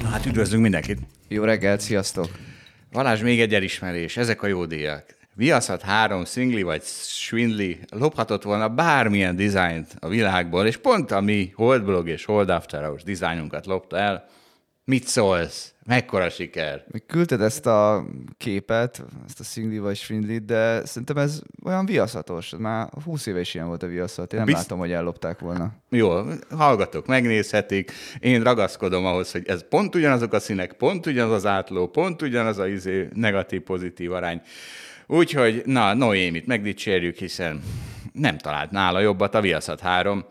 [0.00, 0.98] Na hát üdvözlünk mindenkit!
[1.28, 2.28] Jó reggelt, sziasztok!
[2.92, 5.16] Valás még egy elismerés, ezek a jó díjak.
[5.34, 11.52] Viaszat három szingli vagy swindli lophatott volna bármilyen dizájnt a világból, és pont a mi
[11.54, 14.28] Holdblog és Hold After Hours dizájnunkat lopta el.
[14.84, 15.74] Mit szólsz?
[15.86, 16.84] Mekkora siker?
[16.90, 22.54] Még küldted ezt a képet, ezt a szingli vagy swindlit, de szerintem ez olyan viaszatos.
[22.58, 24.32] Már 20 éve is ilyen volt a viaszat.
[24.32, 24.58] Én nem Bizt...
[24.58, 25.72] látom, hogy ellopták volna.
[25.88, 27.92] Jó, hallgatok, megnézhetik.
[28.20, 32.58] Én ragaszkodom ahhoz, hogy ez pont ugyanazok a színek, pont ugyanaz az átló, pont ugyanaz
[32.58, 34.40] a izé, negatív-pozitív arány.
[35.06, 37.62] Úgyhogy, na, Noémit megdicsérjük, hiszen
[38.12, 40.24] nem talált nála jobbat a Viaszat 3.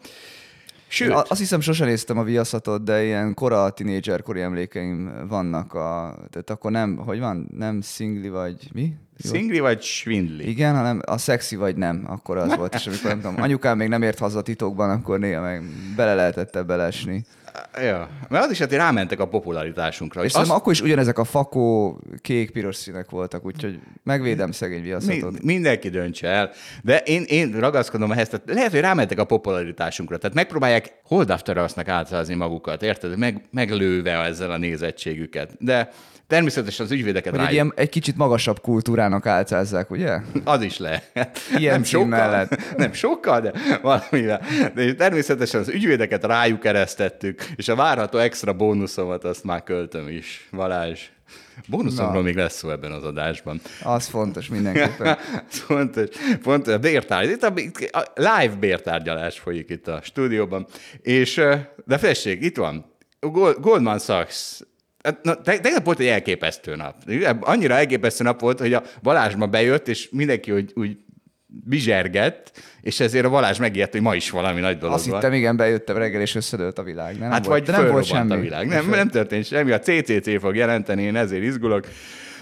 [0.88, 1.12] Sőt.
[1.12, 5.74] Azt hiszem, sosem néztem a viaszatot, de ilyen kora tínédzserkori emlékeim vannak.
[5.74, 8.94] A, tehát akkor nem, hogy van, nem szingli vagy mi?
[9.18, 10.50] Szingli vagy svindli?
[10.50, 12.74] Igen, hanem a szexi vagy nem, akkor az volt.
[12.74, 15.64] És amikor nem tudom, anyukám még nem ért haza titokban, akkor néha meg
[15.96, 17.26] bele lehetett ebbe lesni.
[17.82, 20.24] Ja, mert az is hát rámentek a popularitásunkra.
[20.24, 20.50] És azt...
[20.50, 25.32] akkor is ugyanezek a fakó, kék-piros színek voltak, úgyhogy megvédem szegény viaszatot.
[25.32, 26.52] Mi, mindenki döntse el.
[26.82, 30.18] De én, én ragaszkodom ehhez, tehát lehet, hogy rámentek a popularitásunkra.
[30.18, 33.18] Tehát megpróbálják hold after átszázni magukat, érted?
[33.18, 35.56] Meg, meglőve ezzel a nézettségüket.
[35.60, 35.90] De
[36.28, 40.20] Természetesen az ügyvédeket Vagy egy, ilyen, egy kicsit magasabb kultúrának álcázzák, ugye?
[40.44, 41.12] Az is lehet.
[41.58, 42.60] Ilyen nem sokkal, mellett.
[42.78, 44.42] Nem sokkal, de valamivel.
[44.74, 50.48] De természetesen az ügyvédeket rájuk eresztettük, és a várható extra bónuszomat azt már költöm is.
[50.52, 51.00] Balázs.
[51.68, 53.62] Bónuszomról még lesz szó ebben az adásban.
[53.84, 55.18] Az fontos mindenképpen.
[55.68, 56.10] fontos.
[56.42, 56.74] fontos.
[56.74, 57.30] A bértárgy.
[57.30, 57.54] Itt a,
[58.00, 60.68] a live bértárgyalás folyik itt a stúdióban.
[61.02, 61.42] És,
[61.86, 62.94] de fessék, itt van.
[63.60, 64.62] Goldman Sachs
[65.22, 66.96] na, tegnap volt egy elképesztő nap.
[67.40, 70.98] Annyira elképesztő nap volt, hogy a Balázs ma bejött, és mindenki úgy, úgy
[71.64, 72.52] bizsergett,
[72.82, 75.16] és ezért a Balázs megijedt, hogy ma is valami nagy dolog Azt van.
[75.16, 77.18] hittem, igen, bejöttem reggel, és összedőlt a világ.
[77.18, 78.34] Nem hát volt, vagy nem volt semmi.
[78.34, 78.68] a világ.
[78.68, 81.88] Nem, nem történt semmi, a CCC fog jelenteni, én ezért izgulok.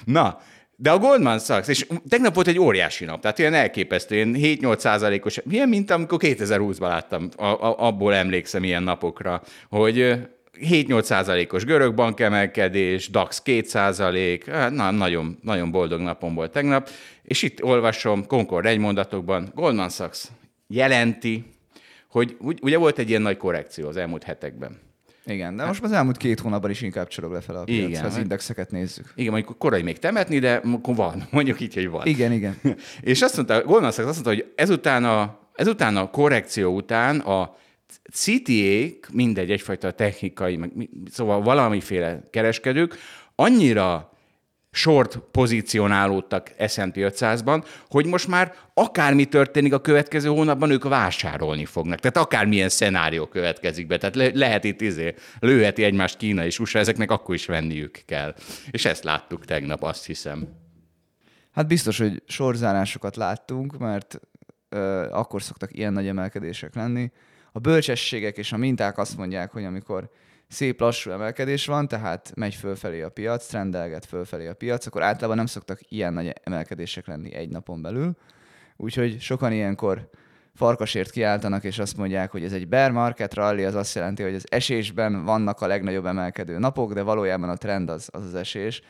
[0.05, 0.39] Na,
[0.75, 4.77] de a Goldman Sachs, és tegnap volt egy óriási nap, tehát ilyen elképesztő, ilyen 7-8
[4.77, 10.17] százalékos, milyen, mint amikor 2020-ban láttam, a, a, abból emlékszem ilyen napokra, hogy
[10.59, 16.89] 7-8 százalékos görög bankemelkedés, DAX 2 százalék, hát na, nagyon, nagyon boldog napom volt tegnap,
[17.23, 20.25] és itt olvasom Concord egy mondatokban, Goldman Sachs
[20.67, 21.45] jelenti,
[22.07, 24.79] hogy ugye volt egy ilyen nagy korrekció az elmúlt hetekben.
[25.25, 28.17] Igen, de most az elmúlt két hónapban is inkább csorog lefelé a piac, igen, az
[28.17, 29.13] indexeket nézzük.
[29.15, 32.05] Igen, mondjuk korai még temetni, de van, mondjuk így, hogy van.
[32.05, 32.55] Igen, igen.
[33.01, 37.55] és azt mondta, Goldman Sachs azt mondta, hogy ezután a, ezután a korrekció után a
[38.11, 40.71] CTA-k, mindegy, egyfajta technikai, meg,
[41.11, 42.95] szóval valamiféle kereskedők,
[43.35, 44.13] annyira
[44.73, 51.99] short pozícionálódtak S&P 500-ban, hogy most már akármi történik a következő hónapban, ők vásárolni fognak.
[51.99, 53.97] Tehát akármilyen szenárió következik be.
[53.97, 58.35] Tehát le- lehet itt izé, lőheti egymást Kína és USA, ezeknek akkor is venniük kell.
[58.71, 60.47] És ezt láttuk tegnap, azt hiszem.
[61.51, 64.19] Hát biztos, hogy sorzárásokat láttunk, mert
[64.69, 67.11] ö, akkor szoktak ilyen nagy emelkedések lenni
[67.55, 70.09] a bölcsességek és a minták azt mondják, hogy amikor
[70.47, 75.35] szép lassú emelkedés van, tehát megy fölfelé a piac, trendelget fölfelé a piac, akkor általában
[75.35, 78.17] nem szoktak ilyen nagy emelkedések lenni egy napon belül.
[78.77, 80.09] Úgyhogy sokan ilyenkor
[80.53, 84.35] farkasért kiáltanak, és azt mondják, hogy ez egy bear market rally, az azt jelenti, hogy
[84.35, 88.81] az esésben vannak a legnagyobb emelkedő napok, de valójában a trend az az, az esés.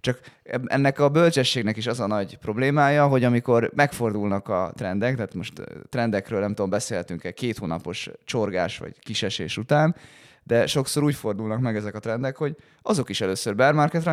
[0.00, 0.20] Csak
[0.66, 5.52] ennek a bölcsességnek is az a nagy problémája, hogy amikor megfordulnak a trendek, tehát most
[5.88, 9.96] trendekről nem tudom, beszélhetünk-e két hónapos csorgás vagy kisesés után,
[10.42, 14.08] de sokszor úgy fordulnak meg ezek a trendek, hogy azok is először bear market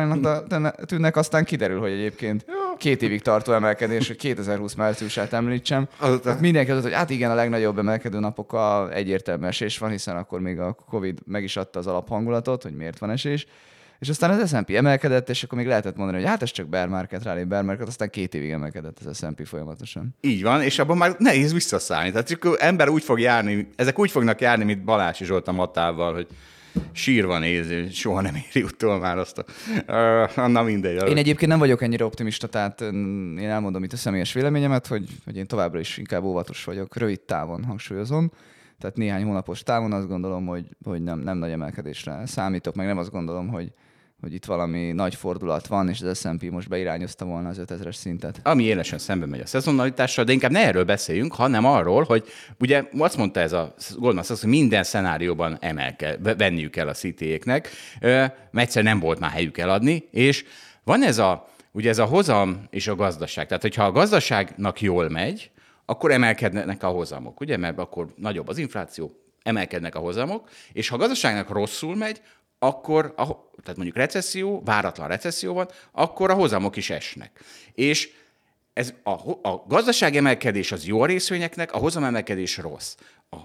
[0.86, 2.44] tűnnek, aztán kiderül, hogy egyébként
[2.76, 5.88] két évig tartó emelkedés, hogy 2020 márciusát említsem.
[6.22, 10.40] Tehát mindenki az, hogy hát igen, a legnagyobb emelkedő napokkal egyértelmű esés van, hiszen akkor
[10.40, 13.46] még a Covid meg is adta az alaphangulatot, hogy miért van esés.
[13.98, 16.88] És aztán az S&P emelkedett, és akkor még lehetett mondani, hogy hát ez csak bear
[16.88, 20.14] market, rally bear market, aztán két évig emelkedett az S&P folyamatosan.
[20.20, 22.10] Így van, és abban már nehéz visszaszállni.
[22.10, 26.14] Tehát csak ember úgy fog járni, ezek úgy fognak járni, mint Balási Zsolt a matával,
[26.14, 26.26] hogy
[26.92, 29.44] sírva néz, soha nem éri utol már azt a...
[29.86, 31.08] Uh, na mindegy.
[31.08, 35.36] Én egyébként nem vagyok ennyire optimista, tehát én elmondom itt a személyes véleményemet, hogy, hogy
[35.36, 38.30] én továbbra is inkább óvatos vagyok, rövid távon hangsúlyozom.
[38.78, 42.98] Tehát néhány hónapos távon azt gondolom, hogy, hogy nem, nem nagy emelkedésre számítok, meg nem
[42.98, 43.72] azt gondolom, hogy,
[44.20, 48.40] hogy itt valami nagy fordulat van, és az S&P most beirányozta volna az 5000-es szintet.
[48.42, 52.28] Ami élesen szembe megy a szezonalitással, de inkább ne erről beszéljünk, hanem arról, hogy
[52.60, 57.68] ugye azt mondta ez a Goldman Sachs, hogy minden szenárióban emelke, venniük kell a CT-éknek,
[58.00, 60.44] mert egyszer nem volt már helyük eladni, és
[60.84, 63.46] van ez a, ugye ez a hozam és a gazdaság.
[63.46, 65.50] Tehát, hogyha a gazdaságnak jól megy,
[65.84, 67.56] akkor emelkednek a hozamok, ugye?
[67.56, 69.12] Mert akkor nagyobb az infláció,
[69.42, 72.20] emelkednek a hozamok, és ha a gazdaságnak rosszul megy,
[72.58, 73.24] akkor, a,
[73.62, 77.40] tehát mondjuk recesszió, váratlan recesszió van, akkor a hozamok is esnek.
[77.74, 78.10] És
[78.72, 79.10] ez a,
[79.48, 82.94] a gazdaság emelkedés az jó a részvényeknek, a hozamemelkedés rossz.
[83.30, 83.36] A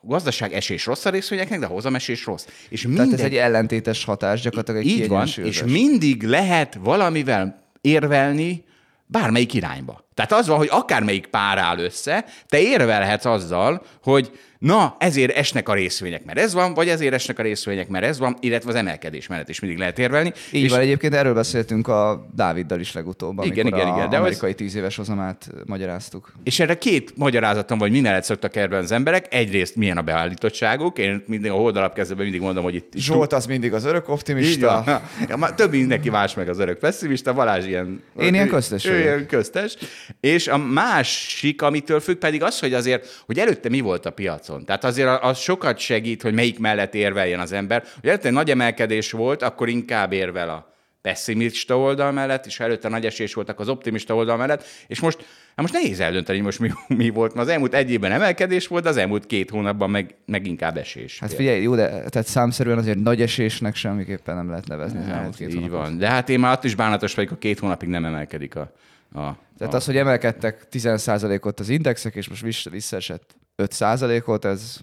[0.00, 2.46] gazdaság esés rossz a részvényeknek, de a hozamesés rossz.
[2.68, 3.04] És minden...
[3.04, 8.64] Tehát ez egy ellentétes hatás, gyakorlatilag egy Így van, és mindig lehet valamivel érvelni
[9.06, 10.04] bármelyik irányba.
[10.14, 15.68] Tehát az van, hogy akármelyik pár áll össze, te érvelhetsz azzal, hogy na, ezért esnek
[15.68, 18.74] a részvények, mert ez van, vagy ezért esnek a részvények, mert ez van, illetve az
[18.76, 20.32] emelkedés mellett is mindig lehet érvelni.
[20.50, 20.70] Így és...
[20.70, 24.56] van, egyébként erről beszéltünk a Dáviddal is legutóbb, igen, igen, igen, de amerikai az...
[24.56, 26.32] tíz éves hozamát magyaráztuk.
[26.44, 29.34] És erre két magyarázatom, vagy minden szoktak erről az emberek.
[29.34, 32.92] Egyrészt milyen a beállítottságuk, én mindig a holdalap kezdetben mindig mondom, hogy itt...
[32.96, 34.84] Zsolt az mindig az örök optimista.
[35.28, 38.02] Ja, már több mindenki más meg az örök pessimista, Balázs ilyen...
[38.20, 38.84] Én ilyen köztes.
[38.84, 39.76] Ő ilyen köztes.
[40.20, 44.51] És a másik, amitől függ pedig az, hogy azért, hogy előtte mi volt a piacon
[44.52, 44.64] piacon.
[44.64, 47.84] Tehát azért az sokat segít, hogy melyik mellett érveljen az ember.
[48.00, 50.70] Hogy előtte nagy emelkedés volt, akkor inkább érvel a
[51.02, 55.18] pessimista oldal mellett, és ha előtte nagy esés voltak az optimista oldal mellett, és most,
[55.18, 56.70] hát most nehéz eldönteni, hogy most mi,
[57.02, 60.76] mi volt, az elmúlt egy évben emelkedés volt, az elmúlt két hónapban meg, meg inkább
[60.76, 61.18] esés.
[61.18, 65.36] Hát figyelj, jó, de tehát számszerűen azért nagy esésnek semmiképpen nem lehet nevezni az elmúlt
[65.36, 68.04] két Így van, de hát én már ott is bánatos vagyok, a két hónapig nem
[68.04, 68.72] emelkedik a,
[69.14, 69.76] a tehát a...
[69.76, 74.76] az, hogy emelkedtek 10%-ot az indexek, és most visszaesett 5%-ot, ez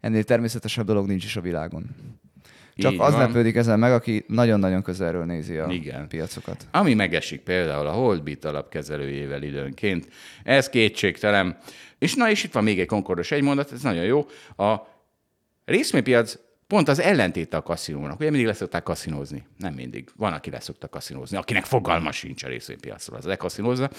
[0.00, 1.86] ennél természetesebb dolog nincs is a világon.
[2.76, 3.20] Csak Így az van.
[3.20, 6.08] lepődik ezen meg, aki nagyon-nagyon közelről nézi a Igen.
[6.08, 6.66] piacokat.
[6.70, 10.08] Ami megesik például a Holdbit alapkezelőjével időnként,
[10.42, 11.58] ez kétségtelen.
[11.98, 14.26] És na, és itt van még egy konkordos egy mondat, ez nagyon jó.
[14.56, 14.74] A
[15.64, 18.20] részvénypiac Pont az ellentéte a kaszinónak.
[18.20, 19.44] Ugye mindig leszokták kaszinózni.
[19.58, 20.08] Nem mindig.
[20.16, 23.90] Van, aki leszokta kaszinózni, akinek fogalma sincs a részvénypiacról, az lekaszinózza.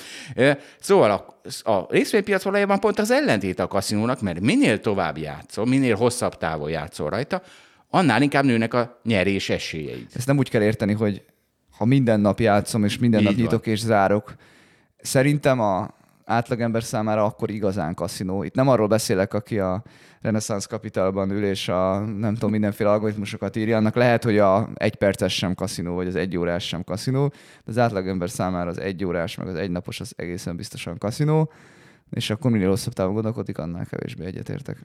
[0.79, 1.41] Szóval a,
[1.71, 6.69] a részvénypiac valójában pont az ellentéte a kaszinónak, mert minél tovább játszol, minél hosszabb távol
[6.69, 7.41] játszol rajta,
[7.89, 10.07] annál inkább nőnek a nyerés esélyeid.
[10.13, 11.23] Ezt nem úgy kell érteni, hogy
[11.77, 13.73] ha minden nap játszom, és minden Így nap nyitok van.
[13.73, 14.35] és zárok.
[14.97, 15.93] Szerintem a
[16.25, 18.43] átlagember számára akkor igazán kaszinó.
[18.43, 19.83] Itt nem arról beszélek, aki a
[20.21, 24.95] Renaissance Capitalban ül, és a nem tudom, mindenféle algoritmusokat írja, annak lehet, hogy a egy
[24.95, 29.05] perces sem kaszinó, vagy az egy órás sem kaszinó, de az átlagember számára az egy
[29.05, 31.51] órás, meg az egy napos az egészen biztosan kaszinó,
[32.11, 34.77] és akkor minél hosszabb távon gondolkodik, annál kevésbé egyetértek.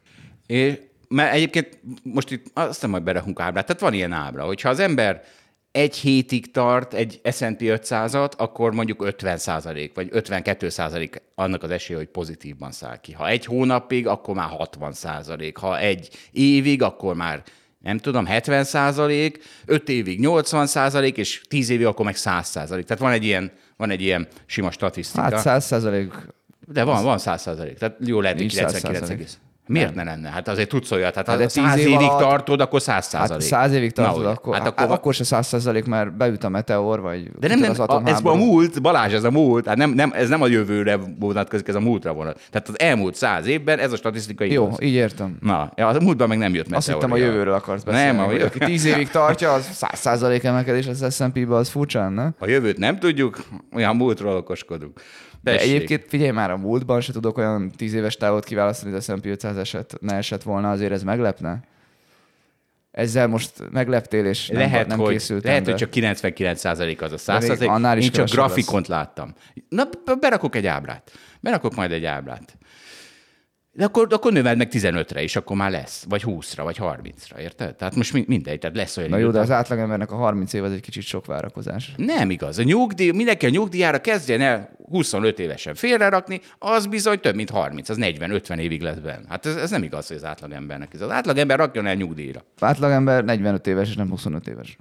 [0.46, 0.78] És
[1.08, 5.22] mert egyébként most itt aztán majd berehunk ábrát, tehát van ilyen ábra, hogyha az ember
[5.72, 11.70] egy hétig tart egy S&P 500-at, akkor mondjuk 50 százalék, vagy 52 százalék annak az
[11.70, 13.12] esélye, hogy pozitívban száll ki.
[13.12, 15.56] Ha egy hónapig, akkor már 60 százalék.
[15.56, 17.42] Ha egy évig, akkor már
[17.78, 22.84] nem tudom, 70 százalék, 5 évig 80 százalék, és 10 évig akkor meg 100 százalék.
[22.84, 25.22] Tehát van egy ilyen, van egy ilyen sima statisztika.
[25.22, 26.12] Hát 100 százalék.
[26.66, 27.78] De van, van 100 százalék.
[27.78, 29.10] Tehát jó lehet, hogy 99
[29.70, 30.28] Miért ne lenne?
[30.28, 31.14] Hát azért tudsz olyat.
[31.14, 32.20] Hát, hát ha száz év évig alatt...
[32.20, 33.50] tartod, akkor száz hát százalék.
[33.50, 36.44] Hát száz évig tartod, Na, akkor, hát akkor, hát, akkor se száz százalék, mert beüt
[36.44, 39.66] a meteor, vagy De nem, nem az a, ez a múlt, Balázs, ez a múlt,
[39.66, 42.40] hát nem, nem, ez nem a jövőre vonatkozik, ez a múltra vonat.
[42.50, 44.82] Tehát az elmúlt száz évben ez a statisztikai Jó, igaz.
[44.82, 45.36] így értem.
[45.40, 46.78] Na, a múltban meg nem jött meteor.
[46.78, 48.16] Azt hittem a jövőről akarsz beszélni.
[48.16, 48.44] Nem, a jövő...
[48.44, 52.28] aki tíz évig tartja, az száz százalék emelkedés az S&P-be, az furcsán, ne?
[52.38, 53.38] A jövőt nem tudjuk,
[53.74, 55.00] olyan múltról okoskodunk.
[55.40, 59.02] De egyébként figyelj már, a múltban se tudok olyan tíz éves távot kiválasztani, hogy a
[59.02, 61.60] S&P 500 eset, ne esett volna, azért ez meglepne?
[62.90, 65.50] Ezzel most megleptél, és nem, lehet, nem hogy, készültem.
[65.50, 65.70] Lehet, de...
[65.70, 67.68] hogy csak 99% az a 100%.
[67.68, 68.98] Annál is Én csak grafikont lesz.
[68.98, 69.34] láttam.
[69.68, 69.88] Na,
[70.20, 71.10] berakok egy ábrát.
[71.40, 72.58] Berakok majd egy ábrát.
[73.72, 76.04] De akkor, akkor növeld meg 15-re, és akkor már lesz.
[76.08, 77.76] Vagy 20-ra, vagy 30-ra, érted?
[77.76, 79.10] Tehát most mindegy, tehát lesz olyan.
[79.10, 81.92] Na jó, de az átlagembernek a 30 év az egy kicsit sok várakozás.
[81.96, 82.58] Nem igaz.
[82.58, 87.88] A nyugdíj, mindenki a nyugdíjára kezdjen el 25 évesen félrerakni, az bizony több, mint 30,
[87.88, 89.24] az 40-50 évig lesz benne.
[89.28, 90.94] Hát ez, ez nem igaz, hogy az átlagembernek.
[90.94, 92.44] Ez az átlagember rakjon el nyugdíjra.
[92.56, 94.76] Az átlagember 45 éves, és nem 25 éves.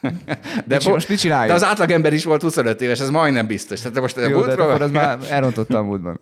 [0.66, 1.48] De Mit, most mit csináljuk?
[1.48, 3.80] De az átlagember is volt 25 éves, ez majdnem biztos.
[3.80, 6.20] Tehát most Jó, de akkor az már elrontotta a múltban.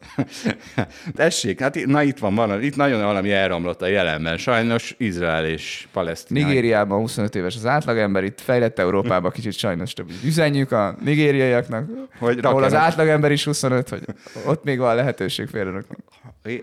[1.15, 4.37] Tessék, hát na itt van, van, itt nagyon valami elromlott a jelenben.
[4.37, 6.47] Sajnos Izrael és Palesztina.
[6.47, 10.11] Nigériában 25 éves az átlagember, itt fejlett Európában kicsit sajnos több.
[10.25, 14.03] Üzenjük a nigériaiaknak, Hogy ahol az átlagember is 25, hogy
[14.47, 15.97] ott még van lehetőség félrerakni.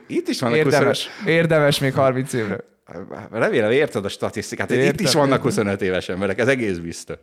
[0.08, 2.58] Itt is vannak Érdemes, érdemes még 30 évre.
[2.94, 3.28] 25...
[3.32, 4.72] Remélem érted a statisztikát.
[4.72, 5.44] Értem, itt is vannak értem.
[5.44, 7.18] 25 éves emberek, ez egész biztos.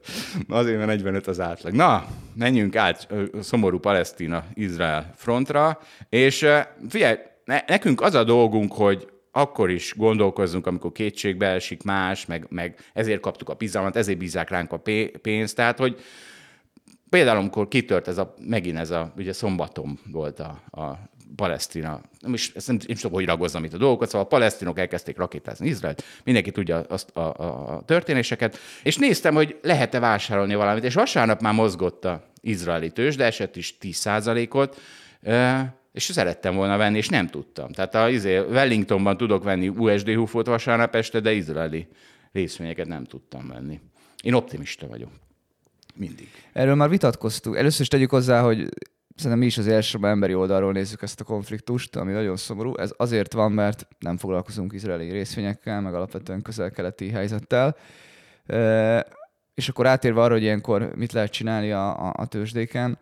[0.48, 1.72] Azért, mert 45 az átlag.
[1.72, 3.08] Na, menjünk át
[3.40, 6.46] szomorú Palesztina-Izrael frontra, és
[6.88, 12.46] figyelj, ne, nekünk az a dolgunk, hogy akkor is gondolkozzunk, amikor kétségbe esik más, meg,
[12.48, 16.00] meg ezért kaptuk a bizalmat, ezért bízzák ránk a pé- pénzt, tehát hogy
[17.10, 20.98] például amikor kitört ez a, megint ez a, ugye szombaton volt a, a
[21.36, 24.28] Palesztina, nem is, ezt nem, nem is tudom, hogy ragozzam itt a dolgokat, szóval a
[24.28, 29.98] palesztinok elkezdték rakétázni Izraelt, mindenki tudja azt a, a, a történéseket, és néztem, hogy lehet-e
[29.98, 34.80] vásárolni valamit, és vasárnap már mozgott a izraeli tőzs, de esett is 10%-ot,
[35.22, 35.58] ö,
[35.92, 37.72] és szerettem volna venni, és nem tudtam.
[37.72, 41.88] Tehát a, izé, Wellingtonban tudok venni USD hufót vasárnap este, de izraeli
[42.32, 43.80] részvényeket nem tudtam venni.
[44.22, 45.10] Én optimista vagyok.
[45.94, 46.28] Mindig.
[46.52, 47.56] Erről már vitatkoztunk.
[47.56, 48.68] Először is tegyük hozzá, hogy
[49.20, 52.76] szerintem mi is az elsősorban emberi oldalról nézzük ezt a konfliktust, ami nagyon szomorú.
[52.76, 57.76] Ez azért van, mert nem foglalkozunk izraeli részvényekkel, meg alapvetően közel-keleti helyzettel.
[59.54, 62.98] És akkor átérve arra, hogy ilyenkor mit lehet csinálni a, a, a tőzsdéken.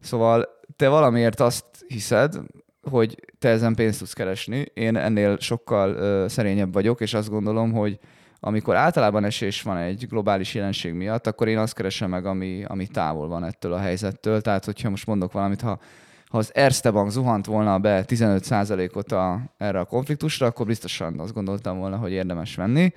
[0.00, 2.34] Szóval te valamiért azt hiszed,
[2.82, 4.66] hogy te ezen pénzt tudsz keresni.
[4.74, 7.98] Én ennél sokkal ö, szerényebb vagyok, és azt gondolom, hogy
[8.46, 12.86] amikor általában esés van egy globális jelenség miatt, akkor én azt keresem meg, ami, ami
[12.86, 14.40] távol van ettől a helyzettől.
[14.40, 15.78] Tehát, hogyha most mondok valamit, ha,
[16.26, 21.32] ha az Erste Bank zuhant volna be 15%-ot a, erre a konfliktusra, akkor biztosan azt
[21.32, 22.92] gondoltam volna, hogy érdemes venni.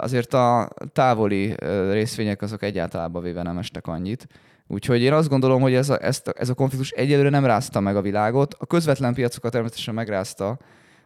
[0.00, 1.54] Azért a távoli
[1.90, 4.26] részvények azok egyáltalában véve nem estek annyit.
[4.66, 8.02] Úgyhogy én azt gondolom, hogy ez a, ez a konfliktus egyelőre nem rázta meg a
[8.02, 8.54] világot.
[8.58, 10.58] A közvetlen piacokat természetesen megrázta,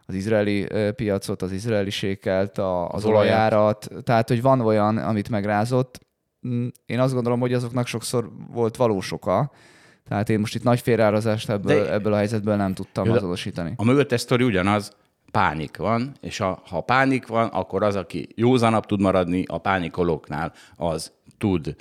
[0.05, 5.29] az izraeli piacot, az izraeli sékelt, a, az, Az olajárat, tehát hogy van olyan, amit
[5.29, 5.99] megrázott.
[6.47, 9.51] Mm, Én azt gondolom, hogy azoknak sokszor volt valós oka,
[10.07, 13.73] tehát én most itt nagy félreárazást ebből, De- ebből a helyzetből nem tudtam Jó, azonosítani.
[13.75, 14.91] A mögöttes sztori ugyanaz,
[15.31, 20.53] pánik van, és ha, ha pánik van, akkor az, aki józanabb tud maradni, a pánikolóknál
[20.75, 21.75] az tud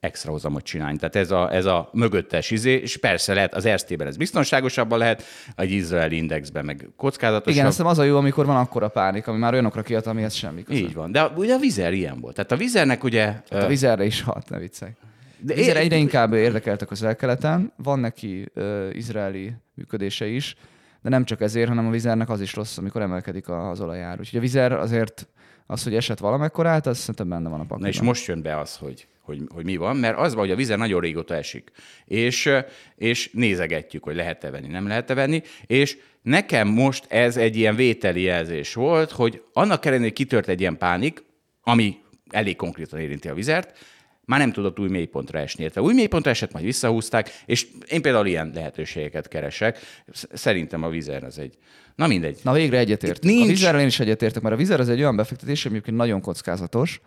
[0.00, 0.96] extra hozamot csinálni.
[0.98, 5.22] Tehát ez a, ez a mögöttes izé, és persze lehet, az Erztében ez biztonságosabban lehet,
[5.56, 7.54] egy izraeli indexben meg kockázatosabb.
[7.54, 10.62] Igen, azt az a jó, amikor van akkora pánik, ami már olyanokra kiad, amihez semmi
[10.62, 10.78] köze.
[10.78, 11.12] Így van.
[11.12, 12.34] De ugye a vizer ilyen volt.
[12.34, 13.24] Tehát a vizernek ugye...
[13.24, 14.90] Hát a vizerre is hat, ne viccelj.
[15.38, 20.56] De én- egyre inkább érdekeltek az elkeleten, van neki ö, izraeli működése is,
[21.02, 24.18] de nem csak ezért, hanem a vizernek az is rossz, amikor emelkedik a- az olajár.
[24.20, 25.28] Úgyhogy a vizer azért
[25.70, 27.80] az, hogy esett valamekkorát, az szerintem benne van a pakliban.
[27.80, 30.52] Na és most jön be az, hogy, hogy, hogy mi van, mert az van, hogy
[30.52, 31.70] a vizer nagyon régóta esik,
[32.04, 32.50] és,
[32.96, 38.22] és nézegetjük, hogy lehet-e venni, nem lehet-e venni, és nekem most ez egy ilyen vételi
[38.22, 41.24] jelzés volt, hogy annak ellenére, hogy kitört egy ilyen pánik,
[41.62, 41.98] ami
[42.30, 43.78] elég konkrétan érinti a vizert,
[44.24, 45.64] már nem tudott új mélypontra esni.
[45.64, 49.78] Érte új mélypontra esett, majd visszahúzták, és én például ilyen lehetőségeket keresek.
[50.12, 51.54] Sz- Szerintem a vizer az egy...
[52.00, 52.38] Na mindegy.
[52.42, 52.84] Na végre
[53.20, 55.96] nincs- A vizerrel én is egyetértek, mert a vizer az egy olyan befektetés, ami egyébként
[55.96, 57.00] nagyon kockázatos.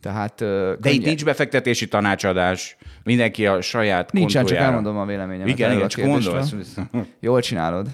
[0.00, 4.66] Tehát ö, De itt nincs befektetési tanácsadás, mindenki a saját Nincsen, csak kontójára.
[4.68, 5.48] elmondom a véleményemet.
[5.48, 6.54] Igen, igen, csak gondolsz.
[7.20, 7.88] Jól csinálod.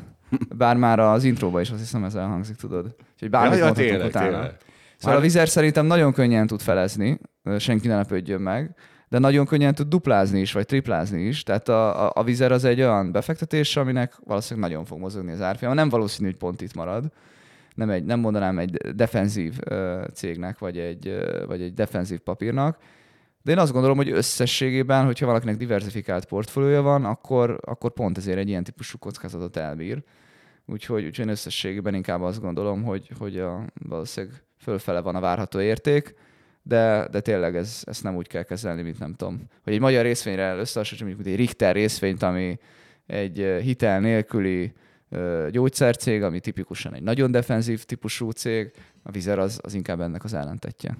[0.56, 2.94] Bár már az intróba is azt hiszem ez elhangzik, tudod.
[3.12, 4.28] Úgyhogy bármit Ja, mondhatunk tényleg, utána.
[4.30, 4.50] tényleg.
[4.96, 7.18] Szóval Már- a vizer szerintem nagyon könnyen tud felezni,
[7.58, 8.74] senki ne lepődjön meg,
[9.08, 11.42] de nagyon könnyen tud duplázni is, vagy triplázni is.
[11.42, 15.40] Tehát a, a, a vizer az egy olyan befektetés, aminek valószínűleg nagyon fog mozogni az
[15.40, 15.76] árfolyama.
[15.76, 17.12] Nem valószínű, hogy pont itt marad.
[17.74, 22.78] Nem, egy, nem mondanám egy defenzív ö, cégnek, vagy egy, ö, vagy egy defenzív papírnak,
[23.44, 28.38] de én azt gondolom, hogy összességében, hogyha valakinek diversifikált portfóliója van, akkor, akkor pont ezért
[28.38, 30.02] egy ilyen típusú kockázatot elbír.
[30.66, 35.60] Úgyhogy, úgyhogy én összességében inkább azt gondolom, hogy, hogy a, valószínűleg fölfele van a várható
[35.60, 36.14] érték,
[36.66, 39.48] de, de tényleg ez, ezt nem úgy kell kezelni, mint nem tudom.
[39.64, 42.58] Hogy egy magyar részvényre összehasonlítsuk, mondjuk egy Richter részvényt, ami
[43.06, 44.72] egy hitel nélküli
[45.50, 50.34] gyógyszercég, ami tipikusan egy nagyon defenzív típusú cég, a Vizer az, az inkább ennek az
[50.34, 50.96] ellentetje.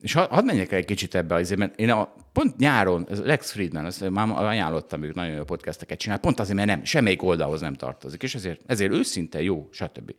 [0.00, 3.20] És ha- hadd menjek el egy kicsit ebbe azért, mert én a, pont nyáron, ez
[3.20, 7.22] Lex Friedman, azt már ajánlottam, ők nagyon jó podcasteket csinál, pont azért, mert nem, semmelyik
[7.22, 10.14] oldalhoz nem tartozik, és ezért, ezért őszinte jó, stb.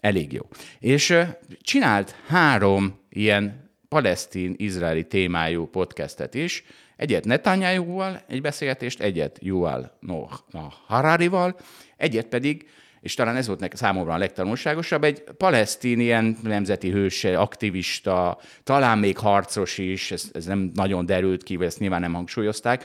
[0.00, 0.48] Elég jó.
[0.78, 1.16] És
[1.60, 6.64] csinált három ilyen palesztin-izraeli témájú podcastet is,
[6.96, 11.56] egyet Netanyahu-val egy beszélgetést, egyet Yuval Noah Hararival,
[11.96, 12.68] egyet pedig
[13.00, 19.18] és talán ez volt számomra a legtanulságosabb, egy palesztin ilyen nemzeti hős, aktivista, talán még
[19.18, 22.84] harcos is, ez, ez nem nagyon derült ki, vagy ezt nyilván nem hangsúlyozták,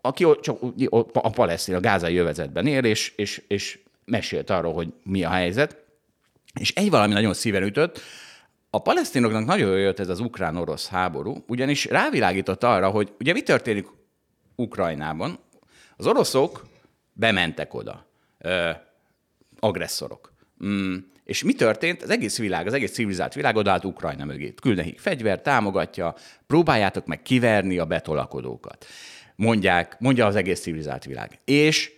[0.00, 0.58] aki csak
[1.12, 5.84] a palesztin, a gázai jövezetben él, és, és, és mesélt arról, hogy mi a helyzet.
[6.60, 8.00] És egy valami nagyon szíven ütött,
[8.74, 13.86] a palesztinoknak nagyon jött ez az ukrán-orosz háború, ugyanis rávilágított arra, hogy ugye mi történik
[14.54, 15.38] Ukrajnában.
[15.96, 16.66] Az oroszok
[17.12, 18.06] bementek oda,
[18.38, 18.70] ö,
[19.58, 20.32] agresszorok.
[20.64, 20.96] Mm.
[21.24, 22.02] És mi történt?
[22.02, 24.54] Az egész világ, az egész civilizált világ odállt Ukrajna mögé.
[24.54, 26.14] Küld nekik fegyver, támogatja,
[26.46, 28.86] próbáljátok meg kiverni a betolakodókat.
[29.36, 31.40] Mondják, mondja az egész civilizált világ.
[31.44, 31.92] És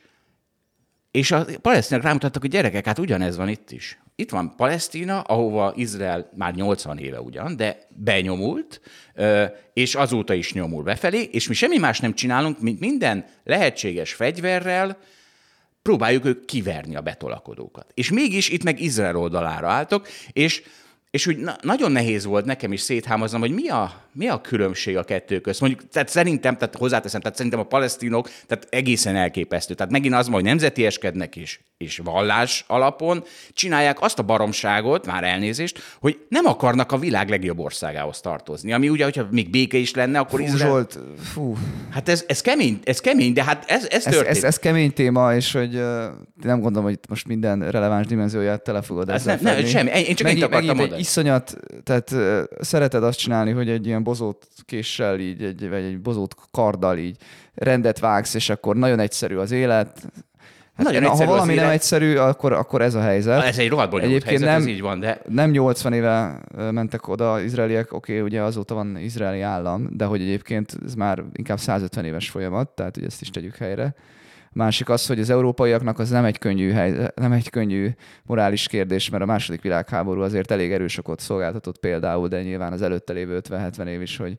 [1.14, 3.99] és a palesztinák rámutattak, hogy gyerekek, hát ugyanez van itt is.
[4.16, 8.80] Itt van Palesztina, ahova Izrael már 80 éve ugyan, de benyomult,
[9.73, 14.99] és azóta is nyomul befelé, és mi semmi más nem csinálunk, mint minden lehetséges fegyverrel
[15.83, 17.87] próbáljuk ők kiverni a betolakodókat.
[17.94, 20.62] És mégis itt meg Izrael oldalára álltok, és
[21.11, 24.97] és úgy na- nagyon nehéz volt nekem is széthámoznom, hogy mi a, mi a különbség
[24.97, 25.61] a kettő között.
[25.61, 29.75] Mondjuk, tehát szerintem, tehát hozzáteszem, tehát szerintem a palesztinok tehát egészen elképesztő.
[29.75, 35.78] Tehát megint az, hogy nemzetieskednek is, és vallás alapon csinálják azt a baromságot, már elnézést,
[36.00, 38.73] hogy nem akarnak a világ legjobb országához tartozni.
[38.73, 40.71] Ami ugye, hogyha még béke is lenne, akkor fú, Izrael...
[40.71, 40.99] Zsolt,
[41.33, 41.56] fú.
[41.90, 44.06] Hát ez, ez, kemény, ez kemény, de hát ez, ez.
[44.06, 45.73] Ez, ez, ez kemény téma, és hogy
[46.42, 50.04] nem gondolom, hogy most minden releváns dimenzióját tele fogod ez nem, nem, semmi, én csak
[50.04, 50.92] Megint, ennyit akartam mondani.
[50.92, 52.14] Egy iszonyat, tehát
[52.61, 57.16] szereted azt csinálni, hogy egy ilyen bozót késsel, így, egy, vagy egy bozót karddal így
[57.54, 60.08] rendet vágsz, és akkor nagyon egyszerű az élet,
[60.76, 63.42] Hát Nagyon ha valami nem egyszerű, akkor, akkor ez a helyzet.
[63.42, 65.20] Ez egy rohadt bonyolult Egyébként helyzet, nem, ez így van, de...
[65.28, 70.20] Nem 80 éve mentek oda izraeliek, oké, okay, ugye azóta van izraeli állam, de hogy
[70.20, 73.94] egyébként ez már inkább 150 éves folyamat, tehát hogy ezt is tegyük helyre.
[74.54, 77.90] Másik az, hogy az európaiaknak az nem egy könnyű, hely, nem egy könnyű
[78.23, 82.82] morális kérdés, mert a második világháború azért elég erős okot szolgáltatott például, de nyilván az
[82.82, 84.38] előtte lévő 50-70 év is, hogy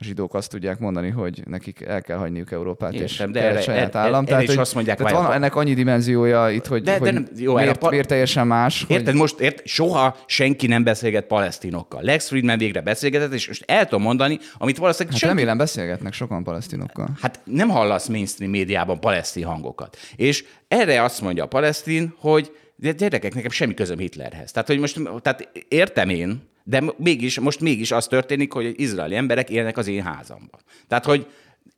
[0.00, 3.94] zsidók azt tudják mondani, hogy nekik el kell hagyniuk Európát, Értem, és de erre, saját
[3.94, 4.22] erre, állam.
[4.22, 7.28] Erre tehát, is azt mondják, tehát van ennek annyi dimenziója itt, hogy, de, de nem,
[7.36, 8.84] jó, miért, a, miért teljesen más.
[8.88, 9.14] Érted, hogy...
[9.14, 12.02] most ért, soha senki nem beszélget palesztinokkal.
[12.02, 15.36] Lex Friedman végre beszélgetett, és most el tudom mondani, amit valószínűleg hát senki...
[15.36, 17.08] remélem beszélgetnek sokan palesztinokkal.
[17.20, 19.96] Hát nem hallasz mainstream médiában palesztin hangokat.
[20.16, 24.52] És erre azt mondja a palesztin, hogy de gyerekek, nekem semmi közöm Hitlerhez.
[24.52, 29.50] Tehát, hogy most, tehát értem én, de mégis, most mégis az történik, hogy izraeli emberek
[29.50, 30.60] élnek az én házamban.
[30.88, 31.26] Tehát, hogy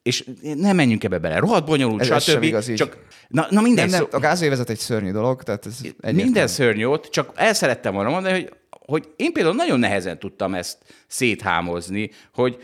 [0.03, 0.25] és
[0.57, 1.39] nem menjünk ebbe bele.
[1.39, 2.43] Rohadt bonyolult, ez stb.
[2.43, 2.99] Igaz, csak,
[3.29, 5.81] na, na minden nem, nem, a gázévezet egy szörnyű dolog, tehát ez
[6.15, 10.55] Minden szörnyű ott, csak el szerettem volna mondani, hogy, hogy én például nagyon nehezen tudtam
[10.55, 12.59] ezt széthámozni, hogy,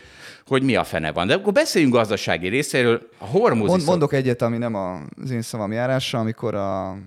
[0.45, 1.27] hogy mi a fene van.
[1.27, 3.09] De akkor beszéljünk gazdasági részéről.
[3.17, 6.19] A hormuzi Mond, Mondok egyet, ami nem az én szavam járása.
[6.19, 6.97] Amikor a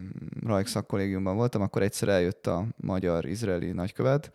[0.47, 4.33] Rajk szakkollégiumban voltam, akkor egyszer eljött a magyar-izraeli nagykövet,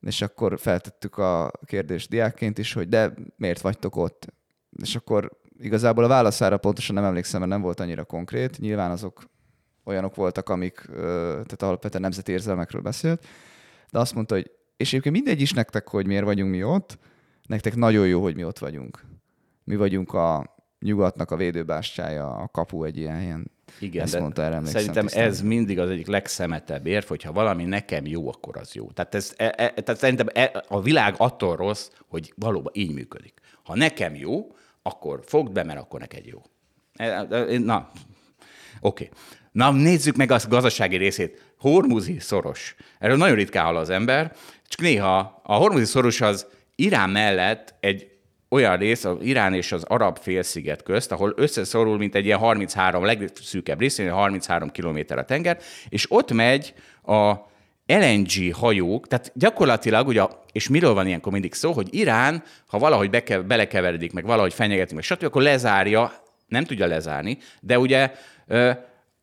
[0.00, 4.32] és akkor feltettük a kérdést diákként is, hogy de miért vagytok ott?
[4.82, 8.58] És akkor igazából a válaszára pontosan nem emlékszem, mert nem volt annyira konkrét.
[8.58, 9.22] Nyilván azok
[9.84, 13.26] olyanok voltak, amik, tehát alapvetően nemzeti érzelmekről beszélt,
[13.90, 16.98] de azt mondta, hogy és egyébként mindegy is nektek, hogy miért vagyunk mi ott,
[17.46, 19.04] nektek nagyon jó, hogy mi ott vagyunk.
[19.64, 24.64] Mi vagyunk a nyugatnak a védőbástyája, a kapu egy ilyen ilyen igen, Ezt mondta, erre
[24.64, 25.24] szerintem tisztán.
[25.24, 28.90] ez mindig az egyik legszemetebb érv, hogyha valami nekem jó, akkor az jó.
[28.90, 33.34] Tehát, ez, e, e, tehát szerintem e, a világ attól rossz, hogy valóban így működik.
[33.62, 36.42] Ha nekem jó, akkor fogd be, mert akkor neked jó.
[36.96, 37.90] E, e, na,
[38.80, 39.04] oké.
[39.04, 39.08] Okay.
[39.52, 41.52] Na, nézzük meg a gazdasági részét.
[41.58, 42.74] Hormuzi szoros.
[42.98, 44.32] Erről nagyon ritkán hall az ember,
[44.66, 48.09] csak néha a hormuzi szoros az Irán mellett egy
[48.50, 53.04] olyan rész, az Irán és az arab félsziget közt, ahol összeszorul, mint egy ilyen 33,
[53.04, 55.58] legszűkebb részén, 33 kilométer a tenger,
[55.88, 57.34] és ott megy a
[57.86, 63.10] LNG hajók, tehát gyakorlatilag, ugye, és miről van ilyenkor mindig szó, hogy Irán, ha valahogy
[63.10, 66.12] beke, belekeveredik, meg valahogy fenyegeti, meg stb., akkor lezárja,
[66.46, 68.12] nem tudja lezárni, de ugye
[68.46, 68.70] ö,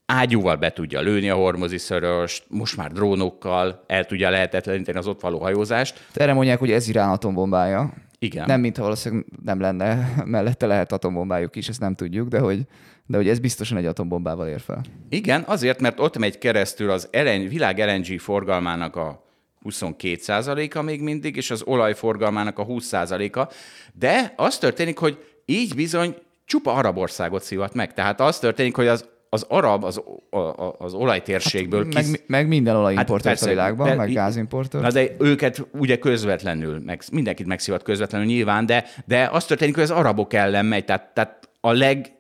[0.05, 5.21] ágyúval be tudja lőni a hormozi szöröst, most már drónokkal el tudja lehetetleníteni az ott
[5.21, 6.07] való hajózást.
[6.13, 7.93] Erre mondják, hogy ez Irán atombombája.
[8.19, 8.45] Igen.
[8.45, 12.61] Nem, mintha valószínűleg nem lenne, mellette lehet atombombájuk is, ezt nem tudjuk, de hogy,
[13.05, 14.81] de hogy ez biztosan egy atombombával ér fel.
[15.09, 19.25] Igen, azért, mert ott megy keresztül az LN, világ LNG forgalmának a
[19.69, 23.53] 22%-a még mindig, és az olajforgalmának a 20%-a,
[23.93, 27.93] de az történik, hogy így bizony csupa arab országot szívat meg.
[27.93, 31.83] Tehát az történik, hogy az az arab, az, a, az olajtérségből...
[31.83, 32.11] Hát, kis...
[32.11, 34.81] meg, meg minden olajimportőr hát a világban, de, meg gázimportőr.
[34.81, 39.83] Na de őket ugye közvetlenül, meg, mindenkit megszívat közvetlenül nyilván, de, de az történik, hogy
[39.83, 42.11] az arabok ellen megy, tehát, tehát a leg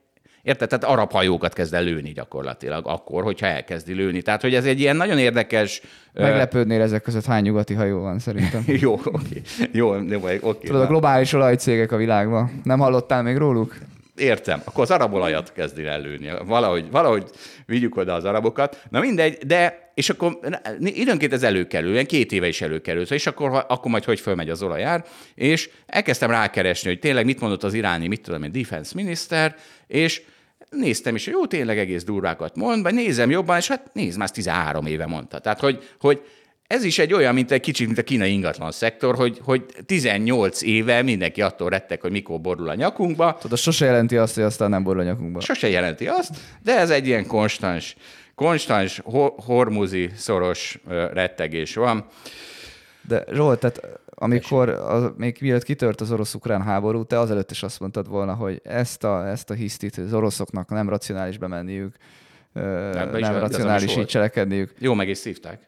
[0.47, 0.69] Érted?
[0.69, 4.21] Tehát arab hajókat kezd el lőni gyakorlatilag akkor, hogyha elkezdi lőni.
[4.21, 5.81] Tehát, hogy ez egy ilyen nagyon érdekes...
[6.13, 8.63] Meglepődnél ezek között hány nyugati hajó van szerintem.
[8.81, 9.05] jó, oké.
[9.05, 9.69] Okay.
[9.71, 10.15] Jó, oké.
[10.41, 10.57] Okay.
[10.63, 12.61] Tudod, a globális olajcégek a világban.
[12.63, 13.77] Nem hallottál még róluk?
[14.17, 14.61] Értem.
[14.63, 16.31] Akkor az arabolajat kezdi előni.
[16.45, 17.29] Valahogy, valahogy
[17.65, 18.83] vigyük oda az arabokat.
[18.89, 20.39] Na mindegy, de és akkor
[20.79, 24.61] időnként ez előkerül, ilyen két éve is előkerül, és akkor, akkor majd hogy fölmegy az
[24.61, 29.55] olajár, és elkezdtem rákeresni, hogy tényleg mit mondott az iráni, mit tudom én, defense minister,
[29.87, 30.21] és
[30.69, 34.31] néztem is, hogy jó, tényleg egész durvákat mond, vagy nézem jobban, és hát nézd, már
[34.31, 35.39] 13 éve mondta.
[35.39, 36.21] Tehát, hogy, hogy
[36.67, 40.61] ez is egy olyan, mint egy kicsit, mint a kínai ingatlan szektor, hogy, hogy 18
[40.61, 43.33] éve mindenki attól rettek, hogy mikor borul a nyakunkba.
[43.33, 45.39] Tudod, az sose jelenti azt, hogy aztán nem borul a nyakunkba.
[45.39, 47.95] Sose jelenti azt, de ez egy ilyen konstans,
[48.35, 49.01] konstans
[49.45, 50.79] hormuzi szoros
[51.13, 52.05] rettegés van.
[53.07, 57.79] De Zsolt, tehát amikor az, még mielőtt kitört az orosz-ukrán háború, te azelőtt is azt
[57.79, 61.95] mondtad volna, hogy ezt a, ezt a hisztit az oroszoknak nem racionális bemenniük,
[62.53, 64.73] nem, nem racionális így cselekedniük.
[64.79, 65.59] Jó, meg is szívták.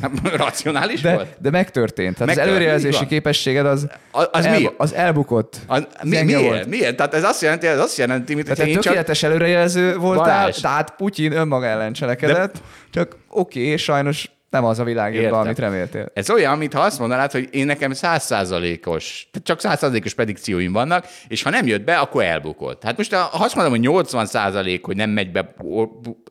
[0.36, 1.36] Racionális de, volt?
[1.38, 2.16] De megtörtént.
[2.16, 5.56] Tehát Megtört, az előrejelzési képességed az, az, az, el, az elbukott.
[5.66, 6.42] A, mi, miért?
[6.42, 6.66] Volt.
[6.66, 6.96] Miért?
[6.96, 9.30] Tehát ez azt jelenti, ez azt jelenti, mint hogy én tökéletes csak...
[9.30, 10.60] előrejelző voltál, Balázs.
[10.60, 12.60] tehát Putyin önmaga ellen cselekedett, de...
[12.90, 16.10] csak oké, okay, sajnos nem az a világ, amit reméltél.
[16.14, 21.50] Ez olyan, mintha azt mondanád, hogy én nekem százszázalékos, csak százszázalékos predikcióim vannak, és ha
[21.50, 22.82] nem jött be, akkor elbukott.
[22.82, 25.54] Hát most ha azt mondom, hogy 80 százalék, hogy nem megy be,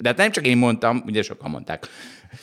[0.01, 1.88] de hát nem csak én mondtam, ugye sokan mondták,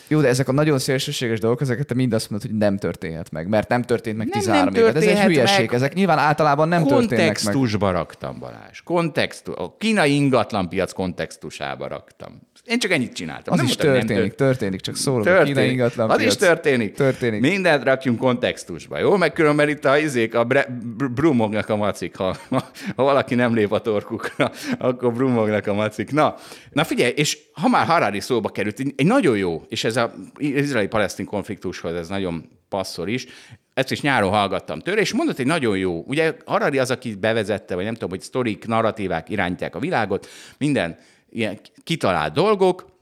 [0.08, 3.30] jó, de ezek a nagyon szélsőséges dolgok, ezeket te mind azt mondod, hogy nem történhet
[3.30, 4.98] meg, mert nem történt meg 13 nem, nem éve.
[4.98, 5.74] Ez egy hülyeség, meg.
[5.74, 7.18] ezek nyilván általában nem történnek meg.
[7.18, 8.80] Kontextusba raktam, Balázs.
[8.84, 12.40] Kontextus, a kínai ingatlanpiac kontextusába raktam.
[12.64, 13.52] Én csak ennyit csináltam.
[13.52, 14.36] Az nem is történik, nem tört...
[14.36, 15.22] történik, csak szólom.
[15.22, 15.54] Történik.
[15.54, 16.94] Kínai ingatlan Az is történik.
[16.94, 17.40] történik.
[17.40, 19.16] Mindent rakjunk kontextusba, jó?
[19.16, 20.80] Meg különben itt a izék, a bre,
[21.14, 26.12] brumognak a macik, ha, ha, valaki nem lép a torkukra, akkor brumognak a macik.
[26.12, 26.34] Na,
[26.70, 31.26] na figyelj, és ha már Harari szóba került, egy nagyon jó, és ez az izraeli-palesztin
[31.26, 33.26] konfliktushoz ez nagyon passzol is,
[33.74, 37.74] ezt is nyáron hallgattam tőle, és mondott egy nagyon jó, ugye Harari az, aki bevezette,
[37.74, 40.96] vagy nem tudom, hogy sztorik, narratívák irányítják a világot, minden
[41.34, 42.92] ilyen kitalált dolgok,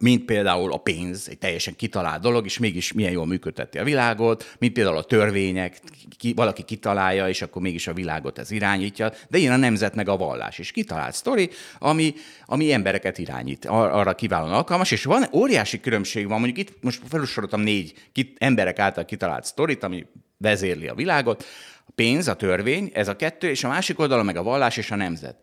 [0.00, 4.54] mint például a pénz, egy teljesen kitalált dolog, és mégis milyen jól működteti a világot,
[4.58, 5.80] mint például a törvények,
[6.16, 10.08] ki, valaki kitalálja, és akkor mégis a világot ez irányítja, de ilyen a nemzet meg
[10.08, 10.58] a vallás.
[10.58, 16.28] És kitalált sztori, ami, ami embereket irányít, ar- arra kiválóan alkalmas, és van óriási különbség
[16.28, 20.06] van, mondjuk itt most felsoroltam négy kit, emberek által kitalált sztorit, ami
[20.38, 21.44] vezérli a világot,
[21.86, 24.90] a pénz, a törvény, ez a kettő, és a másik oldalon meg a vallás és
[24.90, 25.36] a nemzet.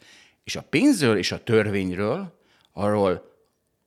[0.48, 2.40] És a pénzről és a törvényről,
[2.74, 3.36] arról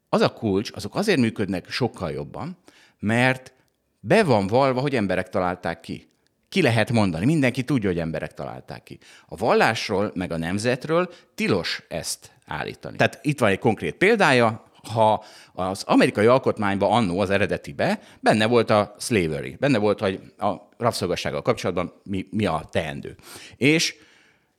[0.08, 2.56] az a kulcs, azok azért működnek sokkal jobban,
[2.98, 3.52] mert
[4.00, 6.08] be van valva, hogy emberek találták ki.
[6.48, 8.98] Ki lehet mondani, mindenki tudja, hogy emberek találták ki.
[9.26, 12.96] A vallásról, meg a nemzetről tilos ezt állítani.
[12.96, 18.70] Tehát itt van egy konkrét példája, ha az amerikai alkotmányban annó az eredetibe benne volt
[18.70, 23.16] a slavery, benne volt, hogy a rabszolgassággal kapcsolatban mi, mi a teendő.
[23.56, 23.94] És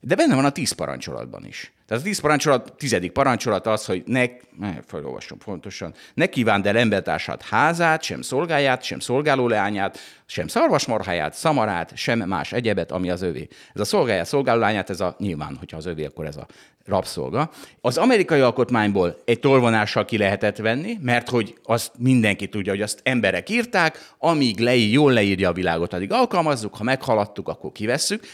[0.04, 1.72] de benne van a tíz parancsolatban is.
[1.92, 4.24] Tehát a tíz parancsolat, tizedik parancsolat az, hogy ne,
[4.58, 11.34] ne felolvasom fontosan, ne kívánd el embertársát házát, sem szolgáját, sem szolgáló leányát, sem szarvasmarháját,
[11.34, 13.48] szamarát, sem más egyebet, ami az övé.
[13.74, 16.46] Ez a szolgáját, szolgáló leányát, ez a nyilván, hogyha az övé, akkor ez a
[16.86, 17.50] rabszolga.
[17.80, 23.00] Az amerikai alkotmányból egy tolvonással ki lehetett venni, mert hogy azt mindenki tudja, hogy azt
[23.02, 28.24] emberek írták, amíg leír, jól leírja a világot, addig alkalmazzuk, ha meghaladtuk, akkor kivesszük.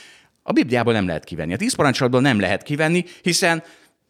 [0.48, 1.52] A Bibliából nem lehet kivenni.
[1.52, 3.62] A tíz parancsolatból nem lehet kivenni, hiszen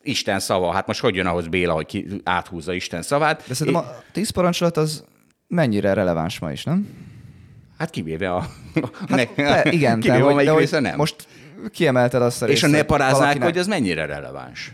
[0.02, 0.72] Isten szava.
[0.72, 3.44] Hát most hogy jön ahhoz Béla, hogy ki, áthúzza Isten szavát?
[3.46, 5.04] De szerintem a tíz parancsolat az
[5.48, 6.88] mennyire releváns ma is, nem?
[7.78, 8.46] Hát kivéve a...
[9.08, 10.96] Hát, ne, igen, kivéve de, hogy, de hogy nem.
[10.96, 11.26] most
[11.70, 13.48] kiemelted azt a részt, És a ne paráznák, valakinek...
[13.48, 14.72] hogy az mennyire releváns?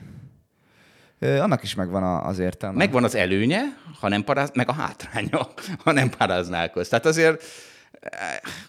[1.21, 2.77] Annak is megvan az értelme.
[2.77, 3.61] Megvan az előnye,
[4.01, 5.49] ha nem paráz, meg a hátránya,
[5.85, 6.89] ha nem paráználkoz.
[6.89, 7.43] Tehát azért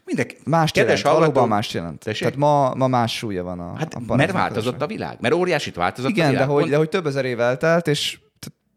[0.05, 1.99] Mindenki, más jelent, hallgató, valóban más jelent.
[1.99, 2.21] Tessék?
[2.21, 5.75] Tehát ma, ma más súlya van a, hát, a Mert változott a világ, mert óriásit
[5.75, 6.47] változott Igen, a világ.
[6.47, 8.19] de hogy, de hogy több ezer év eltelt, és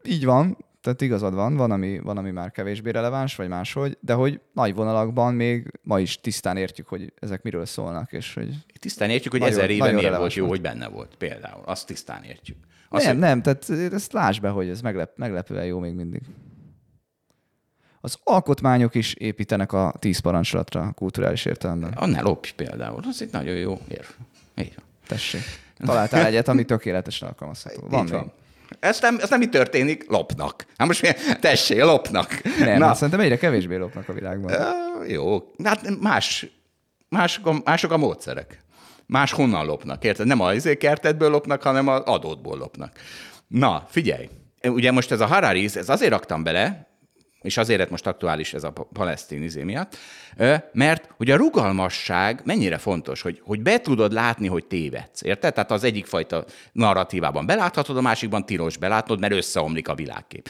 [0.04, 4.12] így van, tehát igazad van, van ami, van, ami már kevésbé releváns, vagy máshogy, de
[4.12, 8.48] hogy nagy vonalakban még ma is tisztán értjük, hogy ezek miről szólnak, és hogy...
[8.80, 11.62] Tisztán értjük, hogy nagyon, ezer éve miért volt jó, hogy benne volt, például.
[11.64, 12.56] Azt tisztán értjük.
[12.88, 13.24] Azt, nem, hogy...
[13.24, 16.22] nem, tehát ezt láss be, hogy ez meglep, meglepően jó még mindig.
[18.00, 21.92] Az alkotmányok is építenek a tíz parancsolatra a kulturális értelemben.
[21.92, 24.06] Annál lopj például, az egy nagyon jó érv.
[24.56, 24.84] Így van.
[25.06, 25.42] Tessék.
[25.84, 27.86] Találtál egyet, ami tökéletesen alkalmazható.
[27.88, 28.32] Van, Így van.
[28.80, 30.10] Ez nem, ez nem mi történik?
[30.10, 30.66] Lopnak.
[30.76, 32.42] Hát most tessék, lopnak.
[32.58, 32.94] Nem, Na.
[32.94, 34.52] szerintem egyre kevésbé lopnak a világban.
[34.52, 36.46] Uh, jó, hát más,
[37.08, 38.58] mások a, mások a módszerek.
[39.06, 40.26] más honnan lopnak, érted?
[40.26, 42.92] Nem a kertedből lopnak, hanem az adótból lopnak.
[43.46, 44.28] Na, figyelj,
[44.62, 46.87] ugye most ez a Harari, ez azért raktam bele,
[47.40, 49.96] és azért lett most aktuális ez a palesztin izé miatt,
[50.72, 55.54] mert hogy a rugalmasság mennyire fontos, hogy, hogy be tudod látni, hogy tévedsz, érted?
[55.54, 60.48] Tehát az egyik fajta narratívában beláthatod, a másikban tilos belátnod, mert összeomlik a világkép.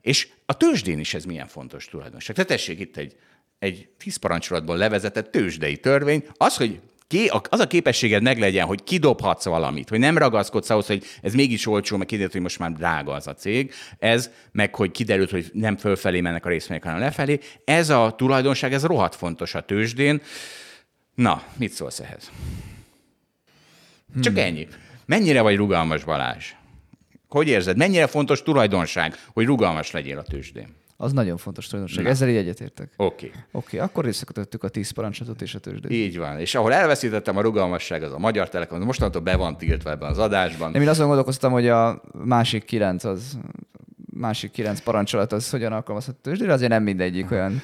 [0.00, 2.34] És a tőzsdén is ez milyen fontos tulajdonság.
[2.34, 3.16] Tehát tessék itt egy,
[3.58, 6.80] egy tíz parancsolatból levezetett tőzsdei törvény, az, hogy
[7.48, 11.96] az a képességed meglegyen, hogy kidobhatsz valamit, hogy nem ragaszkodsz ahhoz, hogy ez mégis olcsó,
[11.96, 15.76] meg kiderült, hogy most már drága az a cég, ez, meg hogy kiderült, hogy nem
[15.76, 20.22] fölfelé mennek a részvények, hanem lefelé, ez a tulajdonság, ez rohadt fontos a tőzsdén.
[21.14, 22.30] Na, mit szólsz ehhez?
[24.20, 24.42] Csak hmm.
[24.42, 24.68] ennyi.
[25.06, 26.52] Mennyire vagy rugalmas, Balázs?
[27.28, 27.76] Hogy érzed?
[27.76, 30.82] Mennyire fontos tulajdonság, hogy rugalmas legyél a tőzsdén?
[30.96, 32.06] Az nagyon fontos tulajdonság.
[32.06, 32.92] Ezzel így egyetértek.
[32.96, 33.26] Oké.
[33.26, 33.40] Okay.
[33.52, 35.90] Oké, okay, akkor visszakötöttük a tíz parancsolatot és a tőzsdét.
[35.90, 36.38] Így van.
[36.38, 40.18] És ahol elveszítettem a rugalmasság, az a Magyar Telekom, mostantól be van tiltva ebben az
[40.18, 40.70] adásban.
[40.70, 43.38] Nem, én azon gondolkoztam, hogy a másik kilenc az
[44.16, 47.62] másik kilenc parancsolat az hogyan alkalmazható tőzsdére, azért nem mindegyik olyan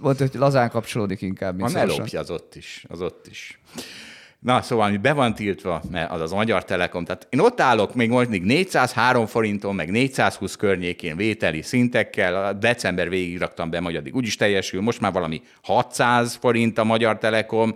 [0.00, 3.60] volt, hogy lazán kapcsolódik inkább, mint A ne az ott is, az ott is.
[4.46, 7.04] Na, szóval mi be van tiltva, mert az az Magyar Telekom.
[7.04, 13.38] Tehát én ott állok még mondjuk 403 forinton, meg 420 környékén vételi szintekkel, december végig
[13.38, 17.74] raktam be, majd addig úgyis teljesül, most már valami 600 forint a Magyar Telekom.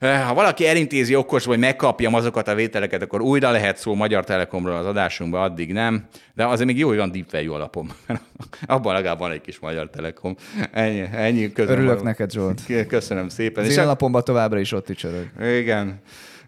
[0.00, 4.76] Ha valaki elintézi okos, hogy megkapjam azokat a vételeket, akkor újra lehet szó Magyar Telekomról
[4.76, 6.04] az adásunkban, addig nem.
[6.34, 7.92] De azért még jó, hogy van deep value alapom.
[8.66, 10.36] Abban legalább van egy kis Magyar Telekom.
[10.72, 11.78] Ennyi, ennyi közben.
[11.78, 12.60] Örülök neked, Zsolt.
[12.88, 13.64] Köszönöm szépen.
[13.64, 15.30] Az én alapomban továbbra is ott ücsörög.
[15.58, 16.00] Igen.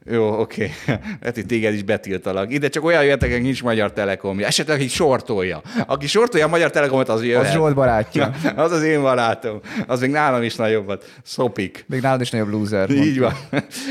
[0.04, 0.70] Jó, oké.
[0.86, 0.96] Okay.
[1.22, 2.52] Hát itt téged is betiltalak.
[2.52, 4.38] Ide csak olyan jöttek, akik nincs Magyar Telekom.
[4.38, 5.62] Esetleg, aki sortolja.
[5.86, 7.44] Aki sortolja a Magyar Telekomot, az jöhet.
[7.44, 8.32] Az Zsolt barátja.
[8.56, 9.60] az az én barátom.
[9.86, 11.10] Az még nálam is nagyobbat.
[11.22, 11.84] Szopik.
[11.88, 12.90] Még nálam is nagyobb loser.
[12.90, 13.34] Így van.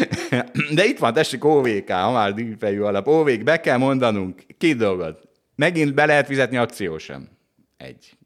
[0.76, 3.08] De itt van, tessék, OVK, ha már díjfejű alap.
[3.08, 5.20] OVK, be kell mondanunk két dolgot.
[5.56, 7.30] Megint be lehet fizetni akciósan.
[7.78, 8.18] Egy.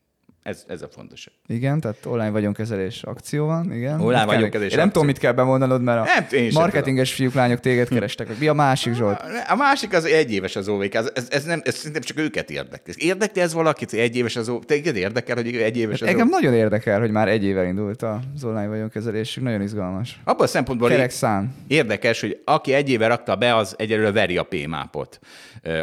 [0.45, 1.29] Ez, ez a fontos.
[1.47, 3.99] Igen, tehát online vagyonkezelés akció van, igen.
[3.99, 7.87] Online vagyonkezelés Én nem tudom, mit kell bemondanod, mert a nem, marketinges fiúk, lányok téged
[7.87, 8.37] kerestek.
[8.39, 9.23] Mi a másik, Zsolt?
[9.47, 10.93] A másik az egy éves az OVK.
[10.93, 12.93] Ez, ez, ez, nem, ez szerintem csak őket érdekli.
[12.97, 14.65] Érdekli ez valakit, hogy egy éves az OVK?
[14.65, 18.43] Téged érdekel, hogy egy éves az Engem nagyon érdekel, hogy már egy éve indult az
[18.43, 19.43] online vagyonkezelésük.
[19.43, 20.19] Nagyon izgalmas.
[20.23, 21.55] Abban a szempontból Kerek szám.
[21.67, 25.19] érdekes, hogy aki egy éve rakta be, az egyelőre veri a P-mápot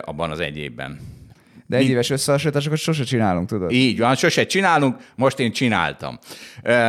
[0.04, 1.20] abban az egy évben.
[1.72, 3.70] De egy éves összehasonlításokat sose csinálunk, tudod?
[3.70, 6.18] Így van, sose csinálunk, most én csináltam.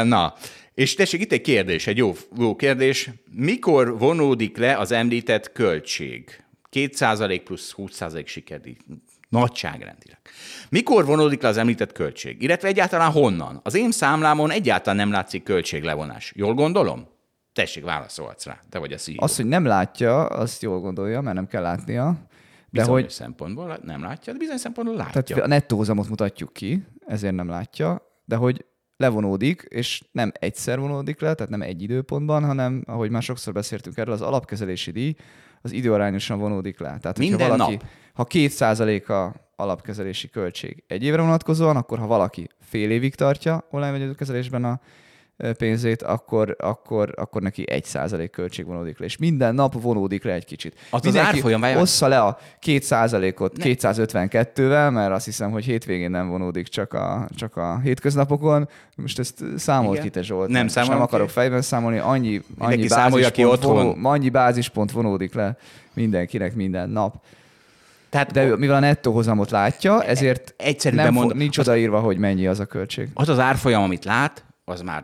[0.04, 0.34] Na,
[0.74, 3.10] és tessék, itt egy kérdés, egy jó, jó kérdés.
[3.32, 6.44] Mikor vonódik le az említett költség?
[6.72, 8.78] 2% plusz 20% sikerdíj.
[9.30, 10.20] Nagyságrendileg.
[10.70, 12.42] Mikor vonódik le az említett költség?
[12.42, 13.60] Illetve egyáltalán honnan?
[13.64, 16.34] Az én számlámon egyáltalán nem látszik költséglevonás.
[16.36, 17.08] Jól gondolom?
[17.54, 18.60] Tessék, válaszolhatsz rá.
[18.70, 19.24] Te vagy a CEO.
[19.24, 22.16] Azt, hogy nem látja, azt jól gondolja, mert nem kell látnia.
[22.74, 25.22] De bizonyos hogy, szempontból nem látja, de bizonyos szempontból látja.
[25.22, 28.66] Tehát a nettóhozamot mutatjuk ki, ezért nem látja, de hogy
[28.98, 33.98] levonódik, és nem egyszer vonódik le, tehát nem egy időpontban, hanem, ahogy már sokszor beszéltünk
[33.98, 35.16] erről, az alapkezelési díj
[35.62, 36.98] az időarányosan vonódik le.
[37.02, 37.86] Tehát, Minden valaki, nap.
[38.14, 43.68] Ha két százalék a alapkezelési költség egy évre vonatkozóan, akkor ha valaki fél évig tartja
[43.72, 44.80] online kezelésben a
[45.52, 50.34] pénzét, akkor, akkor, akkor neki egy százalék költség vonódik le, és minden nap vonódik le
[50.34, 50.76] egy kicsit.
[50.90, 56.12] Az Mindenki az árfolyam Ossza le a két százalékot 252-vel, mert azt hiszem, hogy hétvégén
[56.12, 58.70] nem vonódik csak a, csak a hétköznapokon.
[58.96, 60.50] Most ezt számolt ki te Zsolt.
[60.50, 65.58] Nem, nem, nem akarok fejben számolni, annyi, annyi, bázispont, vonó, annyi bázispont vonódik le
[65.94, 67.16] mindenkinek minden nap.
[68.10, 72.48] Tehát De mivel a nettó hozamot látja, ezért Egyszerű nem bemond, nincs odaírva, hogy mennyi
[72.48, 73.10] az a költség.
[73.14, 75.04] Az az árfolyam, amit lát, az már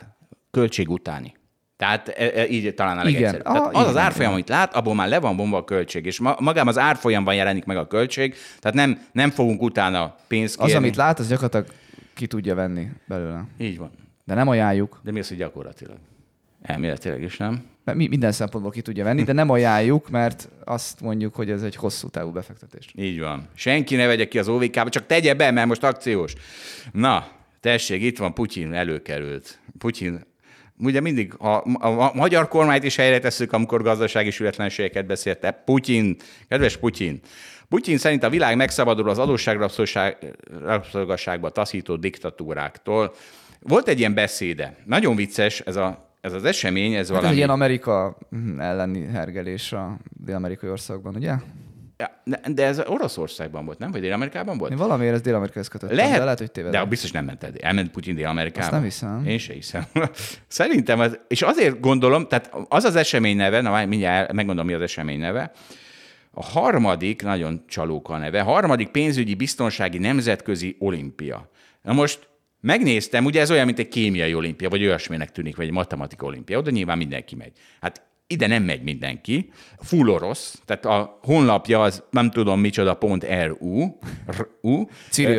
[0.51, 1.37] költség utáni.
[1.77, 3.39] Tehát e, e, így talán a legegyszerűbb.
[3.39, 3.53] Igen.
[3.53, 6.05] Tehát ah, az igen, az árfolyam, amit lát, abból már le van bomba a költség,
[6.05, 10.55] és ma, magában az árfolyamban jelenik meg a költség, tehát nem, nem fogunk utána pénzt
[10.57, 10.71] kérni.
[10.71, 11.65] Az, amit lát, az gyakorlatilag
[12.13, 13.45] ki tudja venni belőle.
[13.57, 13.91] Így van.
[14.25, 14.99] De nem ajánljuk.
[15.03, 15.97] De mi az, hogy gyakorlatilag?
[16.61, 17.63] Elméletileg is nem.
[17.83, 21.63] Mert mi minden szempontból ki tudja venni, de nem ajánljuk, mert azt mondjuk, hogy ez
[21.63, 22.91] egy hosszú távú befektetés.
[22.95, 23.47] Így van.
[23.53, 26.33] Senki ne vegye ki az OVK-ba, csak tegye be, mert most akciós.
[26.91, 27.27] Na,
[27.59, 29.59] tessék, itt van Putyin előkerült.
[29.77, 30.27] Putyin
[30.79, 31.47] ugye mindig a,
[31.79, 35.51] a, a magyar kormányt is helyre tesszük, amikor gazdasági sületlenségeket beszélte.
[35.51, 36.15] Putyin,
[36.47, 37.21] kedves Putyin,
[37.69, 43.13] Putyin szerint a világ megszabadul az adósságrabszolgasságba taszító diktatúráktól.
[43.59, 47.27] Volt egy ilyen beszéde, nagyon vicces ez, a, ez az esemény, ez hát valami...
[47.27, 48.17] Ez ilyen Amerika
[48.57, 51.33] elleni hergelés a dél-amerikai országban, ugye?
[52.47, 53.91] De ez Oroszországban volt, nem?
[53.91, 54.71] Vagy Dél-Amerikában volt?
[54.71, 56.81] Én valamiért ez Dél-Amerikához kötöttem, Lehet, de lehet, hogy tévedem.
[56.81, 57.51] De biztos nem ment el.
[57.59, 58.65] Elment Putyin Dél-Amerikába.
[58.65, 59.25] Azt nem hiszem.
[59.25, 59.85] Én se hiszem.
[60.47, 64.81] Szerintem, az, és azért gondolom, tehát az az esemény neve, na mindjárt megmondom, mi az
[64.81, 65.51] esemény neve,
[66.31, 71.49] a harmadik, nagyon csalóka a neve, harmadik pénzügyi biztonsági nemzetközi olimpia.
[71.81, 72.29] Na most
[72.61, 76.57] megnéztem, ugye ez olyan, mint egy kémiai olimpia, vagy olyasminek tűnik, vagy egy matematika olimpia,
[76.57, 77.51] oda nyilván mindenki megy.
[77.81, 78.01] Hát
[78.31, 79.51] ide nem megy mindenki.
[79.79, 83.85] Full orosz, tehát a honlapja az nem tudom micsoda, pont RU.
[84.25, 84.85] RU.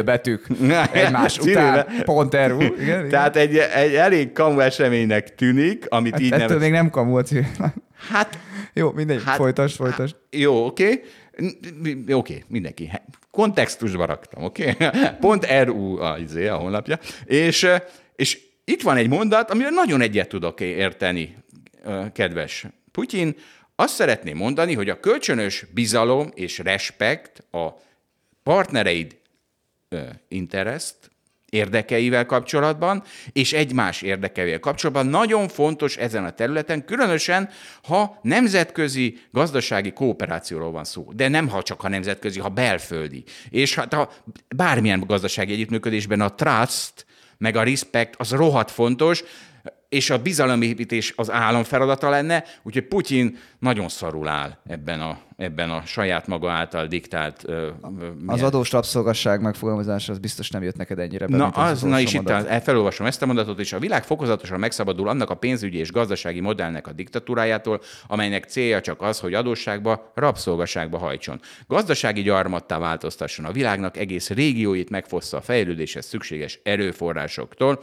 [0.05, 0.47] Betűk
[0.93, 2.61] egymás után, pont RU.
[2.61, 3.09] Igen, igen.
[3.09, 6.63] Tehát egy, egy elég kamu eseménynek tűnik, amit hát így ettől nevez...
[6.63, 7.47] még nem kamu a Cyril.
[8.11, 8.39] Hát...
[8.73, 10.15] Jó, mindegy, hát, folytas, folytas.
[10.31, 10.85] Jó, oké.
[10.85, 11.03] Okay.
[11.91, 12.91] Oké, okay, mindenki.
[13.31, 14.71] Kontextusba raktam, oké?
[14.71, 14.91] Okay?
[15.21, 16.99] Pont RU a, izé, a honlapja.
[17.25, 17.69] És,
[18.17, 21.37] és itt van egy mondat, amivel nagyon egyet tudok érteni,
[22.13, 23.35] kedves Putyin
[23.77, 27.69] azt szeretné mondani, hogy a kölcsönös bizalom és respekt a
[28.43, 29.17] partnereid
[30.29, 30.97] interest,
[31.51, 37.49] érdekeivel kapcsolatban, és egymás érdekeivel kapcsolatban nagyon fontos ezen a területen, különösen,
[37.83, 41.13] ha nemzetközi gazdasági kooperációról van szó.
[41.13, 43.25] De nem ha csak a nemzetközi, ha belföldi.
[43.51, 44.13] És hát ha
[44.57, 47.07] bármilyen gazdasági együttműködésben a trust,
[47.39, 49.23] meg a respect az rohadt fontos,
[49.91, 55.71] és a bizalomépítés az állam feladata lenne, úgyhogy Putyin nagyon szarul áll ebben a, ebben
[55.71, 57.45] a saját maga által diktált...
[57.47, 57.67] Uh,
[58.27, 62.01] az adós rabszolgasság megfogalmazása az biztos nem jött neked ennyire be, Na, az, az na
[62.01, 65.93] és itt felolvasom ezt a mondatot, és a világ fokozatosan megszabadul annak a pénzügyi és
[65.93, 71.41] gazdasági modellnek a diktatúrájától, amelynek célja csak az, hogy adósságba, rabszolgaságba hajtson.
[71.67, 77.81] Gazdasági gyarmattá változtasson a világnak, egész régióit megfossza a fejlődéshez szükséges erőforrásoktól,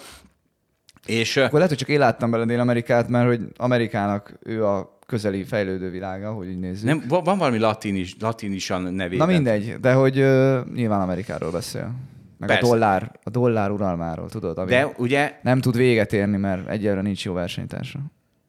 [1.07, 5.43] és, Akkor lehet, hogy csak én láttam bele Dél-Amerikát, mert hogy Amerikának ő a közeli
[5.43, 6.85] fejlődő világa, hogy így nézzük.
[6.85, 9.27] Nem, van valami latin is, latinisan nevében.
[9.27, 11.91] Na mindegy, de hogy uh, nyilván Amerikáról beszél.
[12.37, 12.65] Meg Persze.
[12.65, 14.57] a dollár, a dollár uralmáról, tudod?
[14.57, 15.39] Ami de ugye...
[15.41, 17.99] Nem tud véget érni, mert egyelőre nincs jó versenytársa.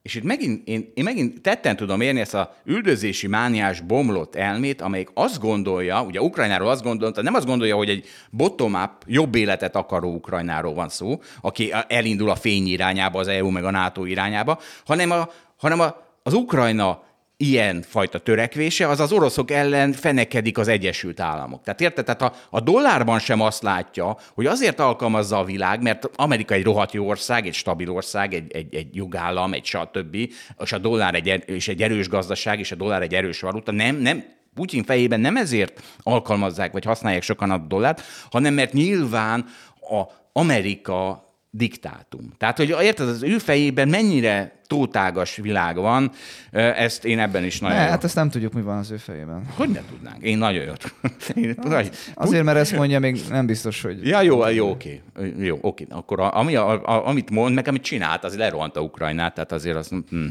[0.09, 4.81] És itt megint, én, én megint tetten tudom érni ezt a üldözési mániás bomlott elmét,
[4.81, 9.77] amelyik azt gondolja, ugye Ukrajnáról azt gondolta, nem azt gondolja, hogy egy bottom-up, jobb életet
[9.77, 14.59] akaró Ukrajnáról van szó, aki elindul a fény irányába, az EU meg a NATO irányába,
[14.87, 17.03] hanem, a, hanem a, az Ukrajna
[17.41, 21.63] ilyen fajta törekvése, az az oroszok ellen fenekedik az Egyesült Államok.
[21.63, 22.05] Tehát érted?
[22.05, 26.65] Tehát a, a dollárban sem azt látja, hogy azért alkalmazza a világ, mert Amerika egy
[26.65, 30.17] rohadt jó ország, egy stabil ország, egy, egy, egy jogállam, egy stb.,
[30.59, 33.73] és a dollár egy, er, és egy erős gazdaság, és a dollár egy erős valuta.
[33.73, 34.25] Nem, nem,
[34.55, 39.45] Putyin fejében nem ezért alkalmazzák, vagy használják sokan a dollárt, hanem mert nyilván
[39.81, 42.33] a Amerika diktátum.
[42.37, 46.11] Tehát, hogy érted, az ő fejében mennyire tótágas világ van,
[46.53, 47.77] ezt én ebben is nagyon...
[47.77, 49.43] Ne, hát ezt nem tudjuk, mi van az ő fejében.
[49.57, 50.23] Hogy ne tudnánk?
[50.23, 50.95] Én nagyon jót.
[51.35, 54.07] Én, hát, azért, mert ezt mondja, még nem biztos, hogy...
[54.07, 55.01] Ja, jó, jó, oké.
[55.39, 55.87] Jó, oké.
[55.91, 59.53] Akkor a, ami, a, a, amit mond, meg amit csinált, az lerohant a Ukrajnát, tehát
[59.53, 59.89] azért az...
[59.89, 60.27] Hm.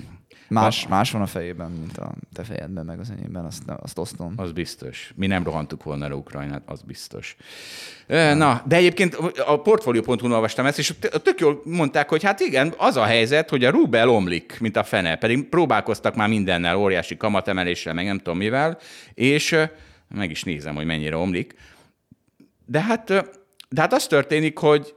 [0.49, 3.97] Más, a, más van a fejében, mint a te fejedben, meg az enyémben, azt, azt
[3.97, 4.33] osztom.
[4.35, 5.11] Az biztos.
[5.15, 7.35] Mi nem rohantuk volna el Ukrajnát, az biztos.
[8.07, 12.95] Na, de egyébként a portfolio.hu olvastam ezt, és tök jól mondták, hogy hát igen, az
[12.95, 17.93] a helyzet, hogy a rubel omlik, mint a fene, pedig próbálkoztak már mindennel, óriási kamatemeléssel,
[17.93, 18.77] meg nem tudom mivel,
[19.13, 19.55] és
[20.15, 21.55] meg is nézem, hogy mennyire omlik.
[22.65, 23.05] De hát,
[23.69, 24.93] de hát az történik, hogy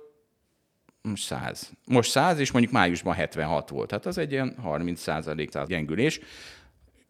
[1.03, 1.71] most 100.
[1.87, 3.89] Most 100, és mondjuk májusban 76 volt.
[3.89, 6.21] Tehát az egy ilyen 30 százalék gyengülés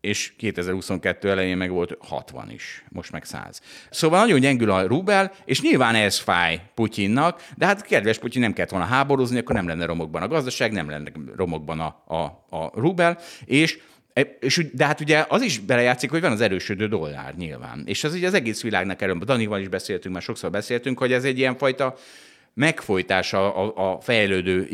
[0.00, 3.61] és 2022 elején meg volt 60 is, most meg 100.
[3.90, 8.53] Szóval nagyon gyengül a rubel, és nyilván ez fáj Putyinnak, de hát kedves Putyin nem
[8.53, 12.22] kellett volna háborúzni, akkor nem lenne romokban a gazdaság, nem lenne romokban a, a,
[12.57, 13.79] a rubel, és
[14.12, 17.83] e, és, de hát ugye az is belejátszik, hogy van az erősödő dollár nyilván.
[17.87, 21.24] És az ugye az egész világnak erről, Danival is beszéltünk, már sokszor beszéltünk, hogy ez
[21.24, 21.96] egy ilyen fajta
[22.61, 24.68] megfojtása a, a fejlődő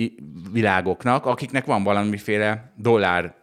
[0.52, 3.34] világoknak, akiknek van valamiféle dollár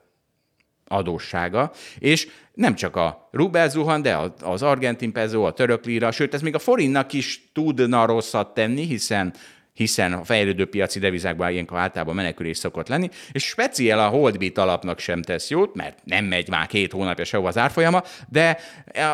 [0.88, 6.34] adóssága, és nem csak a rubel zuhan, de az argentin peso, a török lira, sőt,
[6.34, 9.34] ez még a forintnak is tudna rosszat tenni, hiszen
[9.74, 15.00] hiszen a fejlődő piaci devizákban ilyenkor általában menekülés szokott lenni, és speciál a Holdbit alapnak
[15.00, 18.58] sem tesz jót, mert nem megy már két hónapja sehova az árfolyama, de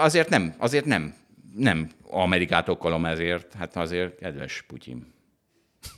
[0.01, 1.13] azért nem, azért nem,
[1.55, 5.18] nem Amerikát okolom ezért, hát azért kedves Putyin.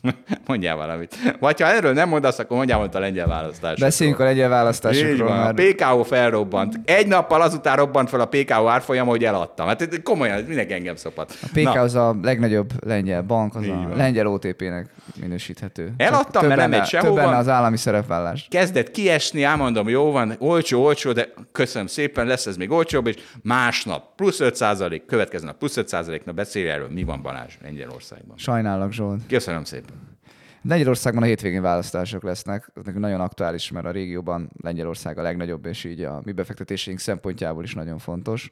[0.47, 1.15] mondjál valamit.
[1.39, 3.87] Vagy ha erről nem mondasz, akkor mondjál valamit a lengyel választásokról.
[3.87, 5.27] Beszéljünk a lengyel választásokról.
[5.27, 5.59] Van, mert...
[5.59, 6.79] A PKO felrobbant.
[6.85, 9.67] Egy nappal azután robbant fel a PKO árfolyam, hogy eladtam.
[9.67, 11.37] Hát komolyan, mindenki engem szopat.
[11.41, 11.79] A PKO Na.
[11.79, 13.95] az a legnagyobb lengyel bank, az Így a van.
[13.95, 14.89] lengyel OTP-nek
[15.19, 15.93] minősíthető.
[15.97, 17.21] Eladtam, mert nem megy sehova.
[17.21, 18.47] Több az állami szerepvállás.
[18.49, 23.15] Kezdett kiesni, elmondom, jó van, olcsó, olcsó, de köszönöm szépen, lesz ez még olcsóbb, és
[23.41, 27.53] másnap plusz 5 százalék, következő nap plusz 5 százalék, na beszélj erről, mi van Balázs
[27.63, 28.37] Lengyelországban.
[28.37, 29.21] Sajnálok, Zsolt.
[29.27, 30.19] Köszönöm szépen.
[30.61, 35.65] Lengyelországban a hétvégén választások lesznek, ez nekünk nagyon aktuális, mert a régióban Lengyelország a legnagyobb,
[35.65, 38.51] és így a mi befektetéseink szempontjából is nagyon fontos.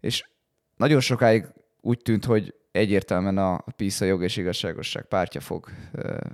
[0.00, 0.24] És
[0.76, 1.46] nagyon sokáig
[1.80, 5.68] úgy tűnt, hogy egyértelműen a PISA jog és igazságosság pártja fog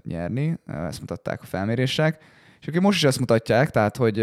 [0.03, 2.22] nyerni, ezt mutatták a felmérések,
[2.61, 4.18] és akik most is ezt mutatják, tehát hogy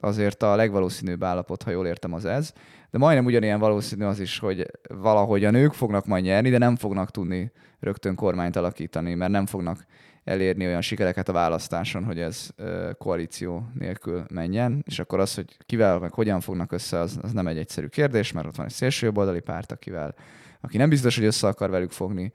[0.00, 2.52] azért a legvalószínűbb állapot, ha jól értem, az ez,
[2.90, 6.76] de majdnem ugyanilyen valószínű az is, hogy valahogy a nők fognak majd nyerni, de nem
[6.76, 9.86] fognak tudni rögtön kormányt alakítani, mert nem fognak
[10.24, 12.50] elérni olyan sikereket a választáson, hogy ez
[12.98, 17.46] koalíció nélkül menjen, és akkor az, hogy kivel, meg hogyan fognak össze, az, az nem
[17.46, 20.14] egy egyszerű kérdés, mert ott van egy szélsőjobboldali párt, akivel,
[20.60, 22.32] aki nem biztos, hogy össze akar velük fogni,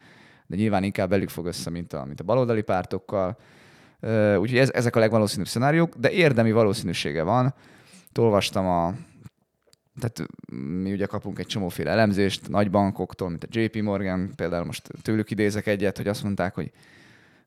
[0.47, 3.37] de nyilván inkább velük fog össze, mint a, mint a baloldali pártokkal.
[4.39, 7.53] Úgyhogy ez, ezek a legvalószínűbb szenáriók, de érdemi valószínűsége van.
[8.19, 8.93] Olvastam a,
[9.99, 10.31] tehát
[10.83, 15.31] mi ugye kapunk egy csomóféle elemzést nagy bankoktól, mint a JP Morgan, például most tőlük
[15.31, 16.71] idézek egyet, hogy azt mondták, hogy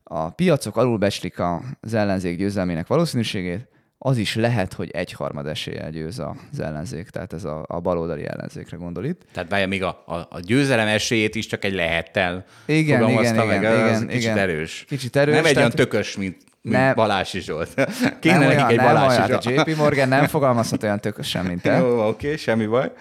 [0.03, 1.39] a piacok alulbecslik
[1.81, 3.67] az ellenzék győzelmének valószínűségét,
[4.03, 8.77] az is lehet, hogy egyharmad eséllyel győz az ellenzék, tehát ez a, a baloldali ellenzékre
[8.77, 9.21] gondol itt.
[9.33, 13.57] Tehát várja, még a, a, a győzelem esélyét is csak egy lehettel igen, igen, meg,
[13.57, 14.37] igen, az igen, kicsit igen.
[14.37, 14.85] erős.
[14.87, 15.35] Kicsit erős.
[15.35, 17.73] Nem egy olyan tökös, mint, ne, Balási Zsolt.
[18.21, 19.57] Kéne nem olyan, egy nem Balási olyan, Zsolt.
[19.57, 21.77] A JP Morgan nem fogalmazhat olyan tökösen, mint te.
[21.77, 22.91] Jó, oké, okay, semmi baj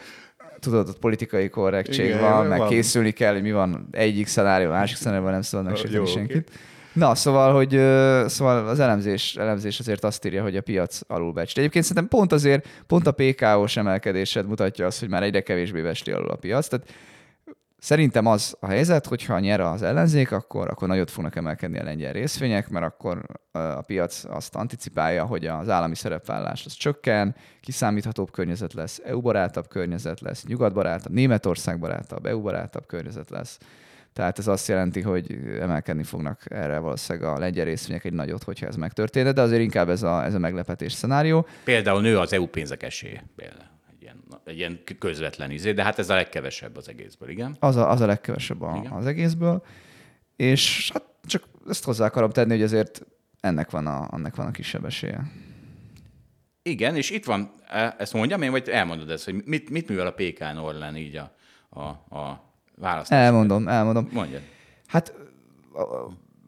[0.58, 2.68] tudod, ott politikai korrektség Igen, van, meg van.
[2.68, 6.48] készülni kell, hogy mi van egyik szenárió, másik szenárióban nem szabad megsérteni senkit.
[6.48, 6.68] Okay.
[6.92, 7.70] Na, szóval, hogy
[8.28, 11.60] szóval az elemzés, elemzés azért azt írja, hogy a piac alulbecsli.
[11.60, 16.12] Egyébként szerintem pont azért, pont a PKO-s emelkedésed mutatja azt, hogy már egyre kevésbé becsli
[16.12, 16.68] alul a piac.
[16.68, 16.86] Tehát
[17.80, 22.12] Szerintem az a helyzet, hogyha nyer az ellenzék, akkor, akkor nagyot fognak emelkedni a lengyel
[22.12, 28.72] részvények, mert akkor a piac azt anticipálja, hogy az állami szerepvállás az csökken, kiszámíthatóbb környezet
[28.72, 33.58] lesz, EU-barátabb környezet lesz, nyugatbarátabb, Németország barátabb, EU-barátabb környezet lesz.
[34.12, 38.66] Tehát ez azt jelenti, hogy emelkedni fognak erre valószínűleg a lengyel részvények egy nagyot, hogyha
[38.66, 41.46] ez megtörténne, de azért inkább ez a, ez a meglepetés szenárió.
[41.64, 43.24] Például nő az EU pénzek esélye.
[43.36, 47.56] Például egy ilyen, egy ilyen közvetlen izé, de hát ez a legkevesebb az egészből, igen?
[47.60, 49.62] Az a, az a legkevesebb a, az egészből.
[50.36, 53.06] És hát csak ezt hozzá akarom tenni, hogy azért
[53.40, 55.30] ennek van a, annak van a kisebb esélye.
[56.62, 60.06] Igen, és itt van, e, ezt mondjam én, vagy elmondod ezt, hogy mit, mit művel
[60.06, 61.34] a PK Orlen így a,
[61.68, 62.49] a, a
[62.80, 63.18] választás.
[63.18, 64.08] Elmondom, elmondom.
[64.12, 64.42] Mondjad.
[64.86, 65.14] Hát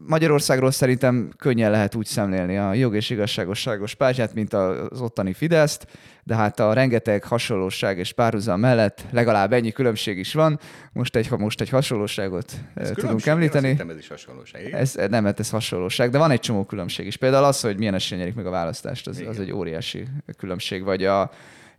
[0.06, 5.86] Magyarországról szerintem könnyen lehet úgy szemlélni a jog és igazságosságos pártját, mint az ottani Fideszt,
[6.24, 10.58] de hát a rengeteg hasonlóság és párhuzam mellett legalább ennyi különbség is van.
[10.92, 13.76] Most egy, most egy hasonlóságot ez tudunk említeni.
[13.88, 14.72] Ez is hasonlóság.
[14.72, 17.16] Ez, nem, hát ez hasonlóság, de van egy csomó különbség is.
[17.16, 20.04] Például az, hogy milyen esélyen nyerik meg a választást, az, az egy óriási
[20.38, 20.84] különbség.
[20.84, 21.30] Vagy a,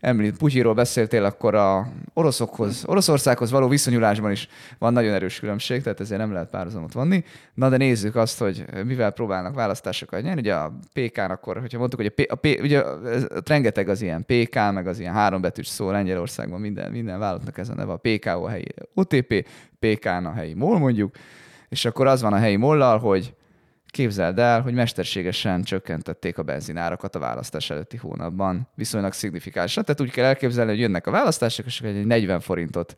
[0.04, 4.48] említ, Putyiról beszéltél, akkor a oroszokhoz, Oroszországhoz való viszonyulásban is
[4.78, 7.24] van nagyon erős különbség, tehát ezért nem lehet párhuzamot vanni.
[7.54, 10.40] Na de nézzük azt, hogy mivel próbálnak választásokat nyerni.
[10.40, 14.02] Ugye a PK-n akkor, hogyha mondtuk, hogy a, P, a P, ugye ez, rengeteg az
[14.02, 18.00] ilyen PK, meg az ilyen hárombetűs szó Lengyelországban minden, minden vállalatnak ez a neve, a
[18.02, 19.48] PKO a helyi OTP,
[19.80, 21.16] PK-n a helyi MOL mondjuk,
[21.70, 23.34] és akkor az van a helyi mollal, hogy
[23.94, 29.82] Képzeld el, hogy mesterségesen csökkentették a benzinárakat a választás előtti hónapban, viszonylag szignifikánsra.
[29.82, 32.96] Tehát úgy kell elképzelni, hogy jönnek a választások, és egy 40 forintot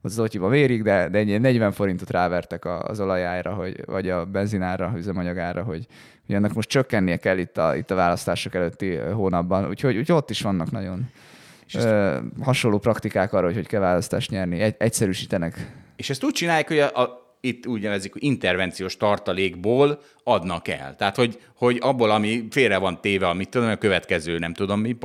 [0.00, 4.92] az Zotyiba mérik, de, de ennyi 40 forintot rávertek az olajára, hogy, vagy a benzinára,
[4.96, 5.86] üzemanyagára, hogy,
[6.26, 9.68] hogy ennek most csökkennie kell itt a, itt a választások előtti hónapban.
[9.68, 11.10] Úgyhogy, úgyhogy ott is vannak nagyon
[11.66, 14.60] és ö, hasonló praktikák arra, hogy hogy kell választást nyerni.
[14.60, 15.72] Egy, egyszerűsítenek.
[15.96, 20.94] És ezt úgy csinálják, hogy a, a itt úgy nevezik, intervenciós tartalékból adnak el.
[20.98, 24.96] Tehát, hogy, hogy abból, ami félre van téve, amit tudom, a következő, nem tudom mi,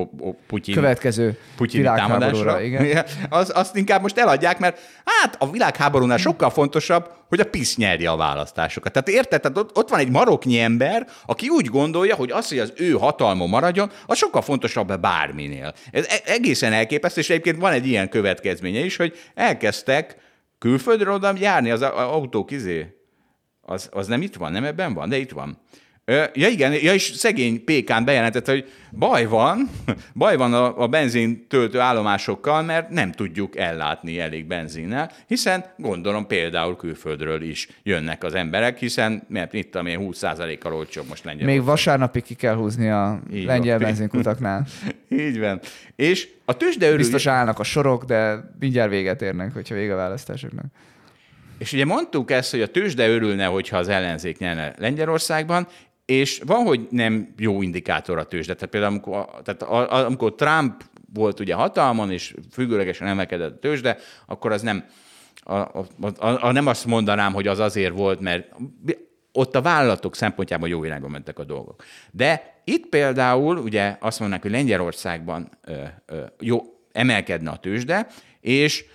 [0.48, 3.06] Putyin, következő Putyin támadásra, igen.
[3.30, 8.10] Az, azt inkább most eladják, mert hát a világháborúnál sokkal fontosabb, hogy a PISZ nyerje
[8.10, 8.92] a választásokat.
[8.92, 9.42] Tehát érted?
[9.42, 12.92] Tehát ott, ott van egy maroknyi ember, aki úgy gondolja, hogy az, hogy az ő
[12.92, 15.74] hatalma maradjon, az sokkal fontosabb bárminél.
[15.92, 20.26] Ez e- egészen elképesztő, és egyébként van egy ilyen következménye is, hogy elkezdtek
[20.58, 23.02] Külföldről oda járni az autók izé?
[23.62, 25.62] Az, az nem itt van, nem ebben van, de itt van.
[26.34, 29.70] Ja igen, ja és szegény Pékán bejelentette, hogy baj van,
[30.16, 36.28] baj van a, a benzin töltő állomásokkal, mert nem tudjuk ellátni elég benzinnel, hiszen gondolom
[36.28, 41.46] például külföldről is jönnek az emberek, hiszen mert itt amilyen 20%-kal olcsóbb most lengyel.
[41.46, 43.88] Még vasárnapig ki kell húzni a Így lengyel van.
[43.88, 44.66] benzinkutaknál.
[45.10, 45.60] Így van.
[45.96, 46.98] És a tőzsde örül...
[46.98, 50.66] Biztos állnak a sorok, de mindjárt véget érnek, hogyha vége a választásoknak.
[51.58, 55.68] És ugye mondtuk ezt, hogy a tőzsde örülne, hogyha az ellenzék nyerne Lengyelországban,
[56.08, 58.54] és van, hogy nem jó indikátor a tőzsde.
[58.54, 59.62] Tehát például amikor, tehát
[60.06, 60.84] amikor Trump
[61.14, 64.86] volt ugye hatalmon, és függőlegesen emelkedett a tőzsde, akkor az nem,
[65.44, 65.86] a, a,
[66.18, 68.50] a, a, nem azt mondanám, hogy az azért volt, mert
[69.32, 71.84] ott a vállalatok szempontjából jó irányba mentek a dolgok.
[72.12, 75.74] De itt például ugye azt mondanák, hogy Lengyelországban ö,
[76.06, 78.08] ö, jó, emelkedne a tőzsde,
[78.42, 78.86] és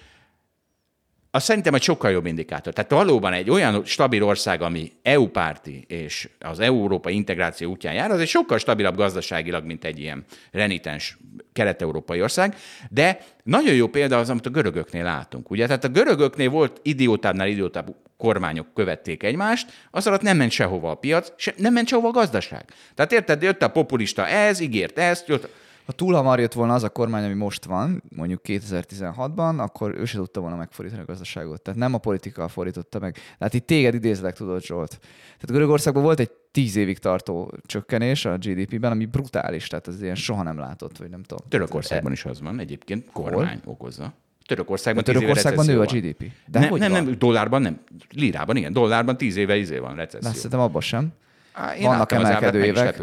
[1.34, 2.72] az szerintem egy sokkal jobb indikátor.
[2.72, 8.20] Tehát valóban egy olyan stabil ország, ami EU-párti és az európai integráció útján jár, az
[8.20, 11.18] egy sokkal stabilabb gazdaságilag, mint egy ilyen renitens
[11.52, 12.56] kelet-európai ország,
[12.90, 15.50] de nagyon jó példa az, amit a görögöknél látunk.
[15.50, 15.66] Ugye?
[15.66, 20.94] Tehát a görögöknél volt idiótábbnál idiótább kormányok követték egymást, az alatt nem ment sehova a
[20.94, 22.64] piac, se, nem ment sehova a gazdaság.
[22.94, 25.48] Tehát érted, jött a populista ez, ígért ezt, jött,
[25.86, 30.04] ha túl hamar jött volna az a kormány, ami most van, mondjuk 2016-ban, akkor ő
[30.04, 31.62] se tudta volna megfordítani a gazdaságot.
[31.62, 33.16] Tehát nem a politika fordította meg.
[33.38, 34.90] Tehát itt téged idézlek, tudod, Zsolt.
[35.24, 40.14] Tehát Görögországban volt egy tíz évig tartó csökkenés a GDP-ben, ami brutális, tehát ez ilyen
[40.14, 41.48] soha nem látott, vagy nem tudom.
[41.48, 43.72] Törökországban is az van, egyébként kormány Hol?
[43.72, 44.12] okozza.
[44.46, 46.30] Törökországban, Törökországban nő a GDP.
[46.46, 47.80] De nem, nem, nem, dollárban nem.
[48.10, 48.72] Lirában, igen.
[48.72, 50.28] Dollárban tíz éve izé van recesszió.
[50.28, 51.12] Azt szerintem abban sem.
[51.52, 53.00] Á, én Vannak emelkedő évek.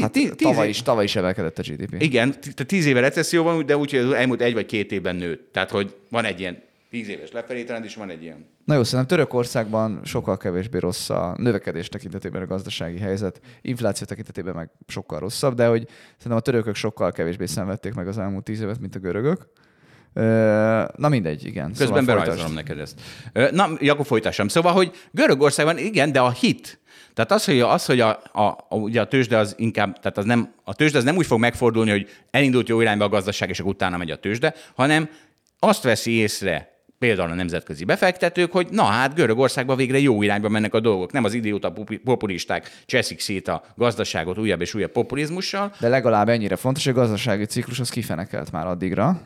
[0.00, 2.02] Hát tavaly, is, tavaly is emelkedett a GDP.
[2.02, 2.34] Igen,
[2.66, 5.52] tíz éve recesszió van, de úgy, hogy elmúlt egy vagy két évben nőtt.
[5.52, 8.46] Tehát, hogy van egy ilyen tíz éves lefelé trend, és van egy ilyen.
[8.64, 14.54] Na jó, szerintem Törökországban sokkal kevésbé rossz a növekedés tekintetében a gazdasági helyzet, infláció tekintetében
[14.54, 15.86] meg sokkal rosszabb, de hogy
[16.16, 19.46] szerintem a törökök sokkal kevésbé szenvedték meg az elmúlt tíz évet, mint a görögök.
[20.96, 21.68] Na mindegy, igen.
[21.68, 23.00] Közben szóval berajzolom neked ezt.
[23.52, 24.48] Na, Jakub folytassam.
[24.48, 26.80] Szóval, hogy Görögországban igen, de a hit,
[27.18, 30.24] tehát az, hogy, az, hogy a, a, a, ugye a tőzsde az inkább, tehát az
[30.24, 33.60] nem, a tőzsde az nem úgy fog megfordulni, hogy elindult jó irányba a gazdaság, és
[33.60, 35.08] akkor utána megy a tőzsde, hanem
[35.58, 40.74] azt veszi észre például a nemzetközi befektetők, hogy na hát Görögországban végre jó irányba mennek
[40.74, 41.12] a dolgok.
[41.12, 41.72] Nem az idióta
[42.04, 45.72] populisták cseszik szét a gazdaságot újabb és újabb populizmussal.
[45.80, 49.20] De legalább ennyire fontos, hogy a gazdasági ciklus az kifenekelt már addigra.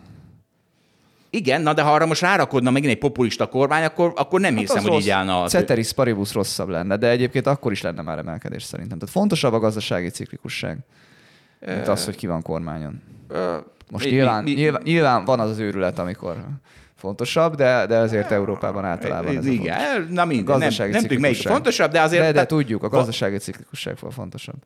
[1.35, 4.61] Igen, na de ha arra most rárakodna megint egy populista kormány, akkor, akkor nem hát
[4.61, 5.43] hiszem, hogy így állna.
[5.43, 5.49] A...
[5.49, 8.99] Ceteris paribus rosszabb lenne, de egyébként akkor is lenne már emelkedés szerintem.
[8.99, 10.79] Tehát fontosabb a gazdasági ciklikusság,
[11.67, 13.03] mint az, hogy ki van kormányon.
[13.91, 16.37] Most nyilván, nyilván, nyilván van az az őrület, amikor
[16.95, 21.37] fontosabb, de, de azért Európában általában ez Igen, a na minden, nem, nem tudjuk melyik
[21.37, 22.23] fontosabb, de azért...
[22.23, 24.57] De, de tudjuk, a gazdasági ciklikusság fontosabb.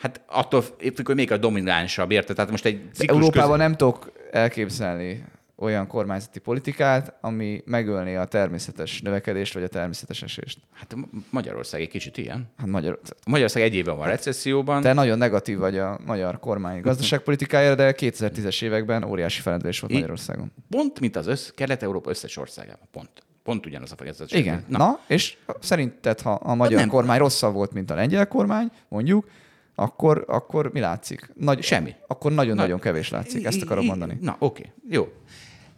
[0.00, 2.36] Hát attól függ, hogy még a dominánsabb, érted?
[2.36, 3.58] Tehát most egy Európában köz...
[3.58, 5.24] nem tudok elképzelni
[5.56, 10.58] olyan kormányzati politikát, ami megölné a természetes növekedést, vagy a természetes esést.
[10.72, 10.96] Hát
[11.30, 12.48] Magyarország egy kicsit ilyen.
[12.56, 13.00] Hát Magyar...
[13.26, 14.82] Magyarország egy éve van recesszióban.
[14.82, 20.52] Te nagyon negatív vagy a magyar kormány gazdaságpolitikájára, de 2010-es években óriási felendülés volt Magyarországon.
[20.70, 22.88] Pont, mint az össz, Kelet-Európa összes országában.
[22.90, 23.10] Pont.
[23.42, 24.32] Pont ugyanaz a fejezet.
[24.32, 24.64] Igen.
[24.68, 24.78] Na.
[24.78, 26.88] Na, és szerinted, ha a magyar nem.
[26.88, 29.26] kormány rosszabb volt, mint a lengyel kormány, mondjuk,
[29.74, 31.30] akkor, akkor mi látszik?
[31.34, 31.94] Nagy, Semmi.
[32.06, 34.18] Akkor nagyon-nagyon kevés látszik, ezt akarom mondani.
[34.20, 34.72] Na, oké, okay.
[34.88, 35.12] jó.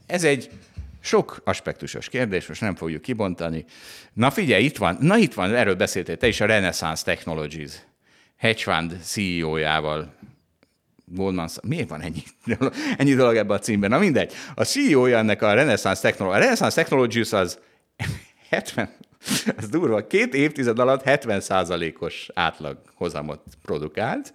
[0.06, 0.50] Ez egy
[1.00, 3.64] sok aspektusos kérdés, most nem fogjuk kibontani.
[4.12, 7.72] Na figyelj, itt van, na itt van, erről beszéltél te is, a Renaissance Technologies
[8.36, 10.14] hedge fund CEO-jával
[11.04, 11.66] Goldman Sachs.
[11.66, 12.22] Miért van ennyi,
[12.96, 13.90] ennyi dolog ebben a címben?
[13.90, 14.32] Na mindegy.
[14.54, 16.38] A CEO-ja ennek a Renaissance Technologies.
[16.38, 17.58] A Renaissance Technologies az
[18.50, 18.90] 70,
[19.58, 21.42] ez durva, két évtized alatt 70
[21.98, 24.34] os átlag hozamot produkált.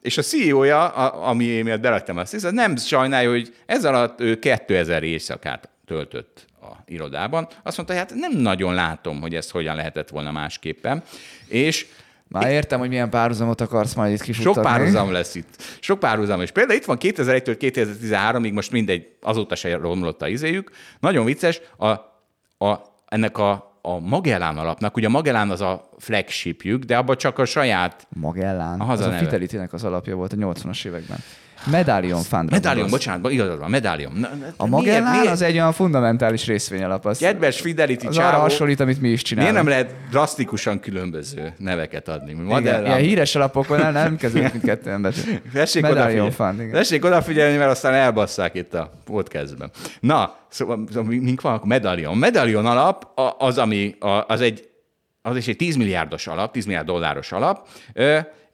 [0.00, 5.02] És a CEO-ja, ami miatt beraktam azt, ez nem sajnálja, hogy ez alatt ő 2000
[5.02, 7.48] éjszakát töltött a irodában.
[7.62, 11.02] Azt mondta, hát nem nagyon látom, hogy ez hogyan lehetett volna másképpen.
[11.46, 11.86] És
[12.28, 14.62] már értem, hogy milyen párhuzamot akarsz majd itt kifuttatni.
[14.62, 15.62] Sok párhuzam lesz itt.
[15.80, 16.40] Sok párhuzam.
[16.40, 20.70] És például itt van 2001-től 2013-ig, most mindegy, azóta se romlott a izéjük.
[21.00, 21.88] Nagyon vicces, a,
[22.66, 27.38] a, ennek a a Magellán alapnak, ugye a Magellán az a flagshipjük, de abban csak
[27.38, 28.06] a saját...
[28.08, 28.80] Magellán?
[28.80, 31.18] A az a fidelity az alapja volt a 80-as években.
[31.70, 32.50] Medallion Fund.
[32.50, 34.12] Medallion, bocsánat, igazad van, Medallion.
[34.12, 35.32] Na, a Magellán miért, miért?
[35.32, 37.06] az egy olyan fundamentális részvényalap.
[37.06, 39.52] Az, Kedves Fidelity az arra hasonlít, amit mi is csinálunk.
[39.52, 42.36] Miért nem lehet drasztikusan különböző neveket adni?
[42.58, 44.60] Igen, ilyen híres alapokon nem, nem kezdünk.
[45.52, 46.60] Tessék Medallion Fund.
[46.60, 46.72] Igen.
[46.72, 49.70] Tessék odafigyelni, mert aztán elbasszák itt a podcastben.
[50.00, 51.60] Na, szóval, szóval mink van?
[51.64, 52.16] Medallion.
[52.16, 53.94] Medallion alap az, ami
[54.26, 54.68] az egy
[55.26, 57.68] az is egy 10 milliárdos alap, 10 milliárd dolláros alap,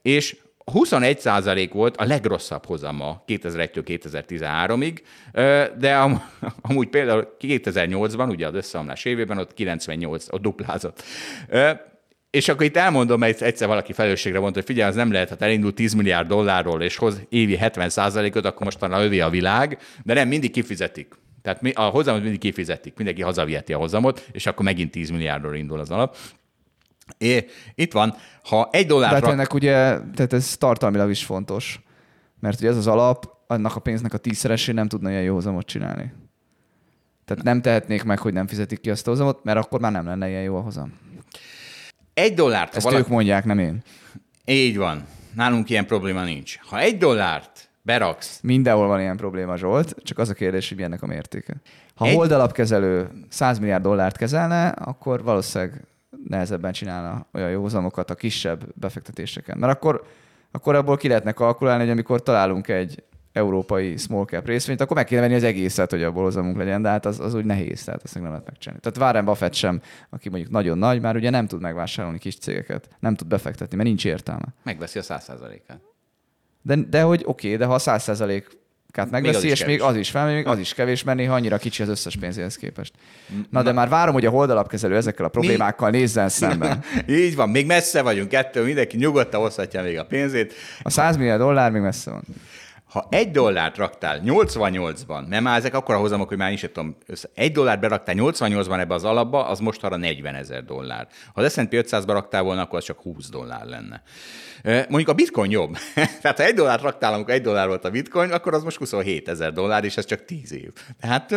[0.03, 0.37] és
[0.75, 4.99] 21% volt a legrosszabb hozama 2001-től 2013-ig,
[5.79, 6.23] de am,
[6.69, 11.03] amúgy például 2008-ban, ugye az összeomlás évében, ott 98, ott duplázott.
[12.31, 15.37] És akkor itt elmondom, mert egyszer valaki felelősségre mondta, hogy figyelj, az nem lehet, ha
[15.39, 20.15] elindul 10 milliárd dollárról, és hoz évi 70% ot akkor mostanra övé a világ, de
[20.15, 21.15] nem, mindig kifizetik.
[21.43, 25.81] Tehát a hozamot mindig kifizetik, mindenki hazaviheti a hozamot, és akkor megint 10 milliárdról indul
[25.81, 26.17] az alap.
[27.19, 29.11] É, itt van, ha egy dollár...
[29.11, 29.73] Tehát ennek ugye,
[30.15, 31.81] tehát ez tartalmilag is fontos,
[32.41, 35.67] mert ugye ez az alap, annak a pénznek a tízszeresén nem tudna ilyen jó hozamot
[35.67, 36.13] csinálni.
[37.25, 40.07] Tehát nem tehetnék meg, hogy nem fizetik ki azt a hozamot, mert akkor már nem
[40.07, 40.93] lenne ilyen jó a hozam.
[42.15, 42.75] Egy dollárt...
[42.75, 43.03] Ezt valaki...
[43.03, 43.83] ők mondják, nem én.
[44.45, 45.05] Így van.
[45.35, 46.59] Nálunk ilyen probléma nincs.
[46.59, 48.41] Ha egy dollárt beraksz...
[48.43, 51.55] Mindenhol van ilyen probléma, Zsolt, csak az a kérdés, hogy ennek a mértéke.
[51.95, 52.15] Ha egy...
[52.15, 55.85] holdalapkezelő 100 milliárd dollárt kezelne, akkor valószínűleg
[56.31, 59.59] nehezebben csinálna olyan józamokat a kisebb befektetéseken.
[59.59, 60.05] Mert akkor,
[60.51, 65.05] akkor abból ki lehetne kalkulálni, hogy amikor találunk egy európai small cap részvényt, akkor meg
[65.05, 68.05] kéne venni az egészet, hogy abból hozamunk legyen, de hát az, az úgy nehéz, tehát
[68.05, 68.83] ezt nem lehet megcsinálni.
[68.83, 72.89] Tehát Warren Buffett sem, aki mondjuk nagyon nagy, már ugye nem tud megvásárolni kis cégeket,
[73.01, 74.55] nem tud befektetni, mert nincs értelme.
[74.63, 75.81] Megveszi a 100%-át.
[76.63, 78.45] De, de hogy oké, okay, de ha a 100%
[78.91, 81.59] kát megveszi, még és még az is fel, még az is kevés, mert néha annyira
[81.59, 82.93] kicsi az összes pénzéhez képest.
[83.51, 85.97] Na, de már várom, hogy a holdalapkezelő ezekkel a problémákkal Mi?
[85.97, 86.79] nézzen szembe.
[87.09, 90.55] Így van, még messze vagyunk ettől, mindenki nyugodtan hozhatja még a pénzét.
[90.83, 92.23] A 100 millió dollár még messze van.
[92.91, 96.97] Ha egy dollárt raktál 88-ban, nem már ezek akkor a hozamok, hogy már is tudom,
[97.35, 101.09] egy dollárt beraktál 88-ban ebbe az alapba, az most arra 40 ezer dollár.
[101.35, 104.03] Ha az S&P 500-ba raktál volna, akkor az csak 20 dollár lenne.
[104.89, 105.77] Mondjuk a bitcoin jobb.
[106.23, 109.29] Tehát ha egy dollárt raktál, amikor egy dollár volt a bitcoin, akkor az most 27
[109.29, 110.71] ezer dollár, és ez csak 10 év.
[111.01, 111.35] Tehát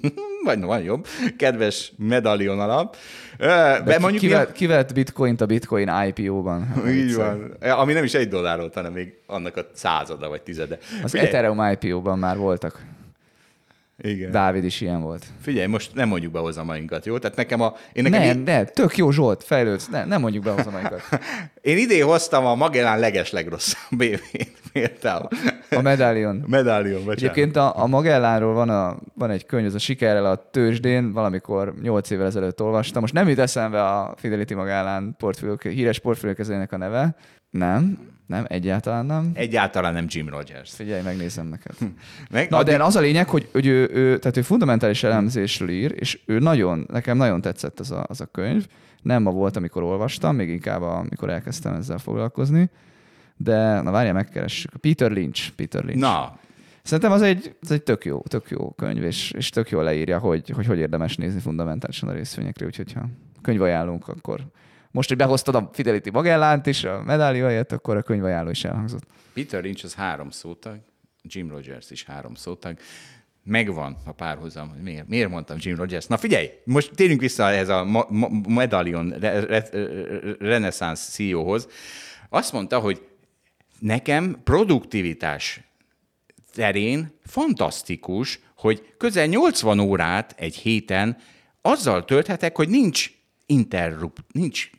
[0.44, 2.96] vagy no, van jobb, kedves medalion alap.
[3.84, 4.52] De mondjuk kivet, ilyen...
[4.52, 6.72] kivett bitcoint a bitcoin IPO-ban.
[6.88, 7.56] Így van.
[7.60, 10.78] Ami nem is egy dollár volt, hanem még annak a százada vagy tizede.
[11.02, 11.28] Az Figyelj.
[11.28, 12.80] Ethereum IPO-ban már voltak.
[14.02, 14.30] Igen.
[14.30, 15.24] Dávid is ilyen volt.
[15.40, 17.18] Figyelj, most nem mondjuk be hozamainkat, jó?
[17.18, 17.74] Tehát nekem a...
[17.92, 21.02] Én nekem nem, í- nem, tök jó Zsolt, fejlődsz, ne, nem mondjuk be hozamainkat.
[21.60, 25.28] én idén hoztam a Magellán leges legrosszabb BV-t, például.
[25.70, 26.44] A Medallion.
[26.46, 27.16] Medallion, bocsánat.
[27.22, 31.74] Egyébként a, a Magellánról van, a, van egy könyv, ez a Sikerrel a tőzsdén, valamikor
[31.82, 33.00] 8 évvel ezelőtt olvastam.
[33.00, 37.16] Most nem jut eszembe a Fidelity Magellán portfólió, híres portfóliókezőjének a neve.
[37.50, 37.98] Nem,
[38.32, 39.30] nem, egyáltalán nem.
[39.34, 40.74] Egyáltalán nem Jim Rogers.
[40.74, 41.74] Figyelj, megnézem neked.
[42.30, 45.94] Meg, Na, de az a lényeg, hogy, hogy ő, ő, tehát ő fundamentális elemzésről ír,
[45.96, 48.66] és ő nagyon, nekem nagyon tetszett az a, az a könyv.
[49.02, 52.70] Nem ma volt, amikor olvastam, még inkább amikor elkezdtem ezzel foglalkozni.
[53.36, 54.76] De, na várjál, megkeressük.
[54.76, 55.50] Peter Lynch.
[55.50, 56.00] Peter Lynch.
[56.00, 56.38] Na,
[56.82, 60.18] Szerintem az egy, az egy tök, jó, tök jó könyv, és, és tök jól leírja,
[60.18, 63.08] hogy, hogy hogy érdemes nézni fundamentálisan a részvényekre, úgyhogy ha
[63.42, 64.40] könyvajánlunk, akkor
[64.92, 69.06] most, hogy behoztad a Fidelity Magellánt is, a medállióját, akkor a könyvajánló is elhangzott.
[69.34, 70.78] Peter Lynch az három szótag,
[71.22, 72.78] Jim Rogers is három szótag.
[73.44, 76.06] Megvan a párhuzam, hogy miért, miért mondtam Jim Rogers.
[76.06, 79.68] Na figyelj, most térjünk vissza ehhez a ma- ma- Medallion re- re-
[80.38, 81.68] Renaissance CEO-hoz.
[82.28, 83.06] Azt mondta, hogy
[83.78, 85.60] nekem produktivitás
[86.52, 91.16] terén fantasztikus, hogy közel 80 órát egy héten
[91.60, 93.10] azzal tölthetek, hogy nincs
[93.46, 94.70] interrupt, nincs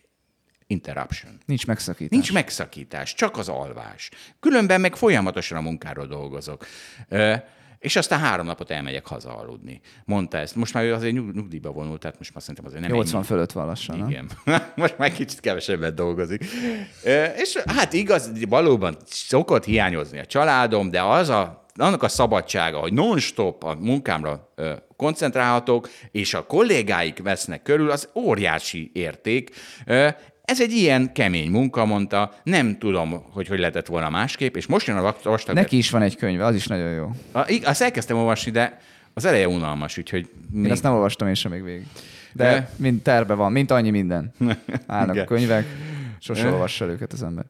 [0.74, 1.38] interruption.
[1.45, 2.09] Nincs megszakítás.
[2.09, 4.09] Nincs megszakítás, csak az alvás.
[4.39, 6.65] Különben meg folyamatosan a munkáról dolgozok.
[7.80, 9.82] És aztán három napot elmegyek haza aludni.
[10.05, 10.55] Mondta ezt.
[10.55, 13.26] Most már ő azért nyugdíjba vonult, tehát most már szerintem azért nem 80 ennyi.
[13.26, 14.30] fölött van lassan, Igen.
[14.76, 16.45] most már kicsit kevesebbet dolgozik.
[17.36, 22.93] És hát igaz, valóban szokott hiányozni a családom, de az a, annak a szabadsága, hogy
[22.93, 24.53] non-stop a munkámra
[24.97, 29.55] koncentrálhatok, és a kollégáik vesznek körül, az óriási érték.
[30.44, 34.88] Ez egy ilyen kemény munka, mondta, nem tudom, hogy hogy lehetett volna másképp, és most
[34.88, 35.56] jön a vastag...
[35.56, 37.12] Neki is van egy könyve, az is nagyon jó.
[37.64, 38.82] Azt elkezdtem olvasni, de
[39.14, 40.30] az eleje unalmas, úgyhogy...
[40.52, 40.66] Még...
[40.66, 41.86] Én ezt nem olvastam én sem még végig.
[42.34, 42.68] De ne?
[42.76, 44.34] mint terve van, mint annyi minden.
[44.88, 45.66] Állnak a könyvek,
[46.20, 47.46] sose olvassa őket az ember.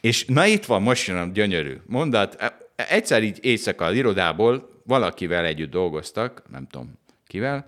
[0.00, 2.36] És na itt van, most jön a gyönyörű mondat.
[2.38, 2.56] E,
[2.88, 7.66] egyszer így éjszaka az irodából valakivel együtt dolgoztak, nem tudom kivel,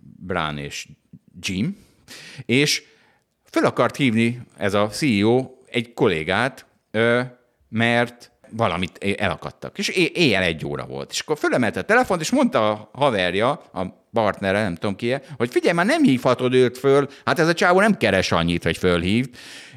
[0.00, 0.88] Brán és
[1.40, 1.76] Jim,
[2.46, 2.82] és
[3.52, 6.66] föl akart hívni ez a CEO egy kollégát,
[7.68, 9.78] mert valamit elakadtak.
[9.78, 11.10] És éjjel egy óra volt.
[11.10, 15.50] És akkor fölemelte a telefont, és mondta a haverja, a partnere, nem tudom ki hogy
[15.50, 19.26] figyelj, már nem hívhatod őt föl, hát ez a csávó nem keres annyit, hogy fölhív.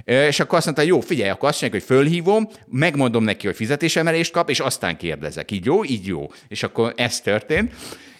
[0.05, 4.31] És akkor azt mondta, jó, figyelj, akkor azt mondják, hogy fölhívom, megmondom neki, hogy fizetésemelést
[4.31, 5.51] kap, és aztán kérdezek.
[5.51, 6.31] Így jó, így jó.
[6.47, 7.73] És akkor ez történt.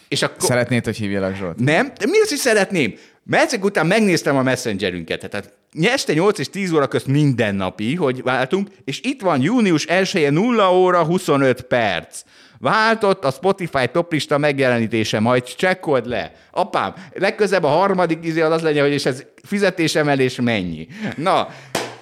[0.08, 0.48] És akkor...
[0.48, 1.60] Szeretnéd, hogy hívjalak Zsolt?
[1.60, 2.96] Nem, de mi az, hogy szeretném?
[3.28, 8.70] Meccsek után megnéztem a messengerünket, tehát este 8 és 10 óra közt mindennapi, hogy váltunk,
[8.84, 12.22] és itt van június 1 0 óra 25 perc.
[12.60, 16.32] Váltott a Spotify toplista megjelenítése, majd csekkold le.
[16.52, 20.88] Apám, legközebb a harmadik izé az az legyen, hogy és ez fizetésemelés mennyi.
[21.18, 21.48] Na,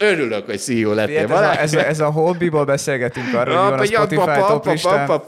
[0.03, 1.17] Örülök, hogy CEO lettél.
[1.17, 5.21] Ez, a, ez, a, ez a hobbiból beszélgetünk arról, hogy van a Spotify top listán.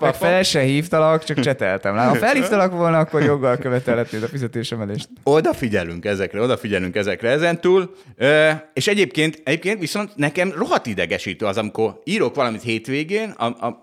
[0.00, 1.96] Meg fel se hívtalak, csak cseteltem.
[1.96, 5.08] Ha felhívtalak volna, akkor joggal követelhetnéd a fizetésemelést.
[5.22, 7.94] Odafigyelünk ezekre, odafigyelünk ezekre ezentúl.
[8.72, 13.34] És egyébként, egyébként viszont nekem rohadt idegesítő az, amikor írok valamit hétvégén,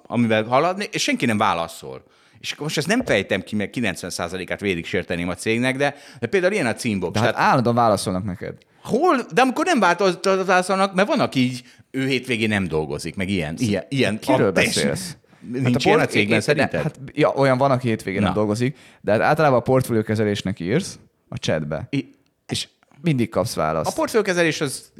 [0.07, 2.03] amivel haladni, és senki nem válaszol.
[2.39, 6.27] És akkor most ezt nem fejtem ki, mert 90%-át védig sérteném a cégnek, de, de
[6.27, 7.13] például ilyen a címbox.
[7.13, 7.47] De hát tehát...
[7.47, 8.53] állandóan válaszolnak neked.
[8.83, 9.25] Hol?
[9.33, 13.55] De amikor nem változtatnak, mert vannak így, ő hétvégén nem dolgozik, meg ilyen.
[13.57, 15.15] ilyen, ilyen Kiről beszélsz?
[15.51, 16.81] Nincs hát a, ilyen a cégben szerinted?
[16.81, 20.99] Hát, ja, olyan van, aki hétvégén nem dolgozik, de hát általában a portfóliókezelésnek írsz
[21.29, 21.87] a chatbe.
[21.89, 22.15] I-
[22.47, 22.67] és
[23.01, 23.91] mindig kapsz választ.
[23.91, 24.91] A portfóliókezelés az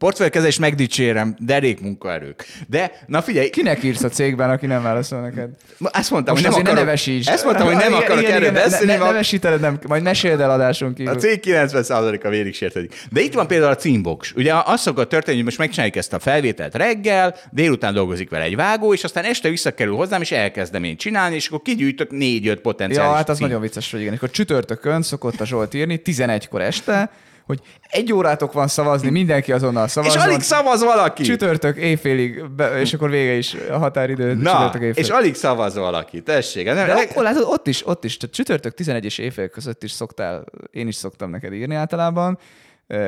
[0.00, 2.44] portfóliókezelés megdicsérem, derék munkaerők.
[2.66, 3.50] De, na figyelj.
[3.50, 5.48] Kinek írsz a cégben, aki nem válaszol neked?
[5.92, 7.28] Ezt mondtam, Most hogy nem akarok, nevesíts.
[7.28, 8.86] Ezt mondtam, hogy nem akarok igen, erről beszélni.
[8.86, 11.12] Ne, ne, nevesíteled, nem, majd meséld el adáson kívül.
[11.12, 12.94] A cég 90%-a vérig sértődik.
[13.10, 14.32] De itt van például a címbox.
[14.36, 18.56] Ugye az szokott történni, hogy most megcsináljuk ezt a felvételt reggel, délután dolgozik vele egy
[18.56, 23.10] vágó, és aztán este visszakerül hozzám, és elkezdem én csinálni, és akkor kigyűjtök négy-öt potenciális
[23.10, 23.46] Ja, hát az cím.
[23.46, 24.14] nagyon vicces, hogy igen.
[24.14, 27.10] Akkor csütörtökön szokott a Zsolt írni, 11-kor este,
[27.50, 30.14] hogy egy órátok van szavazni, mindenki azonnal szavaz.
[30.14, 31.22] És alig szavaz valaki.
[31.22, 34.34] Csütörtök éjfélig, be, és akkor vége is a határidő.
[34.34, 36.64] Na, és alig szavaz valaki, tessék.
[36.64, 39.90] Nem, De akkor látod, ott is, ott is, tehát csütörtök 11 és éjfél között is
[39.90, 42.38] szoktál, én is szoktam neked írni általában,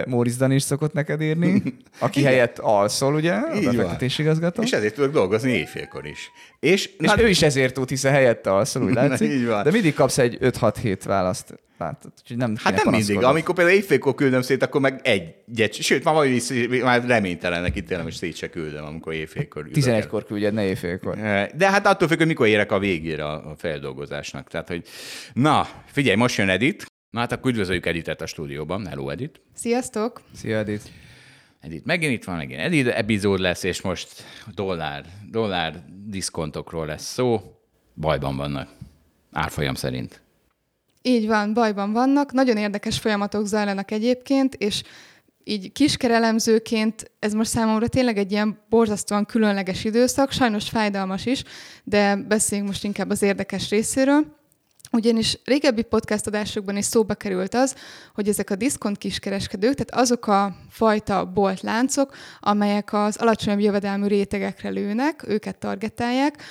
[0.06, 1.62] Móricz Dani is szokott neked írni,
[1.98, 2.32] aki Igen.
[2.32, 4.62] helyett alszol, ugye, a befektetésigazgató.
[4.62, 6.30] És ezért tudok dolgozni éjfélkor is.
[6.60, 9.30] És, és hát ő is ezért tud, hiszen helyette alszol, úgy látszik.
[9.30, 9.62] Így van.
[9.62, 11.54] De mindig kapsz egy 5-6-7 választ.
[11.78, 13.22] Látod, nem hát nem mindig.
[13.22, 15.72] Amikor például éjfélkor küldöm szét, akkor meg egyet.
[15.74, 16.26] Sőt, már,
[16.82, 19.66] már reménytelenek itt tényleg, hogy szét se küldöm, amikor éjfélkor.
[19.72, 21.16] 11-kor küldjed, ne éjfélkor.
[21.54, 24.48] De hát attól függ, hogy mikor érek a végére a feldolgozásnak.
[24.48, 24.82] Tehát, hogy
[25.32, 28.86] na, figyelj, most jön Edit, Na hát akkor üdvözöljük Editet a stúdióban.
[28.86, 29.40] Hello, Edit.
[29.54, 30.20] Sziasztok!
[30.34, 30.90] Szia, Edit.
[31.60, 37.40] Edit, megint itt van, megint Edit epizód lesz, és most dollár, dollár diszkontokról lesz szó.
[37.94, 38.68] Bajban vannak,
[39.32, 40.22] árfolyam szerint.
[41.02, 42.32] Így van, bajban vannak.
[42.32, 44.82] Nagyon érdekes folyamatok zajlanak egyébként, és
[45.44, 51.42] így kiskerelemzőként ez most számomra tényleg egy ilyen borzasztóan különleges időszak, sajnos fájdalmas is,
[51.84, 54.40] de beszéljünk most inkább az érdekes részéről.
[54.90, 57.74] Ugyanis régebbi podcast adásokban is szóba került az,
[58.14, 64.68] hogy ezek a diszkont kiskereskedők, tehát azok a fajta boltláncok, amelyek az alacsonyabb jövedelmű rétegekre
[64.68, 66.42] lőnek, őket targetálják,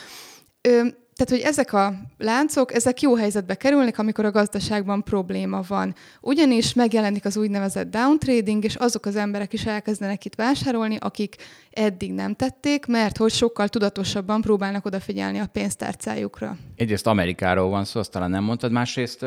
[1.24, 5.96] tehát, hogy ezek a láncok, ezek jó helyzetbe kerülnek, amikor a gazdaságban probléma van.
[6.22, 11.36] Ugyanis megjelenik az úgynevezett downtrading, és azok az emberek is elkezdenek itt vásárolni, akik
[11.72, 16.58] eddig nem tették, mert hogy sokkal tudatosabban próbálnak odafigyelni a pénztárcájukra.
[16.76, 19.22] Egyrészt Amerikáról van szó, azt talán nem mondtad, másrészt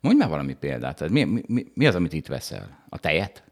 [0.00, 1.08] mondj már valami példát.
[1.08, 2.84] Mi, mi, mi az, amit itt veszel?
[2.88, 3.42] A tejet?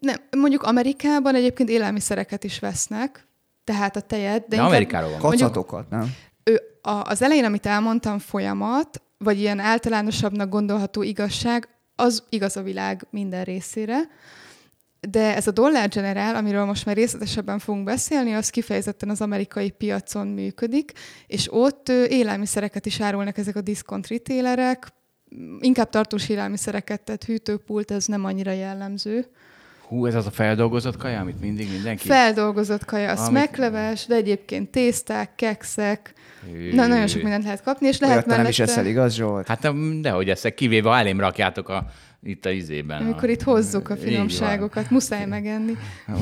[0.00, 3.28] Nem, mondjuk Amerikában egyébként élelmiszereket is vesznek,
[3.64, 4.48] tehát a tejet.
[4.48, 5.18] De, de Amerikáról van.
[5.18, 6.14] Kacatokat, nem?
[6.44, 12.62] Ő, a, az elején, amit elmondtam, folyamat, vagy ilyen általánosabbnak gondolható igazság, az igaz a
[12.62, 14.00] világ minden részére.
[15.08, 19.70] De ez a Dollar General, amiről most már részletesebben fogunk beszélni, az kifejezetten az amerikai
[19.70, 20.92] piacon működik,
[21.26, 24.92] és ott élelmiszereket is árulnak ezek a diszkont retailerek,
[25.60, 29.26] inkább tartós élelmiszereket, tehát hűtőpult, ez nem annyira jellemző.
[29.90, 32.06] Hú, ez az a feldolgozott kaja, amit mindig mindenki...
[32.06, 34.06] Feldolgozott kaja, a amit...
[34.08, 36.14] de egyébként tészták, kekszek,
[36.72, 38.42] Na, nagyon sok mindent lehet kapni, és lehet mellette...
[38.42, 39.46] nem is eszel, igaz, Zsolt?
[39.46, 41.86] Hát dehogy eszek, kivéve, ha elém rakjátok a,
[42.22, 43.02] itt a izében.
[43.02, 43.32] Amikor a...
[43.32, 45.76] itt hozzuk a finomságokat, muszáj megenni.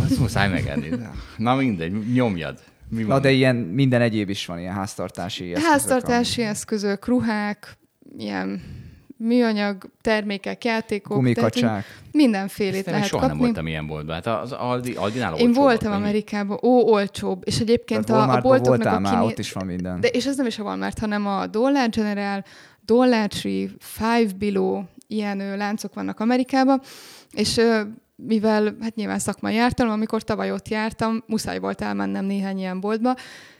[0.04, 0.88] Azt muszáj megenni.
[1.36, 2.58] Na mindegy, nyomjad.
[2.88, 3.16] Mi van?
[3.16, 5.70] Na, de ilyen minden egyéb is van, ilyen háztartási eszközök.
[5.70, 7.78] Háztartási eszközök, ruhák,
[8.18, 8.62] ilyen
[9.18, 11.16] műanyag termékek, játékok.
[11.16, 11.84] Gumikacsák.
[12.12, 13.36] Mindenfélét lehet soha kapni.
[13.36, 14.14] nem voltam ilyen boltban.
[14.14, 16.58] Hát az Aldi, Aldinál Én voltam Amerikában.
[16.62, 17.42] Ó, olcsóbb.
[17.44, 19.24] És egyébként a, a boltoknak a kiné...
[19.24, 20.00] ott is van minden.
[20.00, 22.44] De, és ez nem is a Walmart, hanem a Dollar General,
[22.84, 26.80] Dollar Tree, Five Below, ilyen láncok vannak Amerikában.
[27.32, 27.60] És
[28.16, 33.14] mivel hát nyilván szakmai jártam, amikor tavaly ott jártam, muszáj volt elmennem néhány ilyen boltba,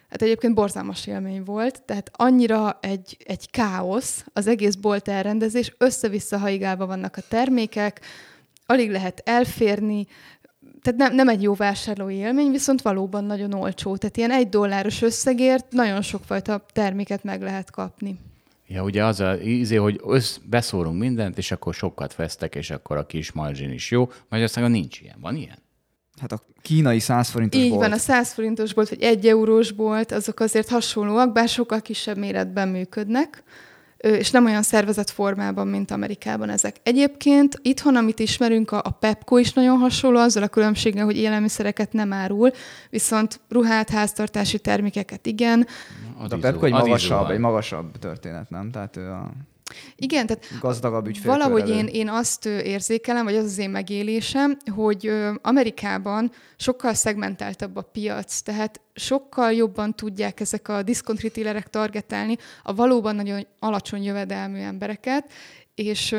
[0.08, 6.38] Hát egyébként borzalmas élmény volt, tehát annyira egy, egy káosz, az egész bolt elrendezés, össze-vissza
[6.38, 8.00] haigálva vannak a termékek,
[8.66, 10.06] alig lehet elférni,
[10.82, 13.96] tehát nem, nem egy jó vásárlói élmény, viszont valóban nagyon olcsó.
[13.96, 18.18] Tehát ilyen egy dolláros összegért nagyon sokfajta terméket meg lehet kapni.
[18.66, 22.96] Ja, ugye az a ízé, hogy össz, beszórunk mindent, és akkor sokat vesztek, és akkor
[22.96, 24.10] a kis margin is jó.
[24.28, 25.16] Magyarországon nincs ilyen.
[25.20, 25.58] Van ilyen?
[26.20, 27.80] Hát a kínai 100 forintos Így bolt.
[27.82, 32.16] van, a 100 forintos bolt, vagy 1 eurós bolt, azok azért hasonlóak, bár sokkal kisebb
[32.16, 33.42] méretben működnek,
[33.96, 36.76] és nem olyan szervezett formában, mint Amerikában ezek.
[36.82, 41.92] Egyébként itthon, amit ismerünk, a, a Pepco is nagyon hasonló, azzal a különbséggel, hogy élelmiszereket
[41.92, 42.50] nem árul,
[42.90, 45.66] viszont ruhát, háztartási termékeket igen.
[46.18, 48.70] A izó- Pepco egy magasabb, egy magasabb történet, nem?
[48.70, 49.30] Tehát ő a
[49.96, 51.48] Igen, tehát gazdagabb ügyfélkörrel.
[51.48, 55.12] Valahogy én, én azt érzékelem, vagy az az én megélésem, hogy
[55.42, 62.74] Amerikában sokkal szegmentáltabb a piac, tehát sokkal jobban tudják ezek a discount retailerek targetálni a
[62.74, 65.32] valóban nagyon alacsony jövedelmű embereket,
[65.74, 66.12] és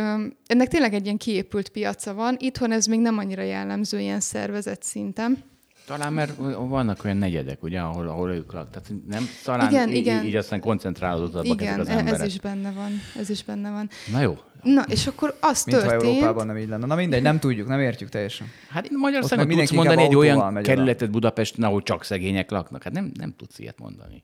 [0.45, 2.35] ennek tényleg egy ilyen kiépült piaca van.
[2.39, 5.43] Itthon ez még nem annyira jellemző ilyen szervezet szinten.
[5.89, 6.35] Talán mert
[6.67, 8.83] vannak olyan negyedek, ugye, ahol, ahol ők laknak.
[8.83, 10.25] Tehát nem, talán Igen, így, igen.
[10.25, 12.19] így aztán koncentrálódottak ezek Igen, az e- emberek.
[12.19, 12.91] ez is benne van.
[13.19, 13.89] Ez is benne van.
[14.11, 14.37] Na jó.
[14.63, 16.13] Na, és akkor az Mintha történt...
[16.13, 16.85] Európában nem így lenne.
[16.85, 18.47] Na mindegy, nem tudjuk, nem értjük teljesen.
[18.69, 22.83] Hát Magyarországon tudsz mindenki mondani egy olyan kerületet Budapesten, ahol csak szegények laknak.
[22.83, 24.23] Hát nem, nem tudsz ilyet mondani.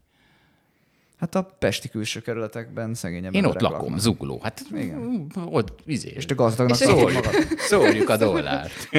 [1.20, 4.00] Hát a pesti külső kerületekben szegényebb Én ott lakom, laknak.
[4.00, 4.40] zugló.
[4.44, 5.28] Hát Igen.
[5.46, 6.14] ott izé.
[6.16, 7.34] És te gazdagnak És- szólod magad.
[7.58, 8.90] Szórjuk a dollárt.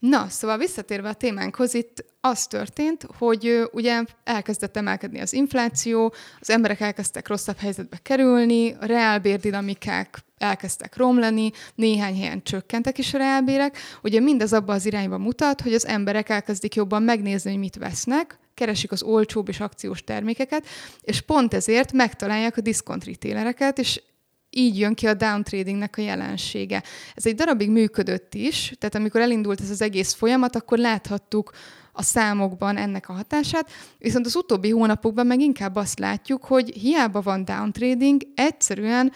[0.00, 6.50] Na, szóval visszatérve a témánkhoz, itt az történt, hogy ugye elkezdett emelkedni az infláció, az
[6.50, 13.78] emberek elkezdtek rosszabb helyzetbe kerülni, a reálbérdinamikák elkezdtek romlani, néhány helyen csökkentek is a reálbérek.
[14.02, 18.38] Ugye mindez abba az irányba mutat, hogy az emberek elkezdik jobban megnézni, hogy mit vesznek,
[18.54, 20.66] keresik az olcsóbb és akciós termékeket,
[21.00, 24.02] és pont ezért megtalálják a diszkont retailereket, és
[24.50, 26.82] így jön ki a downtradingnek a jelensége.
[27.14, 31.50] Ez egy darabig működött is, tehát amikor elindult ez az egész folyamat, akkor láthattuk
[31.92, 37.20] a számokban ennek a hatását, viszont az utóbbi hónapokban meg inkább azt látjuk, hogy hiába
[37.20, 39.12] van downtrading, egyszerűen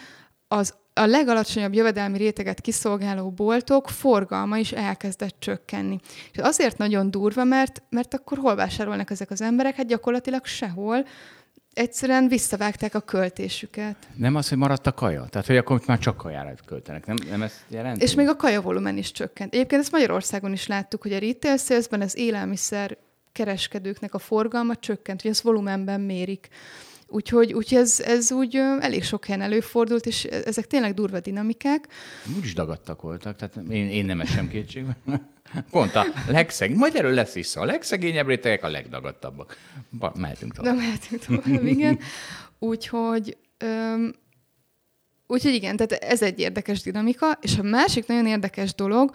[0.47, 5.99] az a legalacsonyabb jövedelmi réteget kiszolgáló boltok forgalma is elkezdett csökkenni.
[6.31, 9.75] És azért nagyon durva, mert, mert akkor hol vásárolnak ezek az emberek?
[9.75, 11.05] Hát gyakorlatilag sehol.
[11.75, 13.95] Egyszerűen visszavágták a költésüket.
[14.15, 15.25] Nem az, hogy maradt a kaja?
[15.29, 17.05] Tehát, hogy akkor már csak kajára költenek.
[17.05, 18.03] Nem, nem ezt jelenti?
[18.03, 19.53] És még a kajavolumen is csökkent.
[19.53, 22.97] Egyébként ezt Magyarországon is láttuk, hogy a retail salesben az élelmiszer
[23.31, 26.47] kereskedőknek a forgalma csökkent, hogy ezt volumenben mérik.
[27.07, 31.87] Úgyhogy, úgyhogy ez, ez úgy elég sok helyen előfordult, és ezek tényleg durva dinamikák.
[32.37, 34.97] Úgy is dagadtak voltak, tehát én, én nem esem kétségbe.
[35.71, 37.61] Pont a legszegény, majd erről lesz vissza.
[37.61, 39.57] A legszegényebb rétegek a legdagadtabbak.
[39.89, 40.75] Ba, mehetünk tovább.
[40.75, 41.99] Nem mehetünk tovább, igen.
[42.59, 44.13] Úgyhogy, öm,
[45.27, 49.11] úgyhogy igen, tehát ez egy érdekes dinamika, és a másik nagyon érdekes dolog,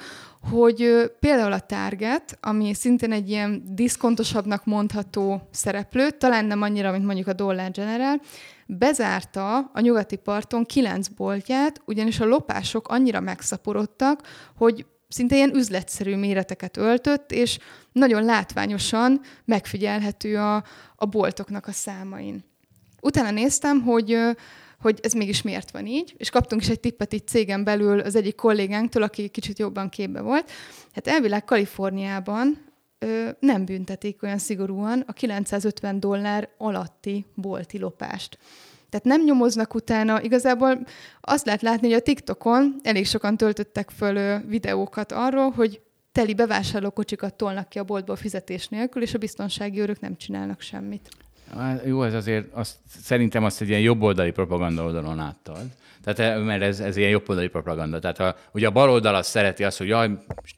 [0.50, 7.04] hogy például a Target, ami szintén egy ilyen diszkontosabbnak mondható szereplő, talán nem annyira, mint
[7.04, 8.20] mondjuk a Dollar General,
[8.66, 14.22] bezárta a nyugati parton kilenc boltját, ugyanis a lopások annyira megszaporodtak,
[14.56, 17.58] hogy szinte ilyen üzletszerű méreteket öltött, és
[17.92, 20.64] nagyon látványosan megfigyelhető a,
[20.96, 22.44] a boltoknak a számain.
[23.00, 24.18] Utána néztem, hogy,
[24.80, 28.16] hogy ez mégis miért van így, és kaptunk is egy tippet itt cégen belül az
[28.16, 30.50] egyik kollégánktól, aki kicsit jobban képbe volt.
[30.92, 32.58] Hát elvileg Kaliforniában
[32.98, 38.38] ö, nem büntetik olyan szigorúan a 950 dollár alatti bolti lopást.
[38.88, 40.22] Tehát nem nyomoznak utána.
[40.22, 40.86] Igazából
[41.20, 45.80] azt lehet látni, hogy a TikTokon elég sokan töltöttek föl ö, videókat arról, hogy
[46.12, 51.08] teli bevásárlókocsikat tolnak ki a boltból fizetés nélkül, és a biztonsági őrök nem csinálnak semmit.
[51.58, 55.62] Hát Jó, ez azért azt, szerintem azt egy ilyen jobboldali propaganda oldalon áttad.
[56.04, 57.98] Tehát, eh, mert ez, ez ilyen jobboldali propaganda.
[57.98, 60.10] Tehát a, ugye a baloldal azt szereti azt, hogy jaj,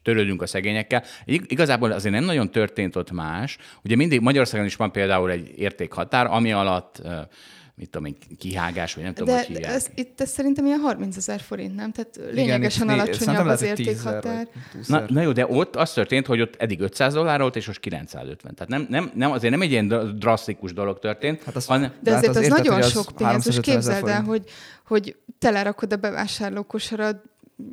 [0.03, 1.03] törődünk a szegényekkel.
[1.25, 3.57] Ig- Igazából azért nem nagyon történt ott más.
[3.83, 7.19] Ugye mindig Magyarországon is van például egy értékhatár, ami alatt eh,
[7.75, 9.71] mit tudom én, kihágás, vagy nem tudom, De hogy hívják.
[9.73, 11.91] ez, itt ez szerintem ilyen 30 ezer forint, nem?
[11.91, 14.35] Tehát Igen, lényegesen né- alacsonyabb az lehet, hogy 10 000 értékhatár.
[14.53, 15.09] vagy 20 Na, 000.
[15.13, 18.55] na jó, de ott az történt, hogy ott eddig 500 dollár volt, és most 950.
[18.55, 21.89] Tehát nem, nem, nem, azért nem egy ilyen dra- drasztikus dolog történt, Hát azt- hanem,
[21.89, 24.23] De De hát azért az az, nagyon az sok pénz, és 350 ezer képzeld el,
[24.23, 24.43] hogy,
[24.85, 27.21] hogy telerakod a bevásárlókosara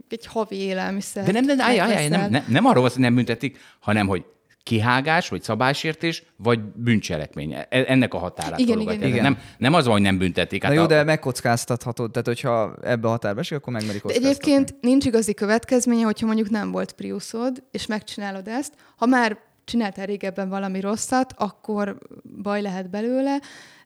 [0.09, 1.25] egy havi élelmiszer.
[1.25, 4.25] De nem, nem, állj, állj, nem, nem, nem arról van, hogy nem büntetik, hanem hogy
[4.63, 7.53] kihágás, vagy szabálysértés, vagy bűncselekmény.
[7.53, 9.23] E- Ennek a határát Igen, igen, igen.
[9.23, 10.63] Nem, nem az van, hogy nem büntetik.
[10.63, 14.75] Hát Na jó, a- de megkockáztathatod, tehát hogyha ebbe a határba esik, akkor megmerik egyébként
[14.81, 18.73] nincs igazi következménye, hogyha mondjuk nem volt Priusod, és megcsinálod ezt.
[18.97, 21.99] Ha már csináltál régebben valami rosszat, akkor
[22.43, 23.41] baj lehet belőle,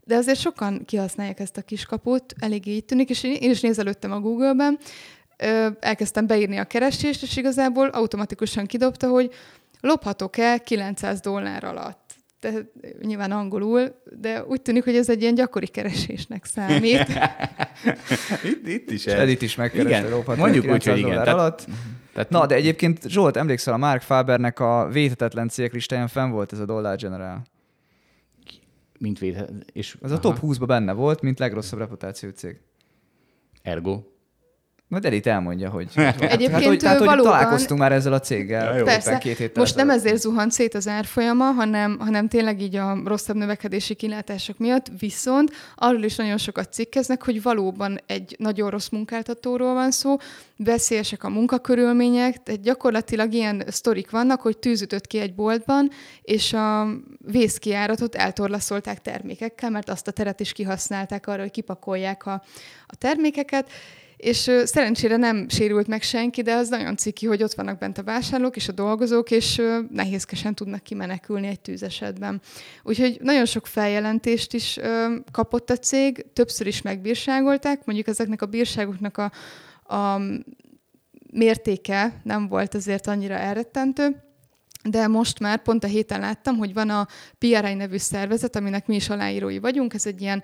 [0.05, 4.21] de azért sokan kihasználják ezt a kiskaput, eléggé így tűnik, és én is nézelődtem a
[4.21, 4.79] Google-ben,
[5.81, 9.31] elkezdtem beírni a keresést, és igazából automatikusan kidobta, hogy
[9.85, 12.15] lophatok-e 900 dollár alatt.
[12.39, 12.67] tehát
[13.03, 17.07] nyilván angolul, de úgy tűnik, hogy ez egy ilyen gyakori keresésnek számít.
[18.53, 21.11] itt, itt is És Edith is megkereste Igen, mondjuk úgy, hogy igen.
[21.11, 21.69] Tehát, Tehát,
[22.13, 26.53] tehát, Na, de egyébként Zsolt, emlékszel, a Mark Fabernek a vétetetlen cégek listáján fenn volt
[26.53, 27.43] ez a Dollar General.
[28.99, 32.61] mint véd, és Ez a top 20-ban benne volt, mint legrosszabb reputáció cég.
[33.63, 34.03] Ergo.
[34.95, 35.89] Majd Edith elmondja, hogy...
[35.97, 38.73] Egyébként hát, hogy, tehát, hogy valóban- találkoztunk már ezzel a céggel.
[38.73, 38.85] Ja, jó.
[38.85, 42.99] Persze, két héttel most nem ezért zuhant szét az árfolyama, hanem, hanem tényleg így a
[43.05, 48.89] rosszabb növekedési kilátások miatt, viszont arról is nagyon sokat cikkeznek, hogy valóban egy nagyon rossz
[48.89, 50.17] munkáltatóról van szó,
[50.57, 55.91] veszélyesek a munkakörülmények, tehát gyakorlatilag ilyen sztorik vannak, hogy tűzütött ki egy boltban,
[56.23, 56.89] és a
[57.19, 62.43] vészkiáratot eltorlaszolták termékekkel, mert azt a teret is kihasználták arra, hogy kipakolják a,
[62.87, 63.71] a termékeket,
[64.17, 67.99] és ö, szerencsére nem sérült meg senki, de az nagyon ciki, hogy ott vannak bent
[67.99, 72.41] a vásárlók és a dolgozók, és ö, nehézkesen tudnak kimenekülni egy tűzesetben.
[72.83, 78.47] Úgyhogy nagyon sok feljelentést is ö, kapott a cég, többször is megbírságolták, mondjuk ezeknek a
[78.47, 79.33] bírságoknak a,
[79.95, 80.21] a
[81.33, 84.23] mértéke nem volt azért annyira elrettentő,
[84.91, 87.09] de most már pont a héten láttam, hogy van a
[87.39, 90.43] PRI nevű szervezet, aminek mi is aláírói vagyunk, ez egy ilyen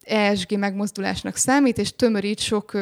[0.00, 2.78] ESG megmozdulásnak számít, és tömörít sok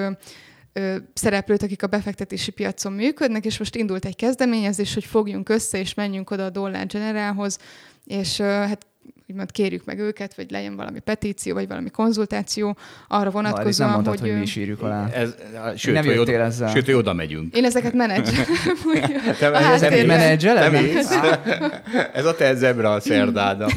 [1.15, 5.95] szereplőt, akik a befektetési piacon működnek, és most indult egy kezdeményezés, hogy fogjunk össze, és
[5.95, 7.59] menjünk oda a Dollar Generalhoz,
[8.05, 8.87] és hát
[9.31, 12.77] úgymond kérjük meg őket, vagy legyen valami petíció, vagy valami konzultáció
[13.09, 15.09] arra Na, Edith nem vonatkozóan, mondtad, hogy, ö, mi is írjuk alá.
[15.09, 15.35] Ez,
[15.77, 16.69] sőt, Nem hogy oda, ezzel.
[16.69, 17.57] Sőt, hogy oda megyünk.
[17.57, 18.47] Én ezeket menedzselem.
[19.39, 19.49] Te
[20.67, 21.11] A mész?
[22.13, 23.69] Ez a te zebra a szerdáda.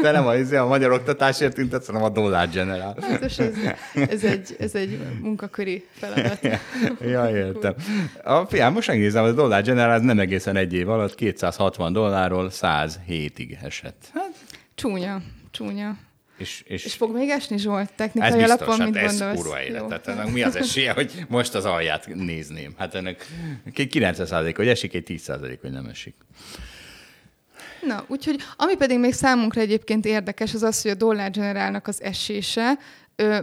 [0.00, 2.96] Te nem a, izé, a magyar oktatásért tüntetsz, hanem a Dollar General.
[3.08, 3.54] Biztos ez,
[4.08, 6.40] ez, egy, ez egy munkaköri feladat.
[7.00, 7.74] Ja, értem.
[8.24, 11.92] A fiam, most megnézem, hogy a Dollar General ez nem egészen egy év alatt 260
[11.92, 14.10] dollárról 107-ig esett.
[14.14, 14.30] Hát,
[14.74, 15.96] Csúnya, csúnya.
[16.36, 19.40] és, és, És fog még esni Zsolt ez technikai biztos, alapon, hát mit ez gondolsz?
[19.40, 19.80] kurva élet.
[19.80, 19.86] Jó.
[19.86, 22.74] Tehát ennek mi az esélye, hogy most az alját nézném?
[22.78, 23.26] Hát ennek
[23.74, 26.14] egy 90% hogy esik, egy 10% hogy nem esik.
[27.86, 32.02] Na, úgyhogy ami pedig még számunkra egyébként érdekes, az az, hogy a dollár generálnak az
[32.02, 32.78] esése,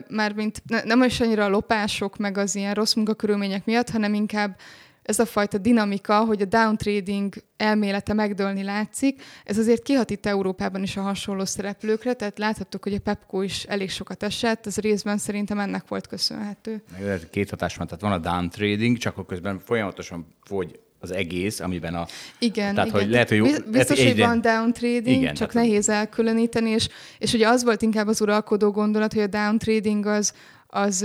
[0.07, 4.59] mármint ne, nem is annyira a lopások, meg az ilyen rossz munkakörülmények miatt, hanem inkább
[5.01, 10.83] ez a fajta dinamika, hogy a downtrading elmélete megdőlni látszik, ez azért kihat itt Európában
[10.83, 15.17] is a hasonló szereplőkre, tehát láthattuk, hogy a Pepco is elég sokat esett, ez részben
[15.17, 16.83] szerintem ennek volt köszönhető.
[17.31, 21.59] Két hatás van, tehát van a down trading, csak akkor közben folyamatosan fogy az egész,
[21.59, 22.05] amiben a...
[22.39, 23.01] Igen, Tehát, igen.
[23.01, 25.67] hogy lehet, hogy jó- Biz- lehet, Biztos, hogy egyre- van down trading, Igen, csak tehát-
[25.67, 26.87] nehéz elkülöníteni, és,
[27.17, 30.33] és ugye az volt inkább az uralkodó gondolat, hogy a down trading az,
[30.67, 30.99] az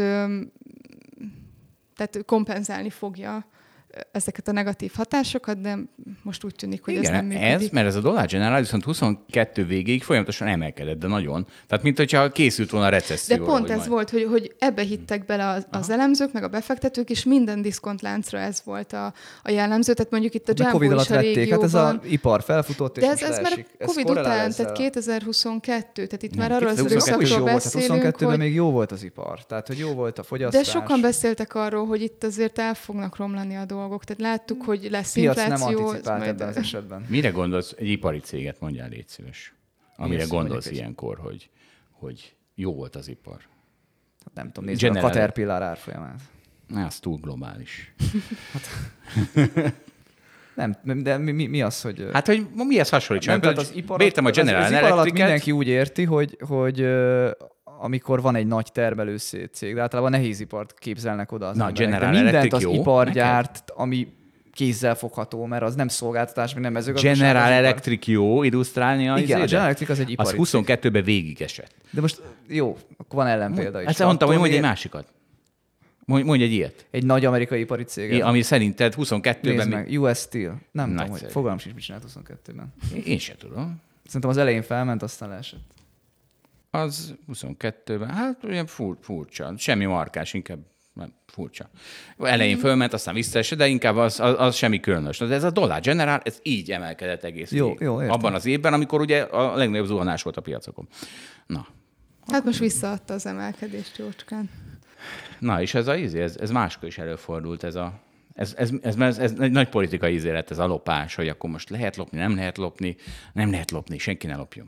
[1.97, 3.47] tehát kompenzálni fogja
[4.13, 5.79] ezeket a negatív hatásokat, de
[6.23, 7.67] most úgy tűnik, hogy ez nem Igen, működik.
[7.67, 11.47] ez, mert ez a Dollar General viszont 22 végéig folyamatosan emelkedett, de nagyon.
[11.67, 13.45] Tehát, mint hogyha készült volna a De recesszióra.
[13.45, 16.49] pont hogy ez majd- volt, hogy, hogy ebbe hittek bele az, az elemzők, meg a
[16.49, 19.93] befektetők, és minden diszkontláncra ez volt a, a jellemző.
[19.95, 21.65] Tehát mondjuk itt a De Jumbo Covid alatt is a vették, hát régióban.
[21.67, 26.23] ez a ipar felfutott, és de ez, ez már Covid után, tehát a- 2022, tehát
[26.23, 28.39] itt Nem, már arról az 2022 22 is jó időszakról volt, tehát beszélünk, 22-ben hogy...
[28.39, 29.45] még jó volt az ipar.
[29.47, 30.65] Tehát, hogy jó volt a fogyasztás.
[30.67, 33.83] De sokan beszéltek arról, hogy itt azért el fognak romlani a dolgok.
[33.89, 35.79] Tehát láttuk, hogy lesz piac nem infláció.
[35.79, 37.05] ez anticipált majd- ebben az esetben.
[37.09, 37.75] Mire gondolsz?
[37.79, 39.55] Egy ipari céget mondjál, légy szíves.
[39.97, 41.51] Amire Én gondolsz ilyenkor, hogy,
[41.91, 43.39] hogy jó volt az ipar.
[44.25, 46.21] Hát nem tudom, nézd meg a General- Caterpillar árfolyamát.
[46.69, 47.95] Na, az túl globális.
[50.55, 52.09] Nem, de mi, mi, mi az, hogy...
[52.13, 53.33] Hát, hogy mihez hasonlítsam?
[53.33, 56.37] nem, tehát az ipar, Bértem a az, General az ipar alatt mindenki úgy érti, hogy,
[56.41, 56.81] hogy
[57.85, 59.17] amikor van egy nagy termelő
[59.53, 61.89] cég, de általában nehézipart képzelnek oda az Na, emberek.
[61.91, 64.13] General de mindent Electric az jó ipar gyárt, ami
[64.53, 67.17] kézzel fogható, mert az nem szolgáltatás, meg nem mezőgazdaság.
[67.17, 67.51] General az.
[67.51, 69.45] Electric jó illusztrálni a Igen, a?
[69.45, 71.75] General Electric az egy ipari Az 22-ben végig esett.
[71.91, 73.87] De most jó, akkor van ellenpélda is.
[73.89, 75.07] Ezt mondtam, hogy mondj egy másikat.
[76.05, 76.87] Mondj, mondj egy ilyet.
[76.91, 78.23] Egy nagy amerikai ipari cég.
[78.23, 79.39] Ami szerinted 22-ben...
[79.43, 80.61] Nézd még- meg, US Steel.
[80.73, 81.23] Nem tudom, Nagyszerű.
[81.25, 82.73] hogy fogalmam sincs, mit csinált 22-ben.
[83.05, 83.81] Én se tudom.
[84.07, 85.73] Szerintem az elején felment, aztán leesett.
[86.75, 90.59] Az 22-ben, hát olyan fur, furcsa, semmi markás, inkább
[90.93, 91.71] nem, furcsa.
[92.19, 95.19] Elején fölment, aztán visszaesett, de inkább az, az, az semmi különös.
[95.19, 98.15] De ez a Dollar General, ez így emelkedett egész Jó, jó, értem.
[98.15, 100.89] Abban az évben, amikor ugye a legnagyobb zuhanás volt a piacokon.
[101.47, 101.67] Na,
[102.27, 104.51] Hát most visszaadta az emelkedést jócskán.
[105.39, 108.03] Na, és ez a ízé, ez, ez máskor is előfordult, ez a
[108.35, 111.71] ez, ez, ez, ez, ez egy nagy politikai ízélet, ez a lopás, hogy akkor most
[111.71, 112.97] lehet lopni, nem lehet lopni,
[113.33, 114.67] nem lehet lopni, senki ne lopjon.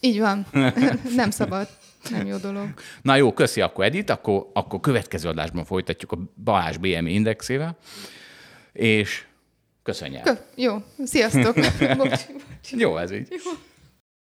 [0.00, 0.46] Így van.
[1.16, 1.68] nem szabad.
[2.10, 2.68] Nem jó dolog.
[3.02, 7.76] Na jó, köszi akkor Edith, akkor, akkor következő adásban folytatjuk a Balázs BMI indexével,
[8.72, 9.24] és
[9.82, 10.22] köszönjük.
[10.22, 10.76] Kö- jó.
[11.04, 11.54] Sziasztok.
[11.96, 12.20] Bocs, bocs.
[12.70, 13.28] Jó, ez így.
[13.30, 13.50] Jó.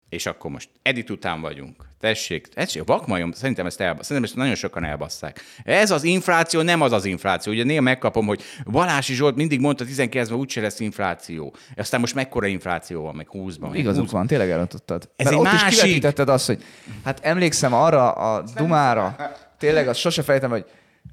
[0.09, 1.85] És akkor most Edit után vagyunk.
[2.01, 5.41] Tessék, tessék, vakmajom, szerintem ezt, elba, szerintem ezt nagyon sokan elbasszák.
[5.65, 7.53] Ez az infláció nem az az infláció.
[7.53, 11.55] Ugye néha megkapom, hogy Balási Zsolt mindig mondta 19-ben úgyse lesz infláció.
[11.77, 13.71] Aztán most mekkora infláció van, meg 20-ban.
[13.73, 15.09] Igazuk 20 van, tényleg elrontottad.
[15.17, 16.65] Ez egy ott másik- is kivetítetted azt, hogy
[17.05, 19.17] hát emlékszem arra a dumára,
[19.59, 20.65] tényleg azt sose fejtem, hogy,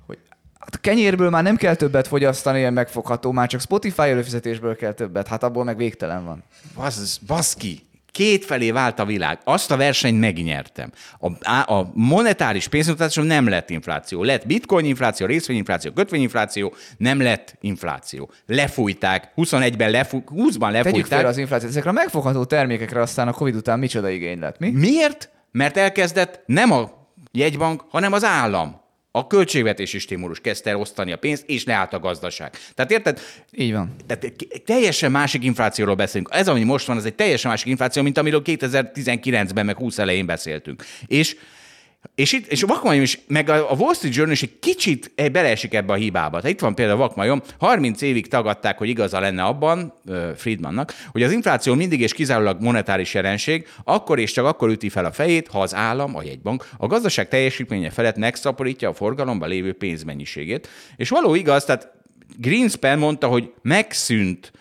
[0.06, 0.18] hogy
[0.60, 4.94] hát a kenyérből már nem kell többet fogyasztani, ilyen megfogható, már csak Spotify előfizetésből kell
[4.94, 6.44] többet, hát abból meg végtelen van.
[6.76, 9.40] Basz, baszki, két felé vált a világ.
[9.44, 10.92] Azt a versenyt megnyertem.
[11.20, 14.24] A, a monetáris pénzmutatáson nem lett infláció.
[14.24, 18.32] Lett bitcoin infláció, részvényinfláció, kötvényinfláció, nem lett infláció.
[18.46, 21.06] Lefújták, 21-ben lefú, 20-ban Tegyük lefújták.
[21.06, 21.72] félre az inflációt.
[21.72, 24.70] Ezekre a megfogható termékekre aztán a Covid után micsoda igény lett, mi?
[24.70, 25.30] Miért?
[25.52, 26.92] Mert elkezdett nem a
[27.32, 28.81] jegybank, hanem az állam.
[29.14, 32.58] A költségvetési stimulus kezdte el osztani a pénzt, és leállt a gazdaság.
[32.76, 33.20] Tehát érted?
[33.52, 33.96] Így van.
[34.08, 34.36] Tehát
[34.66, 36.30] teljesen másik inflációról beszélünk.
[36.32, 40.26] Ez, ami most van, ez egy teljesen másik infláció, mint amiről 2019-ben, meg 20 elején
[40.26, 40.84] beszéltünk.
[41.08, 41.36] És
[42.16, 45.74] és, itt, és a vakmajom is, meg a Wall Street Journal is egy kicsit beleesik
[45.74, 46.38] ebbe a hibába.
[46.38, 49.94] Tehát itt van például a vakmajom, 30 évig tagadták, hogy igaza lenne abban,
[50.36, 55.06] Friedmannak, hogy az infláció mindig és kizárólag monetáris jelenség, akkor és csak akkor üti fel
[55.06, 59.74] a fejét, ha az állam, a jegybank, a gazdaság teljesítménye felett megszaporítja a forgalomba lévő
[59.74, 60.68] pénzmennyiségét.
[60.96, 61.92] És való igaz, tehát
[62.38, 64.52] Greenspan mondta, hogy megszűnt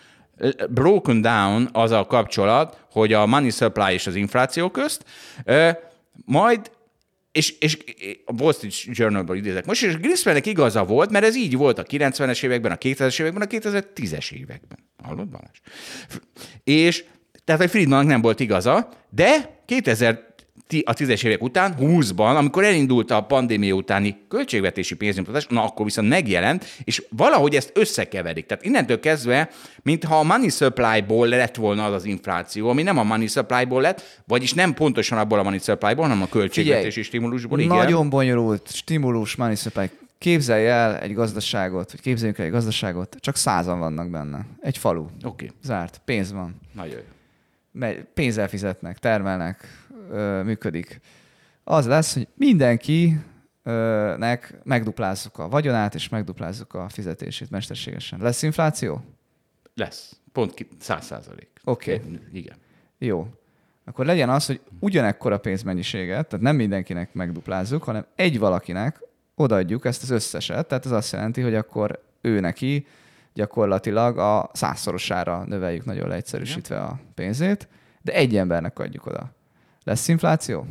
[0.69, 5.05] broken down az a kapcsolat, hogy a money supply és az infláció közt,
[6.25, 6.71] majd
[7.31, 7.77] és, és
[8.25, 11.83] a Wall Street Journalból idézek most, és Greenspannek igaza volt, mert ez így volt a
[11.83, 14.79] 90-es években, a 2000-es években, a 2010-es években.
[15.03, 15.59] Hallod, Balázs?
[16.63, 17.03] És
[17.43, 20.30] tehát, hogy Friedmannak nem volt igaza, de 2000 ti-
[20.83, 26.09] a 10-es évek után, 20-ban, amikor elindult a pandémia utáni költségvetési pénznyomtatás, na akkor viszont
[26.09, 28.45] megjelent, és valahogy ezt összekeverik.
[28.45, 29.49] Tehát innentől kezdve,
[29.81, 34.21] mintha a money supply-ból lett volna az az infláció, ami nem a money supply-ból lett,
[34.27, 37.59] vagyis nem pontosan abból a money supply-ból, hanem a költségvetési stimulusból.
[37.59, 37.75] Igen.
[37.75, 39.89] Nagyon bonyolult, stimulus, money supply.
[40.17, 44.45] Képzelj el egy gazdaságot, vagy képzeljünk el egy gazdaságot, csak százan vannak benne.
[44.59, 45.01] Egy falu.
[45.01, 45.49] Oké, okay.
[45.63, 46.01] Zárt.
[46.05, 46.59] Pénz van.
[46.73, 47.87] nagyon jó.
[48.13, 49.80] pénzzel fizetnek, termelnek,
[50.11, 50.99] ö, működik.
[51.63, 53.23] Az lesz, hogy mindenkinek
[54.63, 58.19] megduplázzuk a vagyonát, és megduplázzuk a fizetését mesterségesen.
[58.21, 59.03] Lesz infláció?
[59.73, 60.19] Lesz.
[60.31, 61.49] Pont 100 százalék.
[61.63, 62.01] Oké.
[62.31, 62.55] Igen.
[62.97, 63.27] Jó.
[63.85, 69.01] Akkor legyen az, hogy ugyanekkora pénzmennyiséget, tehát nem mindenkinek megduplázzuk, hanem egy valakinek
[69.35, 72.85] odaadjuk ezt az összeset, tehát ez azt jelenti, hogy akkor ő neki
[73.33, 77.67] gyakorlatilag a százszorosára növeljük nagyon leegyszerűsítve a pénzét,
[78.01, 79.31] de egy embernek adjuk oda.
[79.83, 80.65] Lesz infláció?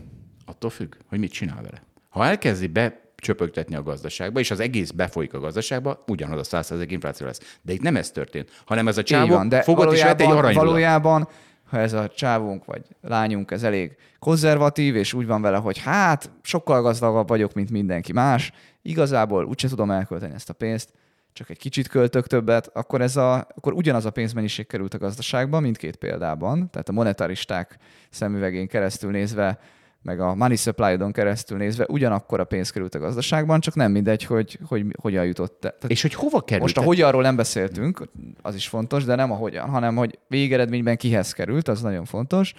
[0.44, 1.82] Attól függ, hogy mit csinál vele.
[2.08, 7.26] Ha elkezdi becsöpögtetni a gazdaságba, és az egész befolyik a gazdaságba, ugyanaz a 100% infláció
[7.26, 7.58] lesz.
[7.62, 10.26] De itt nem ez történt, hanem ez a csávó van, de fogott és vett egy
[10.26, 10.66] valójában, aranyrudat.
[10.66, 11.28] valójában,
[11.70, 16.30] ha ez a csávunk vagy lányunk ez elég konzervatív, és úgy van vele, hogy hát
[16.42, 18.52] sokkal gazdagabb vagyok, mint mindenki más,
[18.82, 20.88] igazából úgyse tudom elkölteni ezt a pénzt,
[21.32, 25.60] csak egy kicsit költök többet, akkor, ez a, akkor ugyanaz a pénzmennyiség került a gazdaságba,
[25.60, 27.78] mindkét példában, tehát a monetaristák
[28.10, 29.58] szemüvegén keresztül nézve,
[30.02, 34.24] meg a money supply-on keresztül nézve ugyanakkor a pénz került a gazdaságban, csak nem mindegy,
[34.24, 35.60] hogy, hogy hogyan jutott.
[35.60, 36.62] Tehát És hogy hova került?
[36.62, 38.08] most a hogyanról nem beszéltünk,
[38.42, 42.54] az is fontos, de nem a hogyan, hanem hogy végeredményben kihez került, az nagyon fontos,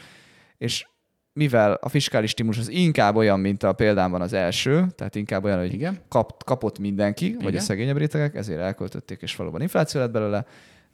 [0.57, 0.85] és
[1.33, 5.59] mivel a fiskális stimulus az inkább olyan, mint a példámban az első, tehát inkább olyan,
[5.59, 5.99] hogy Igen.
[6.07, 7.39] kap, kapott mindenki, Igen.
[7.43, 10.45] vagy a szegényebb rétegek, ezért elköltötték, és valóban infláció lett belőle.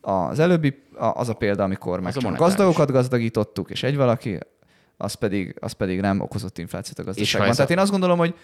[0.02, 4.38] Az előbbi, az a példa, amikor meg a gazdagokat gazdagítottuk, és egy valaki,
[4.98, 7.52] az pedig, az pedig nem okozott inflációt a gazdaságban.
[7.52, 8.36] Tehát én azt gondolom, hogy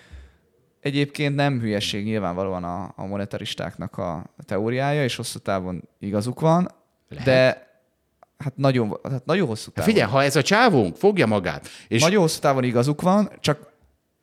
[0.80, 6.70] egyébként nem hülyeség nyilvánvalóan a, a monetaristáknak a teóriája, és hosszú távon igazuk van,
[7.10, 7.26] Lehet.
[7.26, 7.73] de
[8.44, 9.94] hát nagyon, hát nagyon hosszú távon.
[9.94, 13.72] Figyelj, ha ez a csávónk fogja magát, és Nagyon hosszú távon igazuk van, csak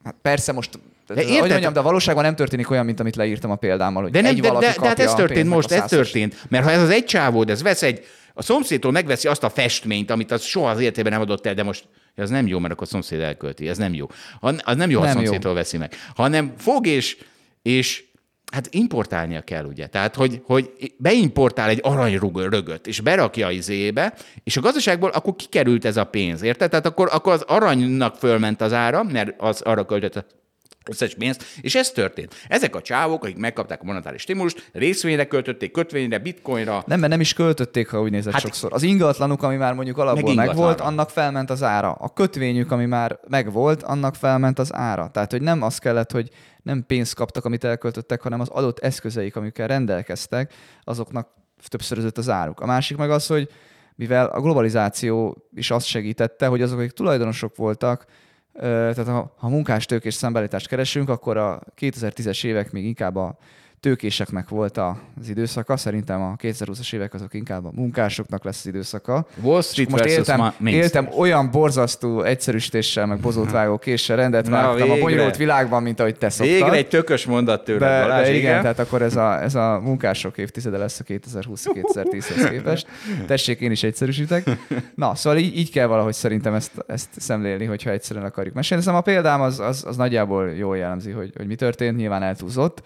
[0.05, 0.79] hát persze most
[1.15, 1.41] de érted?
[1.41, 4.21] Hogy mondjam, de a valóságban nem történik olyan, mint amit leírtam a példámmal, hogy De,
[4.21, 6.37] nem, egy de, de, de hát ez történt most, ez történt.
[6.49, 8.05] Mert ha ez az egy csávó, de ez vesz egy,
[8.35, 11.63] a szomszédtól megveszi azt a festményt, amit az soha az életében nem adott el, de
[11.63, 13.69] most ez nem jó, mert akkor a szomszéd elkölti.
[13.69, 14.07] Ez nem jó.
[14.41, 15.25] Az nem jó, ha a Nem jó.
[15.25, 15.95] szomszédtól veszi meg.
[16.15, 17.17] Hanem fog és,
[17.63, 18.05] és
[18.51, 19.87] hát importálnia kell, ugye.
[19.87, 25.85] Tehát, hogy, hogy beimportál egy aranyrögöt, és berakja a izébe, és a gazdaságból akkor kikerült
[25.85, 26.71] ez a pénz, érted?
[26.71, 30.40] Tehát akkor, akkor az aranynak fölment az ára, mert az arra költött
[30.89, 32.35] összes pénzt, és ez történt.
[32.49, 37.21] Ezek a csávok, akik megkapták a monetáris stimulust, részvényre költötték, kötvényre, bitcoinra, Nem, mert nem
[37.21, 38.73] is költötték, ha úgy nézett Hát- sokszor.
[38.73, 41.93] Az ingatlanuk, ami már mondjuk alapból Meg megvolt, annak felment az ára.
[41.93, 45.11] A kötvényük, ami már megvolt, annak felment az ára.
[45.13, 46.31] Tehát, hogy nem az kellett, hogy
[46.63, 50.53] nem pénzt kaptak, amit elköltöttek, hanem az adott eszközeik, amikkel rendelkeztek,
[50.85, 51.29] azoknak
[51.69, 52.61] többszörözött az áruk.
[52.61, 53.49] A másik meg az, hogy
[53.95, 58.05] mivel a globalizáció is azt segítette, hogy azok, akik tulajdonosok voltak,
[58.53, 63.39] tehát ha, ha munkástők és szembeállítást keresünk, akkor a 2010-es évek még inkább a
[63.81, 69.27] tőkéseknek volt az időszaka, szerintem a 2020-as évek azok inkább a munkásoknak lesz az időszaka.
[69.43, 74.77] Wall Street most éltem, éltem olyan borzasztó egyszerűsítéssel, meg bozott vágó késsel, rendet Na, vágtam
[74.77, 74.93] végre.
[74.93, 76.55] a bonyolult világban, mint ahogy te szoktad.
[76.55, 79.55] Végre egy tökös mondat tőle, de, Balázs, de igen, igen, tehát akkor ez a, ez
[79.55, 82.87] a munkások évtizede lesz a 2020-2010-hez képest.
[83.27, 84.51] Tessék, én is egyszerűsítek.
[84.95, 88.83] Na, szóval így, így kell valahogy szerintem ezt, ezt szemlélni, hogyha egyszerűen akarjuk mesélni.
[88.83, 92.83] Szóval a példám az, az, az nagyjából jól jellemzi, hogy, hogy mi történt, nyilván eltúzott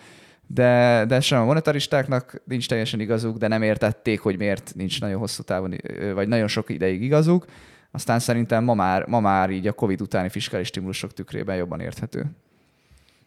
[0.55, 5.18] de, de sem a monetaristáknak nincs teljesen igazuk, de nem értették, hogy miért nincs nagyon
[5.18, 5.76] hosszú távon,
[6.14, 7.47] vagy nagyon sok ideig igazuk.
[7.90, 12.26] Aztán szerintem ma már, ma már így a Covid utáni fiskális stimulusok tükrében jobban érthető.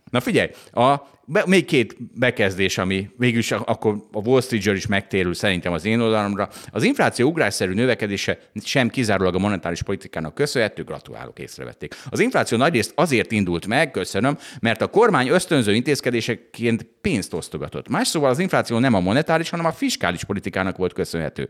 [0.10, 5.34] Na figyelj, a, be, még két bekezdés, ami végülis akkor a Wall street is megtérül
[5.34, 6.50] szerintem az én oldalamra.
[6.72, 11.96] Az infláció ugrásszerű növekedése sem kizárólag a monetáris politikának köszönhető, gratulálok, észrevették.
[12.10, 17.90] Az infláció nagyrészt azért indult meg, köszönöm, mert a kormány ösztönző intézkedéseként pénzt osztogatott.
[17.90, 21.50] Más szóval az infláció nem a monetáris, hanem a fiskális politikának volt köszönhető.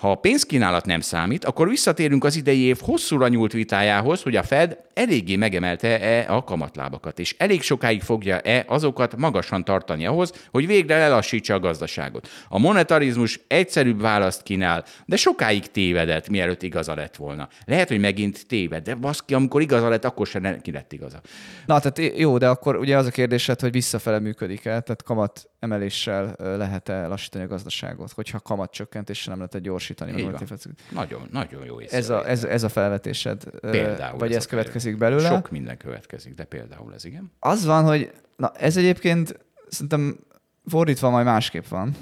[0.00, 4.42] Ha a pénzkínálat nem számít, akkor visszatérünk az idei év hosszúra nyúlt vitájához, hogy a
[4.42, 10.98] Fed eléggé megemelte-e a kamatlábakat, és elég sokáig fogja-e azokat magasan tartani ahhoz, hogy végre
[10.98, 12.28] lelassítsa a gazdaságot.
[12.48, 17.48] A monetarizmus egyszerűbb választ kínál, de sokáig tévedett, mielőtt igaza lett volna.
[17.64, 21.20] Lehet, hogy megint téved, de baszki, amikor igaza lett, akkor sem neki lett igaza.
[21.66, 26.34] Na, tehát jó, de akkor ugye az a kérdésed, hogy visszafele működik-e, tehát kamat emeléssel
[26.38, 30.74] lehet-e lassítani a gazdaságot, hogyha kamat csökkentéssel nem lehet egy gyorsítani.
[30.90, 35.28] Nagyon, nagyon jó ez a, ez, ez a felvetésed, például vagy ez, ez következik belőle?
[35.28, 37.32] Sok minden következik, de például ez igen.
[37.38, 39.38] Az van, hogy na, ez egyébként
[39.68, 40.18] szerintem
[40.66, 41.94] fordítva majd másképp van,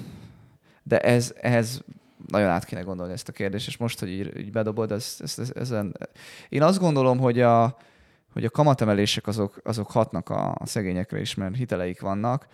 [0.83, 1.83] de ez, ehhez
[2.27, 5.39] nagyon át kéne gondolni ezt a kérdést, és most, hogy így, így bedobod, ez, ez,
[5.39, 5.97] ez, ezen...
[6.49, 7.77] Én azt gondolom, hogy a,
[8.33, 12.47] hogy a kamatemelések azok, azok hatnak a szegényekre is, mert hiteleik vannak,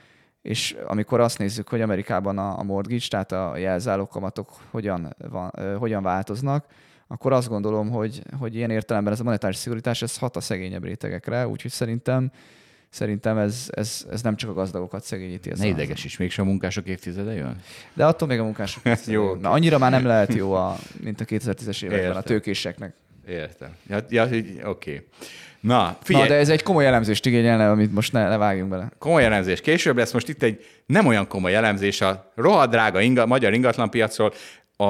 [0.46, 6.04] és amikor azt nézzük, hogy Amerikában a, a mortgage, tehát a jelzálókamatok hogyan, van, hogyan
[6.04, 6.66] változnak,
[7.08, 10.84] akkor azt gondolom, hogy, hogy ilyen értelemben ez a monetáris szigorítás ez hat a szegényebb
[10.84, 12.32] rétegekre, úgyhogy szerintem
[12.90, 15.52] Szerintem ez, ez, ez nem csak a gazdagokat szegényíti.
[15.52, 17.62] Ez ne ideges is, mégsem a munkások évtizede jön?
[17.94, 19.34] De attól még a munkások évtizede jó.
[19.34, 22.18] Mert annyira már nem lehet jó, a, mint a 2010-es években Értem.
[22.18, 22.94] a tőkéseknek.
[23.28, 23.76] Értem.
[23.88, 24.62] Ja, ja oké.
[24.64, 25.08] Okay.
[25.66, 26.28] Na, figyelj.
[26.28, 28.92] Na, de ez egy komoly elemzést igényelne, amit most ne, ne vágjunk bele.
[29.00, 33.26] Komoly elemzés később lesz, most itt egy nem olyan komoly elemzés a rohadt drága inga,
[33.26, 34.34] magyar ingatlanpiacról.
[34.78, 34.86] A,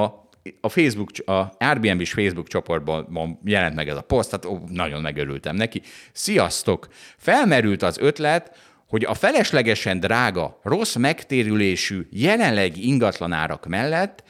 [0.60, 5.56] a Facebook, a Airbnb-s Facebook csoportban jelent meg ez a poszt, tehát ó, nagyon megörültem
[5.56, 5.82] neki.
[6.12, 6.88] Sziasztok!
[7.16, 8.56] Felmerült az ötlet,
[8.88, 14.22] hogy a feleslegesen drága, rossz megtérülésű jelenlegi ingatlanárak mellett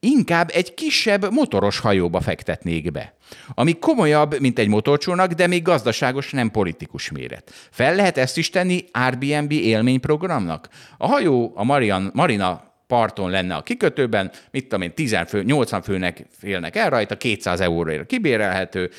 [0.00, 3.15] inkább egy kisebb motoros hajóba fektetnék be,
[3.54, 7.52] ami komolyabb, mint egy motorcsónak, de még gazdaságos, nem politikus méret.
[7.70, 10.68] Fel lehet ezt is tenni Airbnb élményprogramnak?
[10.98, 15.82] A hajó a Marian, Marina parton lenne a kikötőben, mit tudom én, 10 fő, 80
[15.82, 18.90] főnek félnek el rajta, 200 euróért kibérelhető.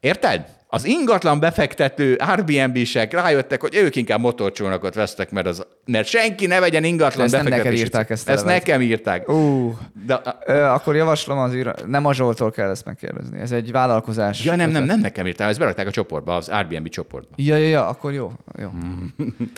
[0.00, 0.56] Érted?
[0.70, 6.60] Az ingatlan befektető Airbnb-sek rájöttek, hogy ők inkább motorcsónakot vesztek, mert, az, mert senki ne
[6.60, 8.28] vegyen ingatlan ezt nem neked írták ezt.
[8.28, 9.28] Ezt nekem írták.
[9.28, 9.72] Uh,
[10.06, 11.74] De, ö, akkor javaslom az ír...
[11.86, 13.40] nem a Zsoltól kell ezt megkérdezni.
[13.40, 14.44] Ez egy vállalkozás.
[14.44, 17.34] Ja, nem, nem, nem nekem írták, ezt berakták a csoportba, az Airbnb csoportba.
[17.36, 18.32] Ja, ja, ja, akkor jó.
[18.58, 18.70] jó.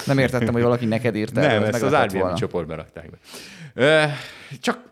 [0.06, 1.40] nem értettem, hogy valaki neked írta.
[1.40, 2.36] Nem, ezt az Airbnb volna.
[2.36, 4.16] csoportba rakták be.
[4.60, 4.89] Csak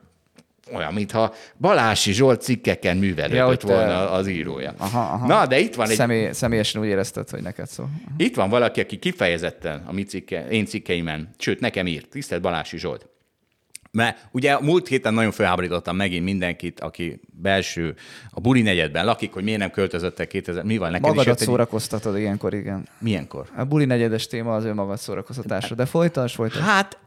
[0.72, 4.74] olyan, mintha Balási Zsolt cikkeken művelődött ja, volna az írója.
[4.76, 5.26] Aha, aha.
[5.26, 5.96] Na, de itt van egy...
[5.96, 7.88] Személy, személyesen úgy érezted, hogy neked szól.
[8.16, 12.78] Itt van valaki, aki kifejezetten a mi cikke, én cikkeimen, sőt, nekem írt, tisztelt Balási
[12.78, 13.06] Zsolt.
[13.90, 17.94] Mert ugye múlt héten nagyon felháborítottam megint mindenkit, aki belső,
[18.30, 22.14] a buli negyedben lakik, hogy miért nem költözöttek 2000, mi van neked Magadat is szórakoztatod
[22.14, 22.20] egy...
[22.20, 22.88] ilyenkor, igen.
[22.98, 23.46] Milyenkor?
[23.56, 26.60] A buli negyedes téma az önmagad szórakoztatása, de folytasd, folytasd.
[26.60, 26.98] Hát,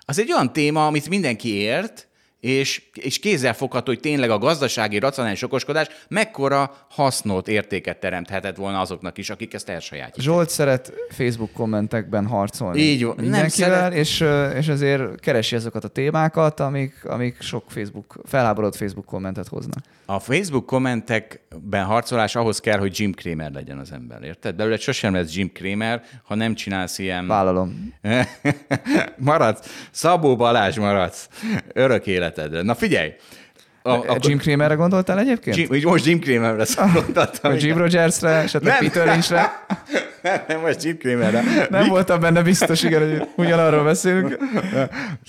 [0.00, 2.07] az egy olyan téma, amit mindenki ért,
[2.40, 9.18] és, és kézzelfogható, hogy tényleg a gazdasági racionális okoskodás mekkora hasznot, értéket teremthetett volna azoknak
[9.18, 10.24] is, akik ezt elsajátják.
[10.24, 12.80] Zsolt szeret Facebook kommentekben harcolni.
[12.80, 13.16] Így van.
[13.22, 13.92] Nem szeret...
[13.94, 14.24] és,
[14.56, 19.84] és ezért keresi azokat a témákat, amik, amik sok Facebook, felháborodott Facebook kommentet hoznak.
[20.06, 24.54] A Facebook kommentekben harcolás ahhoz kell, hogy Jim Cramer legyen az ember, érted?
[24.54, 27.26] Belőle sosem lesz Jim Cramer, ha nem csinálsz ilyen...
[27.26, 27.94] Vállalom.
[29.16, 29.86] maradsz.
[29.90, 31.28] Szabó Balázs maradsz.
[31.72, 32.62] Örök életedre.
[32.62, 33.12] Na figyelj!
[33.82, 35.56] A, a, Jim Cramerre gondoltál egyébként?
[35.56, 36.64] Jim, most Jim Cramerre
[36.94, 37.54] gondoltam.
[37.58, 39.66] Jim Rogersre, esetleg Peter Lynchre?
[40.48, 41.44] nem, most Jim Cramer.
[41.70, 41.88] Nem Mi?
[41.88, 44.38] voltam benne biztos, igen, hogy ugyanarról beszélünk.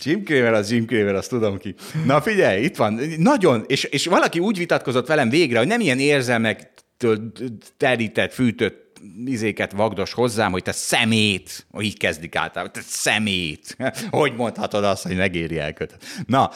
[0.03, 1.75] Jim Cramer az Jim Cramer, azt tudom ki.
[2.05, 2.99] Na figyelj, itt van.
[3.17, 7.31] Nagyon, és, és valaki úgy vitatkozott velem végre, hogy nem ilyen érzelmektől
[7.77, 8.88] terített, fűtött
[9.25, 13.77] izéket vagdos hozzám, hogy te szemét, így kezdik általában, te szemét.
[14.09, 15.97] Hogy mondhatod azt, hogy megéri elköt?
[16.25, 16.51] Na,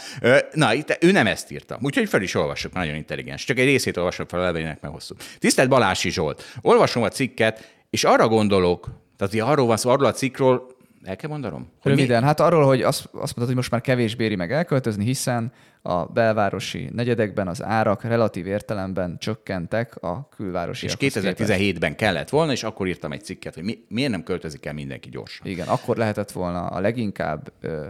[0.53, 1.78] na itt, ő nem ezt írta.
[1.82, 3.44] Úgyhogy fel is olvassuk, nagyon intelligens.
[3.44, 5.15] Csak egy részét olvasom fel a levelének, mert hosszú.
[5.40, 10.11] Tisztelt Balási Zsolt, olvasom a cikket, és arra gondolok, tehát arról van szó, arról a
[10.11, 10.68] cikkről,
[11.04, 11.70] el kell mondanom?
[11.82, 12.28] Röviden, mi?
[12.28, 15.52] hát arról, hogy azt, azt mondtad, hogy most már kevésbé éri meg elköltözni, hiszen
[15.82, 20.86] a belvárosi negyedekben az árak relatív értelemben csökkentek a külvárosi.
[20.86, 24.74] És 2017-ben kellett volna, és akkor írtam egy cikket, hogy mi, miért nem költözik el
[24.74, 25.48] mindenki gyorsan.
[25.48, 27.88] Igen, akkor lehetett volna a leginkább ö,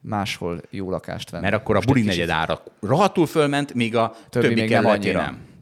[0.00, 1.42] máshol jó lakást venni.
[1.42, 5.20] Mert akkor a buli negyed árak rohadtul fölment, míg a többi, többi még nem annyira.
[5.20, 5.52] nem.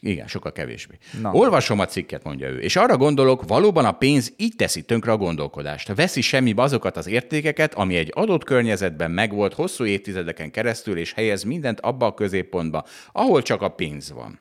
[0.00, 0.98] Igen, sokkal kevésbé.
[1.20, 1.32] Na.
[1.32, 5.16] Olvasom a cikket, mondja ő, és arra gondolok, valóban a pénz így teszi tönkre a
[5.16, 5.94] gondolkodást.
[5.94, 11.42] Veszi semmibe azokat az értékeket, ami egy adott környezetben megvolt hosszú évtizedeken keresztül, és helyez
[11.42, 14.40] mindent abba a középpontba, ahol csak a pénz van.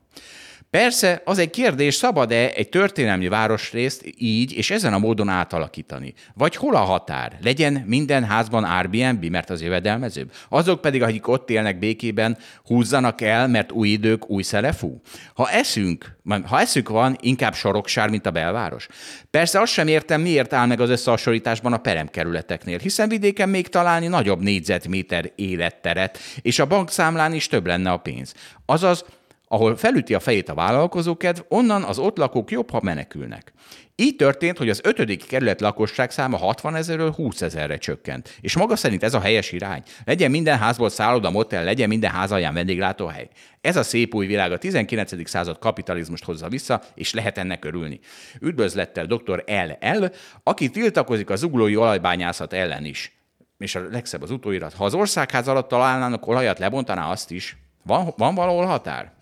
[0.78, 6.14] Persze, az egy kérdés, szabad-e egy történelmi városrészt így és ezen a módon átalakítani?
[6.34, 7.38] Vagy hol a határ?
[7.44, 10.32] Legyen minden házban Airbnb, mert az jövedelmezőbb?
[10.50, 15.02] Azok pedig, akik ott élnek békében, húzzanak el, mert új idők, új szele fú?
[15.34, 18.88] Ha eszünk, ha eszük van, inkább soroksár, mint a belváros.
[19.30, 24.08] Persze azt sem értem, miért áll meg az összehasonlításban a peremkerületeknél, hiszen vidéken még találni
[24.08, 28.34] nagyobb négyzetméter életteret, és a bankszámlán is több lenne a pénz.
[28.66, 29.06] Azaz,
[29.48, 33.54] ahol felüti a fejét a vállalkozókedv, onnan az ott lakók jobb, ha menekülnek.
[33.96, 38.38] Így történt, hogy az ötödik kerület lakosság száma 60 ezerről 20 ezerre csökkent.
[38.42, 39.84] És maga szerint ez a helyes irány.
[40.06, 43.28] Legyen minden házból szálloda, motel, legyen minden ház alján vendéglátóhely.
[43.62, 45.30] Ez a szép új világ a 19.
[45.30, 48.00] század kapitalizmust hozza vissza, és lehet ennek örülni.
[48.42, 49.44] Üdvözlettel dr.
[49.48, 50.06] L.L.,
[50.44, 53.18] aki tiltakozik a zuglói olajbányászat ellen is.
[53.58, 54.74] És a legszebb az utóirat.
[54.74, 57.58] Ha az országház alatt találnának olajat, lebontaná azt is.
[57.84, 59.17] Van, van valahol határ?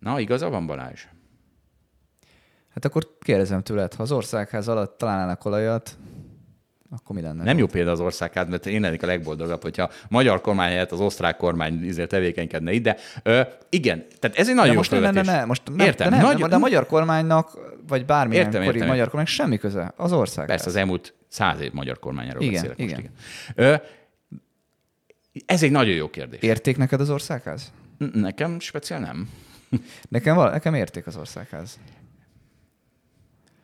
[0.00, 1.06] Na, igaza van Balázs?
[2.74, 5.96] Hát akkor kérdezem tőled, ha az országház alatt találnának olajat,
[6.90, 7.44] akkor mi lenne?
[7.44, 10.92] Nem jó példa az országház, mert én lennék a legboldogabb, hogyha a magyar kormány helyett
[10.92, 12.96] az osztrák kormány izé tevékenykedne ide.
[13.22, 16.10] Ö, igen, tehát ez egy nagyon de jó most nem, nem, nem, most nem, értem,
[16.10, 16.48] de nem, nagy...
[16.48, 17.58] de a magyar kormánynak,
[17.88, 20.46] vagy bármilyen értem, értem, magyar kormány semmi köze az ország.
[20.46, 23.00] Persze, az elmúlt száz év magyar kormányáról igen, beszélek igen.
[23.02, 23.12] most.
[23.54, 23.72] Igen.
[23.72, 23.76] Ö,
[25.46, 26.40] ez egy nagyon jó kérdés.
[26.40, 27.72] Érték neked az országház?
[28.12, 29.28] Nekem speciál nem.
[30.08, 31.78] nekem, val- nekem érték az országház.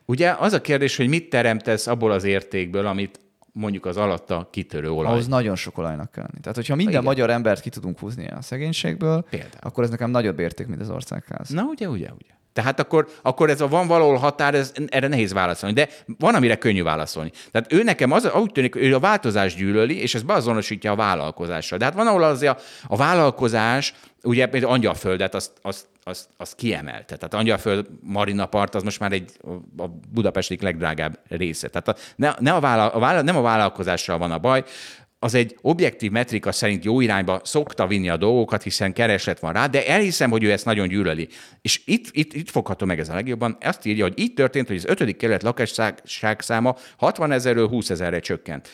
[0.05, 3.21] Ugye az a kérdés, hogy mit teremtesz abból az értékből, amit
[3.53, 5.13] mondjuk az alatta kitörő olaj.
[5.13, 6.41] Ahhoz nagyon sok olajnak kell lenni.
[6.41, 7.05] Tehát, hogyha minden Igen.
[7.05, 9.53] magyar embert ki tudunk húzni a szegénységből, Például.
[9.61, 11.49] akkor ez nekem nagyobb érték, mint az országház.
[11.49, 12.35] Na, ugye, ugye, ugye.
[12.57, 15.89] Tehát akkor, akkor ez a van valahol határ, ez, erre nehéz válaszolni, de
[16.19, 17.31] van, amire könnyű válaszolni.
[17.51, 21.79] Tehát ő nekem az, úgy tűnik, ő a változás gyűlöli, és ez beazonosítja a vállalkozással.
[21.79, 22.57] De hát van, ahol az a,
[22.87, 27.17] a vállalkozás, ugye például Angyalföldet, azt, azt, azt, azt kiemelte.
[27.17, 29.31] Tehát Angyalföld Marina part az most már egy
[29.77, 31.69] a Budapest legdrágább része.
[31.69, 34.65] Tehát a, ne, ne a vállal, a vállal, nem a vállalkozással van a baj,
[35.27, 39.67] az egy objektív metrika szerint jó irányba szokta vinni a dolgokat, hiszen kereslet van rá,
[39.67, 41.29] de elhiszem, hogy ő ezt nagyon gyűlöli.
[41.63, 43.57] És itt, itt, itt fogható meg ez a legjobban.
[43.61, 48.21] Azt írja, hogy így történt, hogy az ötödik kerület lakosság száma 60 ezerről 20 ezerre
[48.21, 48.69] csökkent.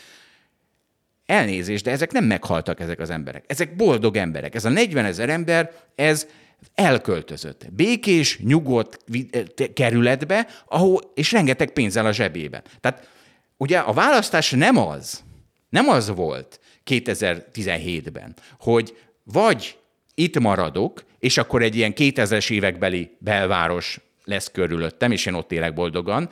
[1.27, 3.45] Elnézést, de ezek nem meghaltak ezek az emberek.
[3.47, 4.55] Ezek boldog emberek.
[4.55, 6.27] Ez a 40 ezer ember, ez
[6.75, 7.67] elköltözött.
[7.71, 9.05] Békés, nyugodt
[9.75, 12.63] kerületbe, ahol, és rengeteg pénzzel a zsebében.
[12.81, 13.09] Tehát
[13.57, 15.23] ugye a választás nem az,
[15.73, 19.79] nem az volt 2017-ben, hogy vagy
[20.15, 25.75] itt maradok, és akkor egy ilyen 2000-es évekbeli belváros lesz körülöttem, és én ott élek
[25.75, 26.29] boldogan,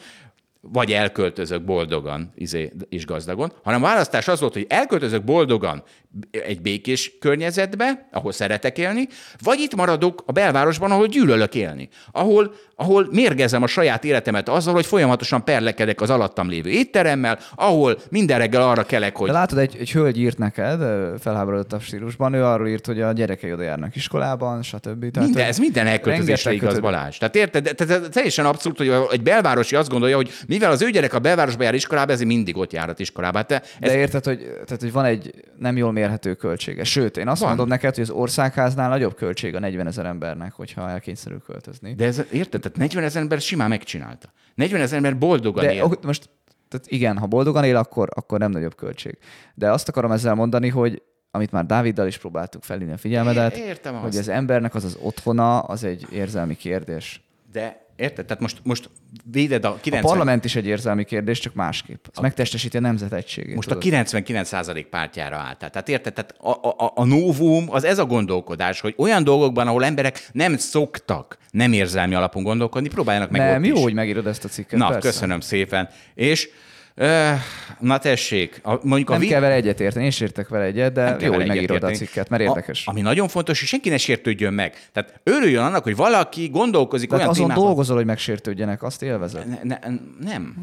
[0.60, 5.82] vagy elköltözök boldogan izé, és gazdagon, hanem a választás az volt, hogy elköltözök boldogan
[6.30, 9.08] egy békés környezetbe, ahol szeretek élni,
[9.42, 14.74] vagy itt maradok a belvárosban, ahol gyűlölök élni, ahol, ahol mérgezem a saját életemet azzal,
[14.74, 19.26] hogy folyamatosan perlekedek az alattam lévő étteremmel, ahol minden reggel arra kelek, hogy...
[19.26, 20.80] De látod, egy, egy hölgy írt neked,
[21.20, 25.10] felháborodottabb stílusban, ő arról írt, hogy a gyerekei oda járnak iskolában, stb.
[25.10, 26.82] Tehát, minden, ez minden elköltözésre igaz, kötőd.
[26.82, 27.18] Balázs.
[27.18, 27.74] Tehát érted?
[27.76, 31.62] Tehát teljesen abszurd, hogy egy belvárosi azt gondolja, hogy mivel az ő gyerek a belvárosba
[31.62, 33.42] jár iskolába, ezért mindig ott járat iskolába.
[33.42, 33.90] Te, ez...
[33.90, 36.84] De érted, hogy, tehát, hogy van egy nem jól mérhető költsége.
[36.84, 37.48] Sőt, én azt van.
[37.48, 41.94] mondom neked, hogy az országháznál nagyobb költség a 40 ezer embernek, hogyha elkényszerül költözni.
[41.94, 42.60] De ez, érted?
[42.60, 44.32] Tehát 40 ezer ember simán megcsinálta.
[44.54, 45.98] 40 ezer ember boldogan De, él.
[46.02, 46.30] Most
[46.68, 49.18] tehát igen, ha boldogan él, akkor, akkor nem nagyobb költség.
[49.54, 53.94] De azt akarom ezzel mondani, hogy amit már Dáviddal is próbáltuk felhívni a figyelmedet, Értem
[53.94, 54.18] hogy azt.
[54.18, 57.22] az embernek az az otthona, az egy érzelmi kérdés.
[57.52, 58.26] De Érted?
[58.26, 58.90] Tehát most, most
[59.30, 60.04] véded a 90...
[60.04, 62.04] A parlament is egy érzelmi kérdés, csak másképp.
[62.10, 62.20] Ez a...
[62.20, 63.54] megtestesíti a nemzet egységét.
[63.54, 63.82] Most tudod?
[63.84, 65.70] a 99% pártjára álltál.
[65.70, 66.12] Tehát érted?
[66.12, 70.56] Tehát a, a, a novum az ez a gondolkodás, hogy olyan dolgokban, ahol emberek nem
[70.56, 73.82] szoktak nem érzelmi alapon gondolkodni, próbáljanak meg Nem, jó, is.
[73.82, 74.78] hogy megírod ezt a cikket.
[74.78, 75.08] Na, persze.
[75.08, 75.88] köszönöm szépen.
[76.14, 76.48] És
[77.78, 79.24] Na tessék, a, mondjuk nem a...
[79.24, 82.42] kell vele egyet érteni, én értek vele egyet, de jó, hogy megírod a cikket, mert
[82.42, 82.86] érdekes.
[82.86, 84.88] A, ami nagyon fontos, hogy senki ne sértődjön meg.
[84.92, 87.66] Tehát örüljön annak, hogy valaki gondolkozik Tehát olyan azon témában...
[87.66, 89.46] dolgozol, hogy megsértődjenek, azt élvezed?
[89.48, 89.78] Ne, ne,
[90.20, 90.54] nem.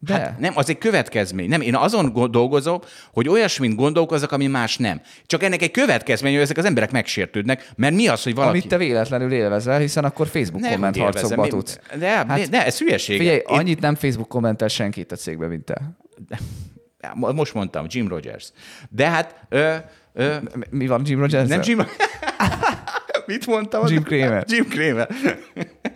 [0.00, 0.12] De.
[0.12, 1.48] Hát nem, az egy következmény.
[1.48, 2.80] Nem, én azon dolgozom,
[3.12, 5.00] hogy olyasmint gondolkozok, ami más nem.
[5.26, 8.58] Csak ennek egy következmény, hogy ezek az emberek megsértődnek, mert mi az, hogy valaki...
[8.58, 11.78] Amit te véletlenül élvezel, hiszen akkor Facebook nem komment harcokba tudsz.
[11.98, 13.18] De, hát, de, ez hülyeség.
[13.18, 13.42] Figyelj, én...
[13.46, 15.80] annyit nem Facebook kommentel senkit a cégbe, mint te.
[16.28, 16.38] De,
[17.14, 18.52] most mondtam, Jim Rogers.
[18.90, 19.34] De hát...
[19.48, 19.74] Ö,
[20.12, 20.36] ö,
[20.70, 21.48] mi van Jim Rogers?
[21.48, 21.86] Nem Jim
[23.28, 23.86] Mit mondtam?
[23.86, 24.44] Jim Cramer.
[24.48, 25.08] Jim Cramer.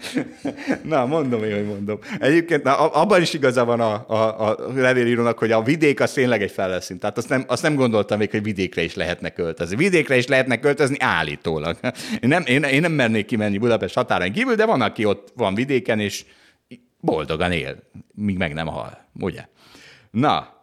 [0.93, 1.99] Na, mondom én, hogy mondom.
[2.19, 6.43] Egyébként na, abban is igaza van a, a, a levélírónak, hogy a vidék az tényleg
[6.43, 6.99] egy feleszín.
[6.99, 9.77] Tehát azt nem, azt nem gondoltam még, hogy vidékre is lehetne költözni.
[9.77, 11.77] Vidékre is lehetne költözni állítólag.
[12.21, 15.55] Én nem, én, én nem mernék kimenni Budapest határán kívül, de van, aki ott van
[15.55, 16.25] vidéken, és
[17.01, 17.77] boldogan él,
[18.15, 19.07] míg meg nem hal.
[19.21, 19.45] Ugye?
[20.11, 20.62] Na,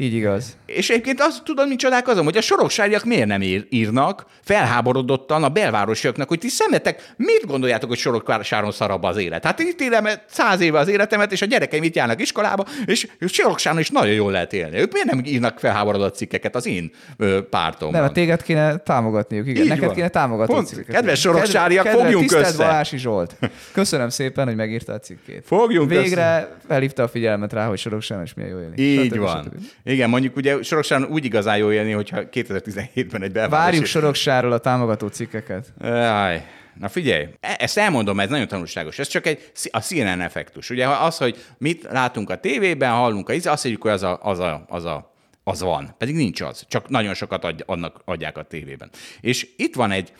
[0.00, 0.56] így igaz.
[0.66, 5.48] És egyébként azt tudod, mit csodálkozom, hogy a soroksáriak miért nem ír, írnak felháborodottan a
[5.48, 9.44] belvárosiaknak, hogy ti szemetek, mit gondoljátok, hogy soroksáron szarabb az élet?
[9.44, 13.80] Hát itt élem száz éve az életemet, és a gyerekeim itt járnak iskolába, és soroksáron
[13.80, 14.78] is nagyon jól lehet élni.
[14.78, 18.00] Ők miért nem írnak felháborodott cikkeket az én ö, pártomban?
[18.00, 19.62] Nem, a téged kéne támogatniuk, igen.
[19.62, 19.94] Így Neked van.
[19.94, 20.94] kéne támogatni Pont, cikkeket.
[20.94, 22.56] Kedves soroksáriak, kedve, fogjunk tisztelt össze!
[22.56, 23.36] Balási Zsolt,
[23.72, 25.42] köszönöm szépen, hogy megírta a cikkét.
[25.46, 26.56] Fogjunk Végre össze.
[26.68, 28.82] felhívta a figyelmet rá, hogy soroksáron is milyen jó élni.
[28.82, 29.18] Így stb.
[29.18, 29.42] van.
[29.42, 29.88] Stb.
[29.90, 33.70] Igen, mondjuk ugye Soroksáron úgy igazán jó élni, hogyha 2017-ben egy belvárosi...
[33.70, 35.72] Várjuk Soroksáról a támogató cikkeket.
[35.82, 36.46] Aj.
[36.74, 38.98] Na figyelj, e- ezt elmondom, ez nagyon tanulságos.
[38.98, 40.70] Ez csak egy a CNN effektus.
[40.70, 44.38] Ugye az, hogy mit látunk a tévében, hallunk a azt mondjuk, hogy az a, az
[44.38, 45.08] a, az a
[45.44, 48.90] az van, pedig nincs az, csak nagyon sokat adj, adnak, adják a tévében.
[49.20, 50.12] És itt van egy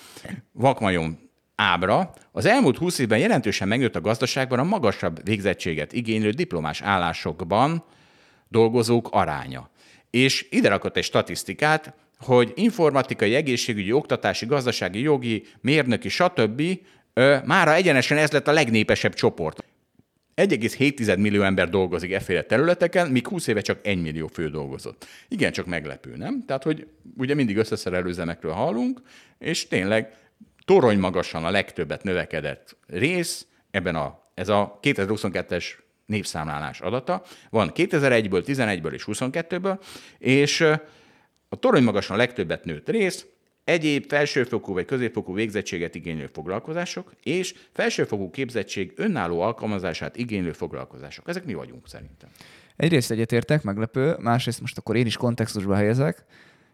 [0.52, 1.18] vakmajom
[1.54, 7.84] ábra, az elmúlt 20 évben jelentősen megnőtt a gazdaságban a magasabb végzettséget igénylő diplomás állásokban
[8.50, 9.70] dolgozók aránya.
[10.10, 16.62] És ide rakott egy statisztikát, hogy informatikai, egészségügyi, oktatási, gazdasági, jogi, mérnöki, stb.
[17.44, 19.64] mára egyenesen ez lett a legnépesebb csoport.
[20.36, 25.06] 1,7 millió ember dolgozik efféle területeken, míg 20 éve csak 1 millió fő dolgozott.
[25.28, 26.44] Igen, csak meglepő, nem?
[26.46, 26.86] Tehát, hogy
[27.16, 29.00] ugye mindig összeszerelő üzemekről hallunk,
[29.38, 30.14] és tényleg
[30.64, 35.64] torony magasan a legtöbbet növekedett rész, ebben a, ez a 2022-es
[36.10, 37.22] népszámlálás adata.
[37.50, 39.78] Van 2001-ből, 11-ből és 22-ből,
[40.18, 40.60] és
[41.48, 43.26] a torony magasan legtöbbet nőtt rész,
[43.64, 51.28] egyéb felsőfokú vagy középfokú végzettséget igénylő foglalkozások, és felsőfokú képzettség önálló alkalmazását igénylő foglalkozások.
[51.28, 52.28] Ezek mi vagyunk szerintem.
[52.76, 56.24] Egyrészt egyetértek, meglepő, másrészt most akkor én is kontextusba helyezek,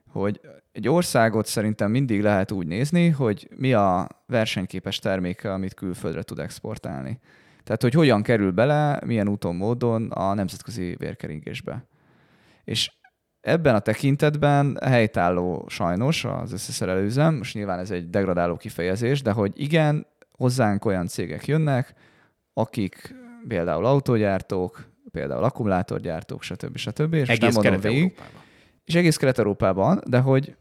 [0.08, 0.40] hogy
[0.72, 6.38] egy országot szerintem mindig lehet úgy nézni, hogy mi a versenyképes terméke, amit külföldre tud
[6.38, 7.18] exportálni.
[7.66, 11.84] Tehát, hogy hogyan kerül bele, milyen úton, módon a nemzetközi vérkeringésbe.
[12.64, 12.92] És
[13.40, 19.30] ebben a tekintetben helytálló sajnos az összeszerelő üzem, most nyilván ez egy degradáló kifejezés, de
[19.30, 21.94] hogy igen, hozzánk olyan cégek jönnek,
[22.52, 23.14] akik
[23.48, 26.76] például autógyártók, például akkumulátorgyártók, stb.
[26.76, 27.14] stb.
[27.14, 28.18] És egész nem mondom végig.
[28.84, 30.56] És egész Kelet-Európában, de hogy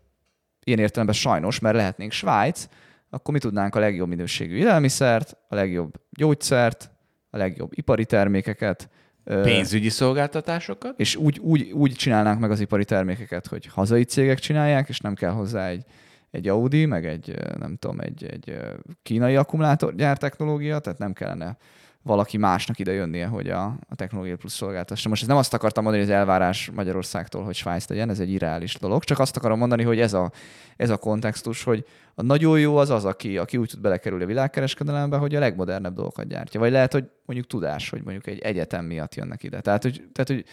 [0.63, 2.67] ilyen értelemben sajnos, mert lehetnénk Svájc,
[3.09, 6.94] akkor mi tudnánk a legjobb minőségű élelmiszert, a legjobb gyógyszert,
[7.35, 8.89] a legjobb ipari termékeket.
[9.23, 10.99] Pénzügyi szolgáltatásokat?
[10.99, 15.13] És úgy, úgy, úgy csinálnánk meg az ipari termékeket, hogy hazai cégek csinálják, és nem
[15.13, 15.83] kell hozzá egy,
[16.31, 18.57] egy Audi, meg egy, nem tudom, egy, egy
[19.03, 21.57] kínai akkumulátorgyár technológia, tehát nem kellene
[22.05, 25.09] valaki másnak ide jönnie, hogy a, a technológia plusz szolgáltassa.
[25.09, 28.31] Most ez nem azt akartam mondani, hogy az elvárás Magyarországtól, hogy Svájc legyen, ez egy
[28.31, 30.31] irreális dolog, csak azt akarom mondani, hogy ez a,
[30.77, 34.27] ez a kontextus, hogy a nagyon jó az az, aki, aki úgy tud belekerülni a
[34.27, 36.59] világkereskedelembe, hogy a legmodernebb dolgokat gyártja.
[36.59, 39.61] Vagy lehet, hogy mondjuk tudás, hogy mondjuk egy egyetem miatt jönnek ide.
[39.61, 40.45] Tehát, hogy, tehát, hogy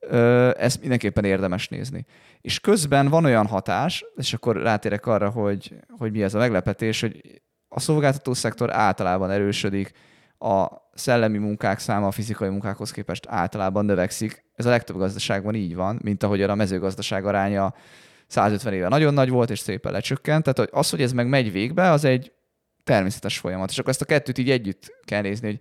[0.00, 2.06] ö, ezt mindenképpen érdemes nézni.
[2.40, 7.00] És közben van olyan hatás, és akkor rátérek arra, hogy, hogy mi ez a meglepetés,
[7.00, 9.92] hogy a szolgáltató szektor általában erősödik,
[10.42, 14.44] a szellemi munkák száma a fizikai munkákhoz képest általában növekszik.
[14.54, 17.74] Ez a legtöbb gazdaságban így van, mint ahogy a mezőgazdaság aránya
[18.26, 20.42] 150 éve nagyon nagy volt, és szépen lecsökkent.
[20.42, 22.32] Tehát az, hogy ez meg megy végbe, az egy
[22.84, 23.70] természetes folyamat.
[23.70, 25.60] És akkor ezt a kettőt így együtt kell nézni, hogy,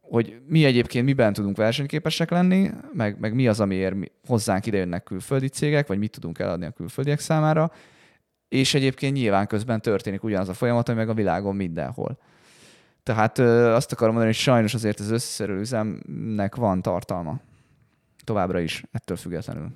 [0.00, 5.02] hogy mi egyébként miben tudunk versenyképesek lenni, meg, meg mi az, amiért mi, hozzánk idejönnek
[5.02, 7.72] külföldi cégek, vagy mit tudunk eladni a külföldiek számára,
[8.48, 12.18] és egyébként nyilván közben történik ugyanaz a folyamat, ami meg a világon mindenhol.
[13.02, 17.40] Tehát ö, azt akarom mondani, hogy sajnos azért az összeszerelő üzemnek van tartalma.
[18.24, 19.68] Továbbra is, ettől függetlenül.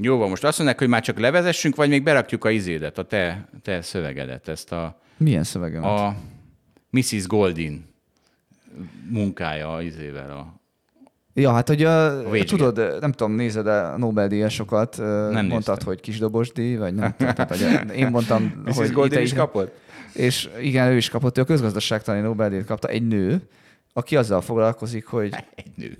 [0.00, 3.02] Jó, van, most azt mondják, hogy már csak levezessünk, vagy még berakjuk a izédet, a
[3.02, 5.88] te, te szövegedet, ezt a, Milyen szövegemet?
[5.90, 6.16] a
[6.90, 7.26] Mrs.
[7.26, 7.84] Goldin
[9.10, 10.30] munkája az izével.
[10.30, 10.60] A...
[11.34, 12.46] Ja, hát hogy a, végén.
[12.46, 15.86] tudod, nem tudom, nézed a Nobel-díjasokat, nem mondtad, néztem.
[15.86, 18.76] hogy kisdobos díj, vagy nem tudom, tehát, én mondtam, Mrs.
[18.76, 19.84] hogy Goldin is kapott?
[20.16, 23.42] És igen, ő is kapott, ő a közgazdaságtani Nobel-díjat kapta, egy nő,
[23.92, 25.98] aki azzal foglalkozik, hogy Egy nő.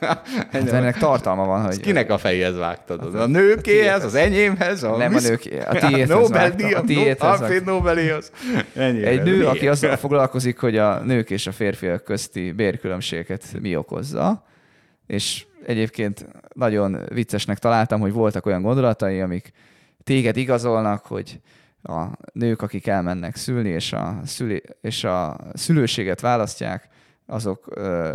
[0.00, 1.80] hát ennek tartalma van, hogy...
[1.80, 3.14] Kinek a fejéhez vágtad?
[3.14, 4.82] A nőkéhez, az enyémhez?
[4.82, 7.64] A Nem a nőké, a tiédhez vágtam, a tiédhez Alfred.
[7.64, 8.32] Nobelihoz.
[8.74, 14.44] Egy nő, aki azzal foglalkozik, hogy a nők és a férfiak közti bérkülönbségeket mi okozza,
[15.06, 19.52] és egyébként nagyon viccesnek találtam, hogy voltak olyan gondolatai, amik
[20.04, 21.40] téged igazolnak, hogy
[21.82, 26.88] a nők, akik elmennek szülni, és a, szüli, és a szülőséget választják,
[27.26, 27.66] azok,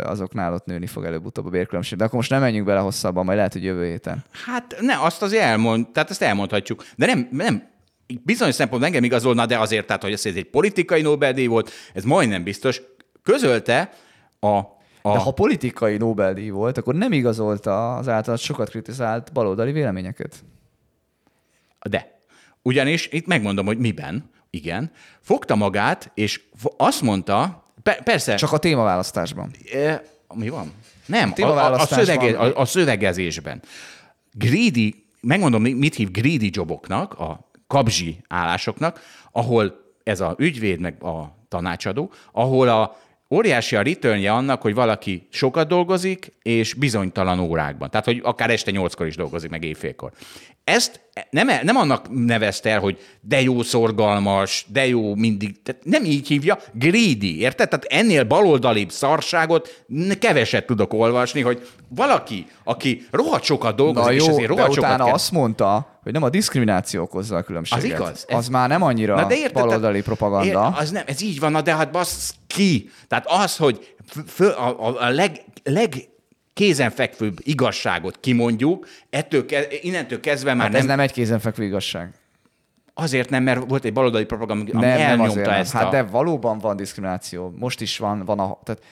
[0.04, 1.98] azoknál ott nőni fog előbb-utóbb a bérkülönbség.
[1.98, 4.24] De akkor most nem menjünk bele hosszabban, majd lehet, hogy jövő héten.
[4.46, 6.84] Hát ne, azt azért elmond, tehát ezt elmondhatjuk.
[6.96, 7.68] De nem, nem
[8.22, 12.42] bizonyos szempontból engem igazolna, de azért, tehát, hogy ez egy politikai Nobel-díj volt, ez majdnem
[12.42, 12.82] biztos.
[13.22, 13.92] Közölte
[14.40, 19.72] a, a De ha politikai Nobel-díj volt, akkor nem igazolta az általad sokat kritizált baloldali
[19.72, 20.44] véleményeket.
[21.88, 22.13] De.
[22.66, 26.40] Ugyanis itt megmondom, hogy miben, igen, fogta magát, és
[26.76, 29.50] azt mondta, pe- persze, Csak a témaválasztásban.
[29.72, 30.02] E,
[30.34, 30.72] mi van?
[31.06, 33.62] Nem, a, a, a, szövege, a, a szövegezésben.
[34.32, 39.00] Greedy, megmondom, mi- mit hív greedy joboknak, a kabzsi állásoknak,
[39.32, 42.96] ahol ez a ügyvéd, meg a tanácsadó, ahol a
[43.30, 47.90] óriási a returnje annak, hogy valaki sokat dolgozik, és bizonytalan órákban.
[47.90, 50.12] Tehát, hogy akár este nyolckor is dolgozik, meg éjfélkor.
[50.64, 56.04] Ezt nem, nem annak nevezte el, hogy de jó szorgalmas, de jó mindig, tehát nem
[56.04, 57.68] így hívja, greedy, érted?
[57.68, 59.84] Tehát ennél baloldalibb szarságot
[60.18, 64.72] keveset tudok olvasni, hogy valaki, aki rohadt sokat dolgozik, Na és jó, ezért de rohadt
[64.72, 65.14] sokat utána kell...
[65.14, 67.84] azt mondta, hogy nem a diszkrimináció okozza a különbséget.
[67.84, 68.24] Az igaz.
[68.28, 70.72] Az már nem annyira Na de érted, baloldali propaganda.
[70.74, 72.90] Ér, az nem, ez így van, na de hát bassz ki.
[73.08, 73.94] Tehát az, hogy
[74.38, 75.94] a, a, a leg, leg
[76.54, 79.44] kézenfekvőbb igazságot kimondjuk, ettől
[79.82, 82.12] innentől kezdve már Hát nem, ez nem egy kézenfekvő igazság.
[82.94, 85.58] azért nem, mert volt egy baloldali propaganda, ami nem, nem elnyomta azért nem.
[85.60, 85.90] ezt Hát a...
[85.90, 87.54] de valóban van diszkrimináció.
[87.58, 88.58] Most is van, van a...
[88.64, 88.82] Tehát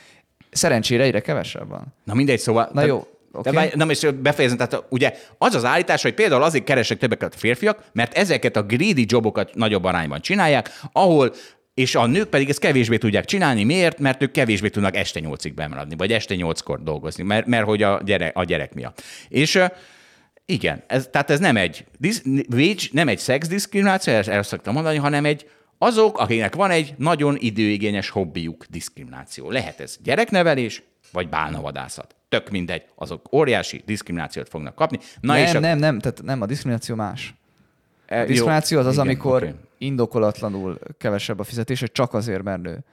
[0.50, 1.94] szerencsére egyre kevesebb van.
[2.04, 2.68] Na mindegy, szóval...
[2.72, 3.50] Na jó, De oké.
[3.50, 7.38] várj, nem is befejezem, tehát ugye az az állítás, hogy például azért keresek többeket a
[7.38, 11.32] férfiak, mert ezeket a greedy jobokat nagyobb arányban csinálják, ahol
[11.74, 13.64] és a nők pedig ezt kevésbé tudják csinálni.
[13.64, 13.98] Miért?
[13.98, 18.00] Mert ők kevésbé tudnak este nyolcig bemaradni, vagy este nyolckor dolgozni, mert, mert hogy a
[18.04, 19.02] gyerek, a gyerek miatt.
[19.28, 19.62] És
[20.46, 22.22] igen, ez, tehát ez nem egy, disz,
[22.92, 25.46] nem egy szexdiszkrimináció, ezt el szoktam mondani, hanem egy
[25.78, 29.50] azok, akiknek van egy nagyon időigényes hobbiuk diszkrimináció.
[29.50, 30.82] Lehet ez gyereknevelés,
[31.12, 32.14] vagy bálnavadászat.
[32.28, 34.98] Tök mindegy, azok óriási diszkriminációt fognak kapni.
[35.20, 37.34] Na és nem, a, nem, nem, tehát nem, a diszkrimináció más.
[38.26, 39.54] Diszkrimináció az az, igen, amikor oké.
[39.78, 42.84] indokolatlanul kevesebb a fizetés, hogy csak azért, mert nő.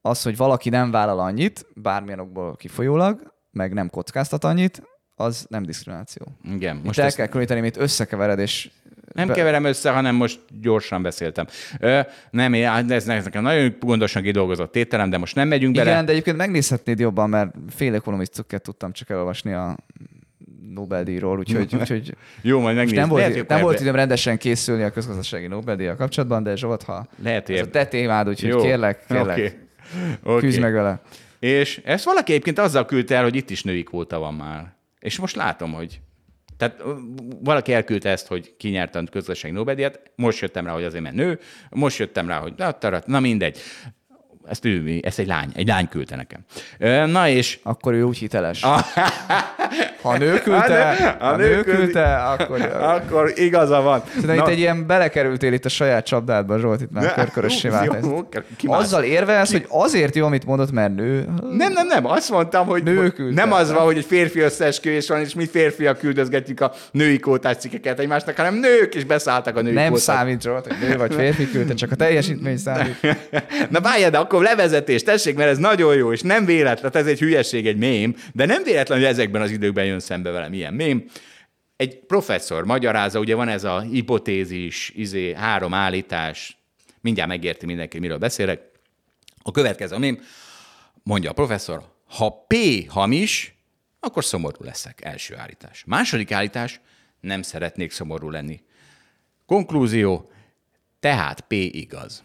[0.00, 4.82] Az, hogy valaki nem vállal annyit, bármilyen okból kifolyólag, meg nem kockáztat annyit,
[5.14, 6.26] az nem diszkrimináció.
[6.44, 8.70] Igen, Most most el ezt kell különíteni, amit összekevered, és
[9.12, 11.46] nem be- keverem össze, hanem most gyorsan beszéltem.
[11.80, 12.00] Ö,
[12.30, 15.90] nem, hát ez nekem nagyon gondosan kidolgozott tételem, de most nem megyünk bele.
[15.90, 19.76] Igen, de egyébként megnézhetnéd jobban, mert fél ekonomisztokket tudtam csak elolvasni a
[20.76, 22.98] Nobel-díjról, úgyhogy, úgyhogy Jó, majd megnézzük.
[22.98, 27.06] nem volt, Lehet, nem volt időm rendesen készülni a közgazdasági Nobel-díjjal kapcsolatban, de Zsolt, ha
[27.22, 28.60] Lehet, ez a te témád, úgyhogy Jó.
[28.60, 29.52] kérlek, kérlek, Oké.
[30.22, 30.46] Oké.
[30.46, 31.00] küzd meg vele.
[31.38, 34.74] És ezt valaki egyébként azzal küldte el, hogy itt is női kvóta van már.
[34.98, 36.00] És most látom, hogy
[36.56, 36.82] tehát
[37.40, 41.14] valaki elküldte ezt, hogy ki nyerte a közösségi Nobel-díjat, most jöttem rá, hogy azért, mert
[41.14, 41.38] nő,
[41.70, 43.58] most jöttem rá, hogy na, tarat, na mindegy.
[44.48, 46.40] Ezt ő, ezt egy lány, egy lány küldte nekem.
[47.10, 48.62] Na és Akkor ő úgy hiteles.
[50.02, 52.60] Ha a nő küldte, A ha a nő küldte, akkor...
[52.82, 54.02] akkor igaza van.
[54.14, 58.06] Szerintem itt egy ilyen belekerültél itt a saját csapdádba, Zsolt, itt már körkörössé vált?
[58.66, 61.24] Azzal érvelsz, hogy azért jó, amit mondott, mert nő.
[61.50, 63.42] Nem, nem, nem, azt mondtam, hogy Nő küldte.
[63.44, 67.56] nem az van, hogy egy férfi összeesküvés van, és mi férfiak küldözgetjük a női kótás
[67.56, 70.02] cikkeket egymásnak, hanem nők is beszálltak a női Nem kótás.
[70.02, 73.00] számít, Zsolt, hogy nő vagy férfi küldte, csak a teljesítmény számít.
[73.70, 77.12] Na várjál, de akkor levezetés, tessék, mert ez nagyon jó, és nem véletlen, tehát ez
[77.12, 80.74] egy hülyeség, egy mém, de nem véletlen, hogy ezekben az időkben jön szembe velem ilyen
[80.74, 81.04] mém.
[81.76, 86.58] Egy professzor magyarázza, ugye van ez a hipotézis, izé, három állítás,
[87.00, 88.60] mindjárt megérti mindenki, miről beszélek.
[89.42, 90.20] A következő mém,
[91.02, 92.54] mondja a professzor, ha P
[92.88, 93.54] hamis,
[94.00, 95.04] akkor szomorú leszek.
[95.04, 95.84] Első állítás.
[95.86, 96.80] Második állítás,
[97.20, 98.60] nem szeretnék szomorú lenni.
[99.46, 100.30] Konklúzió,
[101.00, 102.22] tehát P igaz.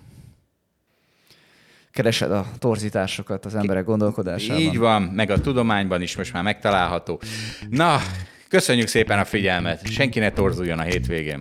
[1.91, 4.61] Keresed a torzításokat az emberek gondolkodásában.
[4.61, 7.21] Így van, meg a tudományban is most már megtalálható.
[7.69, 7.99] Na,
[8.47, 9.87] köszönjük szépen a figyelmet.
[9.87, 11.39] Senki ne torzuljon a hétvégén.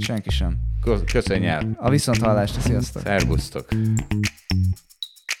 [0.00, 0.56] Senki sem.
[1.12, 1.76] Köszönj el.
[1.76, 3.02] A viszont hallást, sziasztok.
[3.02, 3.68] Szervusztok.